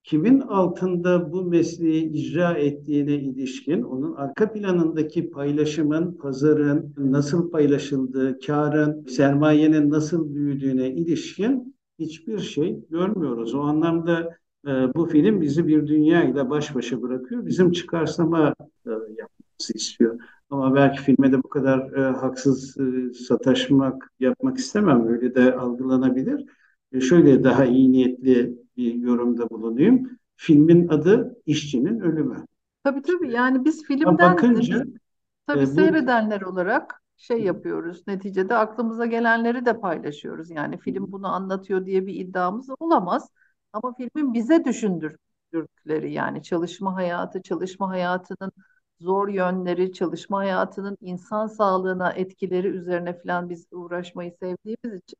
kimin 0.02 0.40
altında 0.40 1.32
bu 1.32 1.44
mesleği 1.44 2.12
icra 2.12 2.52
ettiğine 2.52 3.14
ilişkin, 3.14 3.82
onun 3.82 4.14
arka 4.14 4.52
planındaki 4.52 5.30
paylaşımın, 5.30 6.12
pazarın 6.12 6.94
nasıl 6.96 7.50
paylaşıldığı, 7.50 8.38
karın, 8.38 9.06
sermayenin 9.06 9.90
nasıl 9.90 10.34
büyüdüğüne 10.34 10.90
ilişkin 10.90 11.76
hiçbir 11.98 12.38
şey 12.38 12.84
görmüyoruz. 12.90 13.54
O 13.54 13.60
anlamda 13.60 14.36
e, 14.66 14.70
bu 14.94 15.06
film 15.06 15.40
bizi 15.40 15.66
bir 15.66 15.86
dünya 15.86 16.24
ile 16.24 16.50
baş 16.50 16.74
başa 16.74 17.02
bırakıyor. 17.02 17.46
Bizim 17.46 17.72
çıkarsama 17.72 18.54
e, 18.86 18.90
yapmamızı 18.90 19.72
istiyor. 19.74 20.20
Ama 20.50 20.74
belki 20.74 21.00
filme 21.00 21.32
de 21.32 21.42
bu 21.42 21.48
kadar 21.48 21.92
e, 21.92 22.00
haksız 22.00 22.76
e, 22.78 23.12
sataşmak 23.12 24.12
yapmak 24.20 24.58
istemem. 24.58 25.08
Öyle 25.08 25.34
de 25.34 25.54
algılanabilir. 25.54 26.44
E, 26.92 27.00
şöyle 27.00 27.44
daha 27.44 27.64
iyi 27.64 27.92
niyetli 27.92 28.58
bir 28.80 28.94
yorumda 28.94 29.50
bulunayım. 29.50 30.18
Filmin 30.36 30.88
adı 30.88 31.36
İşçinin 31.46 32.00
Ölümü. 32.00 32.44
Tabii 32.84 33.02
tabii 33.02 33.32
yani 33.32 33.64
biz 33.64 33.84
filmden 33.84 34.18
bakınca 34.18 34.84
Tabii 35.46 35.58
e, 35.58 35.66
bu 35.66 35.66
seyredenler 35.66 36.40
olarak 36.40 37.02
şey 37.16 37.42
yapıyoruz. 37.42 38.02
Neticede 38.06 38.54
aklımıza 38.56 39.06
gelenleri 39.06 39.66
de 39.66 39.80
paylaşıyoruz. 39.80 40.50
Yani 40.50 40.78
film 40.78 41.12
bunu 41.12 41.34
anlatıyor 41.34 41.86
diye 41.86 42.06
bir 42.06 42.14
iddiamız 42.14 42.70
olamaz. 42.80 43.30
Ama 43.72 43.94
filmin 43.94 44.34
bize 44.34 44.64
düşündürdükleri 44.64 46.12
yani 46.12 46.42
çalışma 46.42 46.94
hayatı, 46.94 47.42
çalışma 47.42 47.88
hayatının 47.88 48.52
zor 49.00 49.28
yönleri, 49.28 49.92
çalışma 49.92 50.38
hayatının 50.38 50.96
insan 51.00 51.46
sağlığına 51.46 52.12
etkileri 52.12 52.68
üzerine 52.68 53.18
falan 53.18 53.50
biz 53.50 53.66
uğraşmayı 53.72 54.32
sevdiğimiz 54.40 55.02
için 55.02 55.16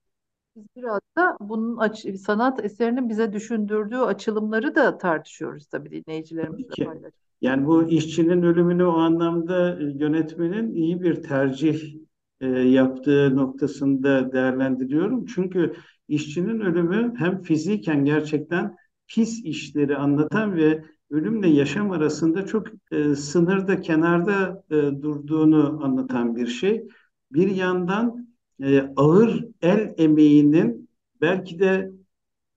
biz 0.57 0.64
biraz 0.76 1.01
da 1.16 1.36
bunun 1.40 1.76
aç- 1.76 2.07
sanat 2.20 2.64
eserinin 2.64 3.09
bize 3.09 3.32
düşündürdüğü 3.32 3.96
açılımları 3.98 4.74
da 4.74 4.98
tartışıyoruz 4.98 5.66
tabii 5.66 5.90
dinleyicilerimizle 5.90 6.76
paylaşıyoruz. 6.76 7.30
yani 7.40 7.66
bu 7.66 7.88
işçinin 7.88 8.42
ölümünü 8.42 8.84
o 8.84 8.92
anlamda 8.98 9.80
e, 9.80 9.84
yönetmenin 9.84 10.74
iyi 10.74 11.03
bir 11.03 11.22
tercih 11.22 11.94
e, 12.40 12.46
yaptığı 12.48 13.36
noktasında 13.36 14.32
değerlendiriyorum. 14.32 15.26
Çünkü 15.26 15.74
işçinin 16.09 16.61
ölümü 16.61 17.14
hem 17.18 17.42
fiziken 17.42 18.05
gerçekten 18.05 18.76
pis 19.09 19.44
işleri 19.44 19.96
anlatan 19.96 20.57
ve 20.57 20.84
ölümle 21.11 21.48
yaşam 21.48 21.90
arasında 21.90 22.46
çok 22.46 22.66
e, 22.92 23.14
sınırda, 23.14 23.80
kenarda 23.80 24.64
e, 24.70 24.74
durduğunu 25.03 25.80
anlatan 25.84 26.36
bir 26.36 26.46
şey. 26.46 26.88
Bir 27.32 27.48
yandan 27.51 28.29
e, 28.62 28.92
ağır 28.96 29.44
el 29.62 29.94
emeğinin 29.98 30.88
belki 31.20 31.58
de 31.58 31.90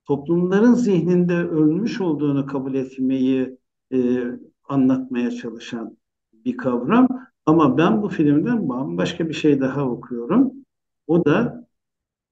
toplumların 0.06 0.74
zihninde 0.74 1.36
ölmüş 1.36 2.02
olduğunu 2.02 2.46
kabul 2.46 2.74
etmeyi 2.74 3.58
e, 3.94 4.24
anlatmaya 4.64 5.32
çalışan 5.32 5.98
bir 6.34 6.58
kavram. 6.58 7.08
Ama 7.46 7.78
ben 7.78 8.02
bu 8.02 8.10
filmden 8.10 8.70
bambaşka 8.70 9.30
bir 9.30 9.34
şey 9.34 9.60
daha 9.60 9.90
okuyorum. 9.90 10.52
O 11.08 11.26
da 11.26 11.68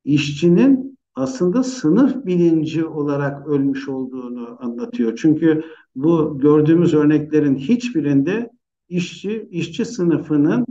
işçinin 0.06 0.98
aslında 1.16 1.64
sınıf 1.64 2.26
bilinci 2.26 2.86
olarak 2.86 3.48
ölmüş 3.48 3.90
olduğunu 3.90 4.58
anlatıyor. 4.60 5.18
Çünkü 5.22 5.64
bu 5.96 6.40
gördüğümüz 6.40 6.94
örneklerin 6.94 7.56
hiçbirinde 7.56 8.50
işçi, 8.90 9.48
işçi 9.52 9.86
sınıfının 9.86 10.66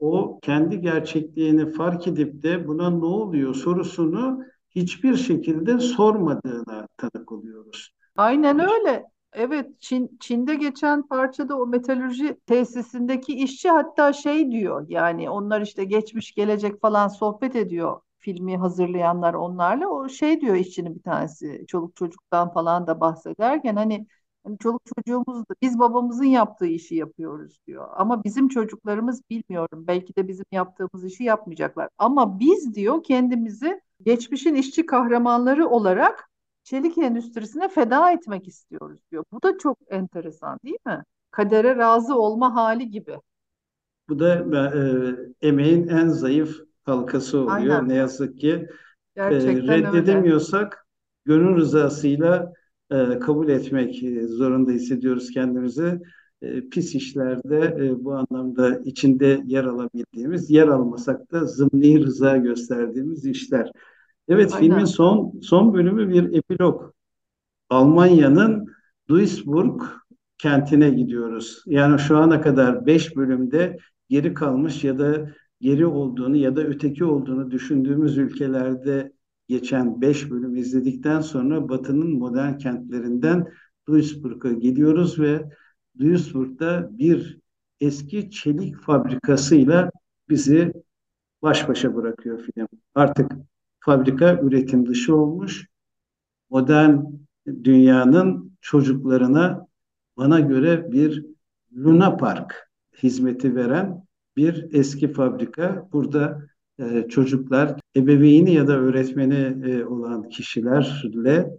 o 0.00 0.38
kendi 0.42 0.80
gerçekliğini 0.80 1.66
fark 1.70 2.06
edip 2.08 2.42
de 2.42 2.68
buna 2.68 2.90
ne 2.90 3.04
oluyor 3.04 3.54
sorusunu 3.54 4.44
hiçbir 4.70 5.16
şekilde 5.16 5.78
sormadığına 5.78 6.88
tanık 6.96 7.32
oluyoruz. 7.32 7.90
Aynen 8.16 8.58
öyle. 8.58 9.04
Evet, 9.32 9.80
Çin, 9.80 10.18
Çin'de 10.20 10.54
geçen 10.54 11.02
parçada 11.06 11.58
o 11.58 11.66
metalürji 11.66 12.36
tesisindeki 12.46 13.34
işçi 13.34 13.70
hatta 13.70 14.12
şey 14.12 14.50
diyor 14.50 14.86
yani 14.88 15.30
onlar 15.30 15.60
işte 15.60 15.84
geçmiş 15.84 16.32
gelecek 16.34 16.80
falan 16.80 17.08
sohbet 17.08 17.56
ediyor 17.56 18.00
filmi 18.18 18.56
hazırlayanlar 18.56 19.34
onlarla. 19.34 19.88
O 19.88 20.08
şey 20.08 20.40
diyor 20.40 20.54
işçinin 20.56 20.94
bir 20.94 21.02
tanesi 21.02 21.64
çoluk 21.68 21.96
çocuktan 21.96 22.52
falan 22.52 22.86
da 22.86 23.00
bahsederken 23.00 23.76
hani, 23.76 24.06
hani 24.44 24.58
çoluk 24.58 24.82
çocuğumuz 24.96 25.38
da 25.48 25.54
biz 25.62 25.78
babamızın 25.78 26.24
yaptığı 26.24 26.66
işi 26.66 26.94
yapıyoruz 26.94 27.58
diyor. 27.66 27.88
Ama 27.96 28.24
bizim 28.24 28.48
çocuklarımız 28.48 29.22
bilmiyorum 29.30 29.84
belki 29.86 30.16
de 30.16 30.28
bizim 30.28 30.44
yaptığımız 30.52 31.04
işi 31.04 31.24
yapmayacaklar. 31.24 31.88
Ama 31.98 32.40
biz 32.40 32.74
diyor 32.74 33.02
kendimizi 33.02 33.80
geçmişin 34.02 34.54
işçi 34.54 34.86
kahramanları 34.86 35.68
olarak 35.68 36.30
çelik 36.64 36.98
endüstrisine 36.98 37.68
feda 37.68 38.12
etmek 38.12 38.48
istiyoruz 38.48 39.00
diyor. 39.10 39.24
Bu 39.32 39.42
da 39.42 39.58
çok 39.58 39.78
enteresan 39.90 40.58
değil 40.64 40.78
mi? 40.86 41.02
Kadere 41.30 41.76
razı 41.76 42.14
olma 42.18 42.54
hali 42.54 42.90
gibi. 42.90 43.16
Bu 44.08 44.18
da 44.18 44.34
e, 45.42 45.48
emeğin 45.48 45.88
en 45.88 46.08
zayıf 46.08 46.56
halkası 46.84 47.38
oluyor. 47.38 47.54
Aynen. 47.54 47.88
Ne 47.88 47.94
yazık 47.94 48.38
ki 48.38 48.68
e, 49.28 49.34
Gerçekten 49.38 49.68
öyle. 49.92 49.92
reddedemiyorsak 49.92 50.86
gönül 51.24 51.56
rızasıyla 51.56 52.36
e, 52.36 52.59
kabul 53.20 53.48
etmek 53.48 54.02
e, 54.02 54.26
zorunda 54.26 54.72
hissediyoruz 54.72 55.30
kendimizi. 55.30 56.00
E, 56.42 56.68
pis 56.68 56.94
işlerde 56.94 57.76
e, 57.86 58.04
bu 58.04 58.14
anlamda 58.14 58.78
içinde 58.84 59.42
yer 59.46 59.64
alabildiğimiz, 59.64 60.50
yer 60.50 60.68
almasak 60.68 61.32
da 61.32 61.46
zımni 61.46 62.02
rıza 62.02 62.36
gösterdiğimiz 62.36 63.26
işler. 63.26 63.72
Evet, 64.28 64.54
filmin 64.54 64.74
Aynen. 64.74 64.84
son 64.84 65.40
son 65.42 65.74
bölümü 65.74 66.08
bir 66.08 66.38
epilog. 66.38 66.92
Almanya'nın 67.68 68.66
Duisburg 69.08 69.82
kentine 70.38 70.90
gidiyoruz. 70.90 71.62
Yani 71.66 71.98
şu 71.98 72.16
ana 72.16 72.40
kadar 72.40 72.86
5 72.86 73.16
bölümde 73.16 73.76
geri 74.08 74.34
kalmış 74.34 74.84
ya 74.84 74.98
da 74.98 75.30
geri 75.60 75.86
olduğunu 75.86 76.36
ya 76.36 76.56
da 76.56 76.62
öteki 76.62 77.04
olduğunu 77.04 77.50
düşündüğümüz 77.50 78.18
ülkelerde 78.18 79.12
geçen 79.50 80.00
5 80.00 80.30
bölüm 80.30 80.56
izledikten 80.56 81.20
sonra 81.20 81.68
Batı'nın 81.68 82.18
modern 82.18 82.58
kentlerinden 82.58 83.52
Duisburg'a 83.88 84.52
gidiyoruz 84.52 85.20
ve 85.20 85.50
Duisburg'da 85.98 86.88
bir 86.98 87.38
eski 87.80 88.30
çelik 88.30 88.76
fabrikasıyla 88.76 89.90
bizi 90.28 90.72
baş 91.42 91.68
başa 91.68 91.94
bırakıyor 91.94 92.40
film. 92.40 92.68
Artık 92.94 93.32
fabrika 93.80 94.40
üretim 94.42 94.86
dışı 94.86 95.16
olmuş 95.16 95.66
modern 96.50 96.98
dünyanın 97.46 98.52
çocuklarına 98.60 99.66
bana 100.16 100.40
göre 100.40 100.92
bir 100.92 101.26
Luna 101.76 102.16
Park 102.16 102.70
hizmeti 103.02 103.56
veren 103.56 104.04
bir 104.36 104.66
eski 104.72 105.12
fabrika. 105.12 105.88
Burada 105.92 106.49
e, 106.80 107.08
çocuklar 107.08 107.80
ebeveyni 107.96 108.54
ya 108.54 108.68
da 108.68 108.78
öğretmeni 108.78 109.70
e, 109.70 109.84
olan 109.84 110.28
kişilerle 110.28 111.50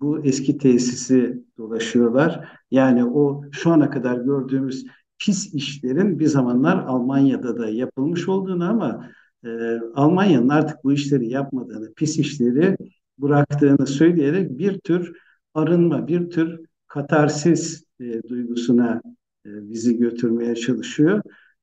bu 0.00 0.24
eski 0.24 0.58
tesisi 0.58 1.44
dolaşıyorlar. 1.58 2.48
Yani 2.70 3.04
o 3.04 3.42
şu 3.52 3.70
ana 3.70 3.90
kadar 3.90 4.18
gördüğümüz 4.18 4.86
pis 5.18 5.54
işlerin 5.54 6.18
bir 6.18 6.26
zamanlar 6.26 6.76
Almanya'da 6.76 7.58
da 7.58 7.68
yapılmış 7.68 8.28
olduğunu 8.28 8.70
ama 8.70 9.10
e, 9.44 9.48
Almanya'nın 9.94 10.48
artık 10.48 10.84
bu 10.84 10.92
işleri 10.92 11.28
yapmadığını, 11.28 11.94
pis 11.94 12.18
işleri 12.18 12.76
bıraktığını 13.18 13.86
söyleyerek 13.86 14.58
bir 14.58 14.78
tür 14.78 15.16
arınma, 15.54 16.08
bir 16.08 16.30
tür 16.30 16.60
katarsis 16.86 17.84
e, 18.00 18.22
duygusuna 18.28 19.02
e, 19.46 19.50
bizi 19.70 19.98
götürmeye 19.98 20.54
çalışıyor. 20.54 21.22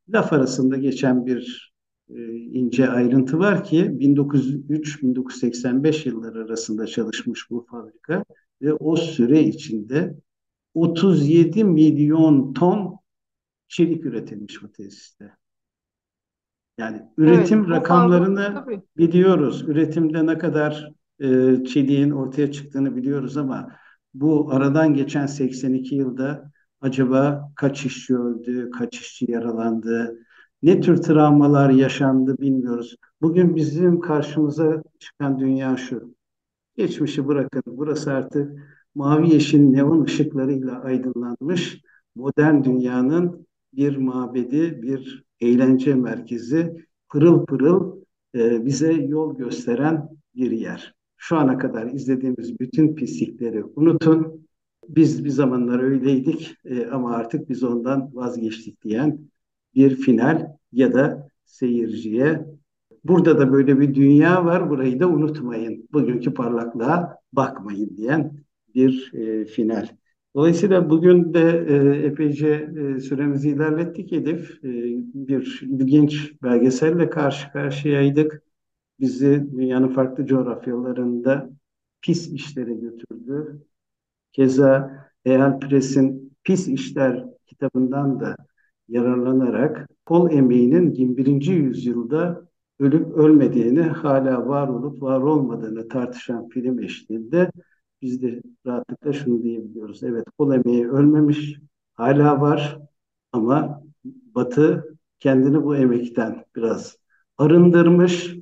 Laf 0.09 0.33
arasında 0.33 0.77
geçen 0.77 1.25
bir 1.25 1.71
ince 2.53 2.89
ayrıntı 2.89 3.39
var 3.39 3.63
ki 3.63 3.91
1903-1985 3.99 6.09
yılları 6.09 6.43
arasında 6.43 6.87
çalışmış 6.87 7.49
bu 7.49 7.65
fabrika 7.71 8.23
ve 8.61 8.73
o 8.73 8.95
süre 8.95 9.43
içinde 9.43 10.15
37 10.73 11.63
milyon 11.63 12.53
ton 12.53 12.97
çelik 13.67 14.05
üretilmiş 14.05 14.63
bu 14.63 14.71
tesiste. 14.71 15.33
Yani 16.77 17.01
üretim 17.17 17.59
Evet, 17.59 17.69
rakamlarını 17.69 18.53
tabii. 18.53 18.81
biliyoruz. 18.97 19.63
Üretimde 19.67 20.25
ne 20.25 20.37
kadar 20.37 20.91
e, 21.19 21.25
çeliğin 21.63 22.11
ortaya 22.11 22.51
çıktığını 22.51 22.95
biliyoruz 22.95 23.37
ama 23.37 23.71
bu 24.13 24.51
aradan 24.51 24.93
geçen 24.93 25.25
82 25.25 25.95
yılda 25.95 26.51
acaba 26.81 27.51
kaç 27.55 27.85
işçi 27.85 28.17
öldü, 28.17 28.71
kaç 28.71 28.99
işçi 28.99 29.31
yaralandı, 29.31 30.19
ne 30.63 30.81
tür 30.81 30.97
travmalar 30.97 31.69
yaşandı 31.69 32.37
bilmiyoruz. 32.37 32.95
Bugün 33.21 33.55
bizim 33.55 33.99
karşımıza 33.99 34.83
çıkan 34.99 35.39
dünya 35.39 35.77
şu. 35.77 36.15
Geçmişi 36.77 37.27
bırakın. 37.27 37.63
Burası 37.67 38.13
artık 38.13 38.59
mavi 38.95 39.33
yeşil 39.33 39.59
neon 39.59 40.03
ışıklarıyla 40.03 40.81
aydınlanmış 40.81 41.81
modern 42.15 42.63
dünyanın 42.63 43.47
bir 43.73 43.97
mabedi, 43.97 44.81
bir 44.81 45.23
eğlence 45.39 45.95
merkezi, 45.95 46.85
pırıl 47.09 47.45
pırıl 47.45 47.97
e, 48.35 48.65
bize 48.65 48.93
yol 48.93 49.37
gösteren 49.37 50.09
bir 50.35 50.51
yer. 50.51 50.95
Şu 51.17 51.37
ana 51.37 51.57
kadar 51.57 51.85
izlediğimiz 51.85 52.59
bütün 52.59 52.95
pislikleri 52.95 53.63
unutun. 53.63 54.47
Biz 54.89 55.25
bir 55.25 55.29
zamanlar 55.29 55.79
öyleydik 55.83 56.55
e, 56.65 56.87
ama 56.87 57.15
artık 57.15 57.49
biz 57.49 57.63
ondan 57.63 58.15
vazgeçtik 58.15 58.83
diyen 58.83 59.19
bir 59.77 59.95
final 59.95 60.57
ya 60.71 60.93
da 60.93 61.29
seyirciye 61.45 62.45
burada 63.03 63.39
da 63.39 63.51
böyle 63.51 63.79
bir 63.79 63.95
dünya 63.95 64.45
var 64.45 64.69
burayı 64.69 64.99
da 64.99 65.07
unutmayın. 65.07 65.89
Bugünkü 65.93 66.33
parlaklığa 66.33 67.17
bakmayın 67.33 67.97
diyen 67.97 68.33
bir 68.75 69.13
e, 69.13 69.45
final. 69.45 69.87
Dolayısıyla 70.35 70.89
bugün 70.89 71.33
de 71.33 71.65
e, 71.67 71.75
epeyce 72.05 72.69
e, 72.77 72.99
süremizi 72.99 73.49
ilerlettik 73.49 74.13
Elif. 74.13 74.63
E, 74.63 74.69
bir 75.13 75.61
ilginç 75.63 76.33
belgeselle 76.43 77.09
karşı 77.09 77.51
karşıyaydık. 77.51 78.41
Bizi 78.99 79.47
dünyanın 79.57 79.89
farklı 79.89 80.25
coğrafyalarında 80.25 81.49
pis 82.01 82.31
işlere 82.31 82.73
götürdü. 82.73 83.61
Keza 84.31 85.05
Eyal 85.25 85.59
Press'in 85.59 86.33
Pis 86.43 86.67
İşler 86.67 87.25
kitabından 87.45 88.19
da 88.19 88.35
yararlanarak 88.89 89.89
kol 90.05 90.31
emeğinin 90.31 90.91
21. 90.91 91.47
yüzyılda 91.47 92.47
ölüp 92.79 93.13
ölmediğini, 93.17 93.81
hala 93.81 94.47
var 94.47 94.67
olup 94.67 95.01
var 95.01 95.21
olmadığını 95.21 95.87
tartışan 95.87 96.47
film 96.47 96.79
eşliğinde 96.79 97.51
biz 98.01 98.21
de 98.21 98.41
rahatlıkla 98.65 99.13
şunu 99.13 99.43
diyebiliyoruz. 99.43 100.03
Evet 100.03 100.25
kol 100.37 100.53
emeği 100.53 100.89
ölmemiş, 100.89 101.59
hala 101.93 102.41
var 102.41 102.79
ama 103.31 103.83
Batı 104.35 104.97
kendini 105.19 105.63
bu 105.63 105.75
emekten 105.75 106.45
biraz 106.55 106.97
arındırmış. 107.37 108.35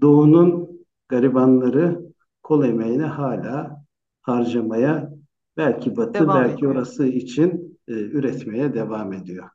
Doğu'nun 0.00 0.68
garibanları 1.08 2.00
kol 2.42 2.64
emeğini 2.64 3.02
hala 3.02 3.84
harcamaya 4.22 5.12
belki 5.56 5.96
Batı 5.96 6.14
Devam 6.14 6.44
belki 6.44 6.54
ediyor. 6.54 6.72
orası 6.72 7.06
için 7.06 7.73
e, 7.88 7.92
üretmeye 7.92 8.74
devam 8.74 9.12
ediyor. 9.12 9.48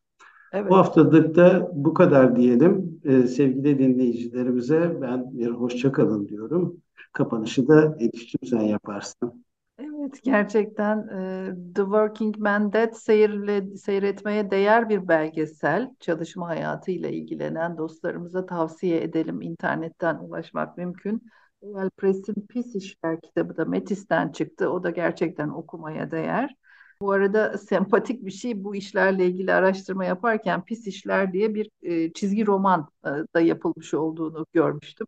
Bu 0.70 0.78
Evet. 0.78 0.78
haftalık 0.78 1.36
da 1.36 1.72
bu 1.74 1.94
kadar 1.94 2.36
diyelim. 2.36 3.02
E, 3.06 3.28
sevgili 3.28 3.80
dinleyicilerimize 3.80 4.98
ben 5.02 5.40
bir 5.40 5.48
hoşça 5.48 5.92
kalın 5.92 6.28
diyorum. 6.28 6.78
Kapanışı 7.14 7.68
da 7.68 7.98
Elif'ciğim 8.00 8.50
sen 8.50 8.62
yaparsın. 8.62 9.46
Evet, 9.80 10.24
gerçekten 10.24 11.08
e, 11.08 11.74
The 11.76 11.82
Working 11.82 12.38
Man 12.38 12.74
Dead 12.74 12.94
seyirle, 12.94 13.78
seyretmeye 13.78 14.52
değer 14.52 14.90
bir 14.90 15.08
belgesel. 15.08 15.96
Çalışma 16.00 16.48
hayatıyla 16.48 17.10
ilgilenen 17.10 17.78
dostlarımıza 17.78 18.46
tavsiye 18.46 19.02
edelim. 19.04 19.42
İnternetten 19.42 20.16
ulaşmak 20.16 20.78
mümkün. 20.78 21.24
Eyal 21.62 21.90
Press'in 21.90 22.48
Pis 22.50 22.76
İşler 22.76 23.22
kitabı 23.22 23.58
da 23.58 23.66
Metis'ten 23.66 24.32
çıktı. 24.32 24.70
O 24.70 24.84
da 24.84 24.90
gerçekten 24.90 25.50
okumaya 25.50 26.12
değer. 26.12 26.56
Bu 27.02 27.12
arada 27.12 27.58
sempatik 27.58 28.26
bir 28.26 28.32
şey 28.32 28.64
bu 28.64 28.76
işlerle 28.76 29.26
ilgili 29.26 29.54
araştırma 29.54 30.06
yaparken 30.06 30.66
Pis 30.66 30.88
İşler 30.88 31.34
diye 31.34 31.56
bir 31.56 31.70
e, 31.82 32.14
çizgi 32.14 32.46
roman 32.46 32.90
e, 33.06 33.10
da 33.36 33.42
yapılmış 33.42 33.94
olduğunu 33.94 34.46
görmüştüm. 34.54 35.08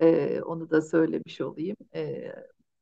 E, 0.00 0.40
onu 0.42 0.70
da 0.70 0.82
söylemiş 0.82 1.40
olayım. 1.40 1.76
E, 1.94 2.32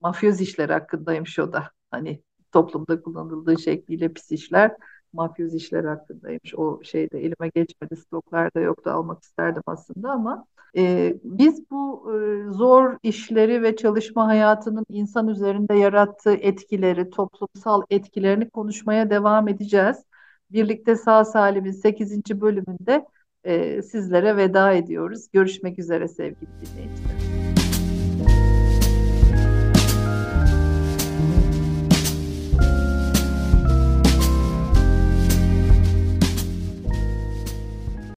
mafyoz 0.01 0.41
işler 0.41 0.69
hakkındaymış 0.71 1.39
o 1.39 1.53
da. 1.53 1.71
Hani 1.91 2.23
toplumda 2.53 3.03
kullanıldığı 3.03 3.59
şekliyle 3.59 4.13
pis 4.13 4.33
işler, 4.33 4.73
mafyoz 5.13 5.55
işler 5.55 5.85
hakkındaymış. 5.85 6.55
O 6.55 6.81
şeyde 6.85 7.19
elime 7.19 7.49
geçmedi, 7.55 7.97
stoklarda 7.97 8.61
yoktu, 8.61 8.91
almak 8.91 9.23
isterdim 9.23 9.63
aslında 9.67 10.11
ama 10.11 10.47
e, 10.77 11.15
biz 11.25 11.71
bu 11.71 12.13
e, 12.13 12.45
zor 12.53 12.97
işleri 13.03 13.63
ve 13.63 13.77
çalışma 13.77 14.27
hayatının 14.27 14.87
insan 14.89 15.29
üzerinde 15.29 15.75
yarattığı 15.75 16.35
etkileri, 16.35 17.11
toplumsal 17.11 17.83
etkilerini 17.91 18.51
konuşmaya 18.51 19.11
devam 19.11 19.49
edeceğiz. 19.49 19.97
Birlikte 20.51 20.97
Sağ 20.97 21.25
Salim'in 21.25 21.73
8. 21.73 22.41
bölümünde 22.41 23.07
e, 23.45 23.83
sizlere 23.83 24.37
veda 24.37 24.73
ediyoruz. 24.73 25.29
Görüşmek 25.33 25.79
üzere 25.79 26.09
sevgili 26.09 26.51
dinleyiciler. 26.61 27.26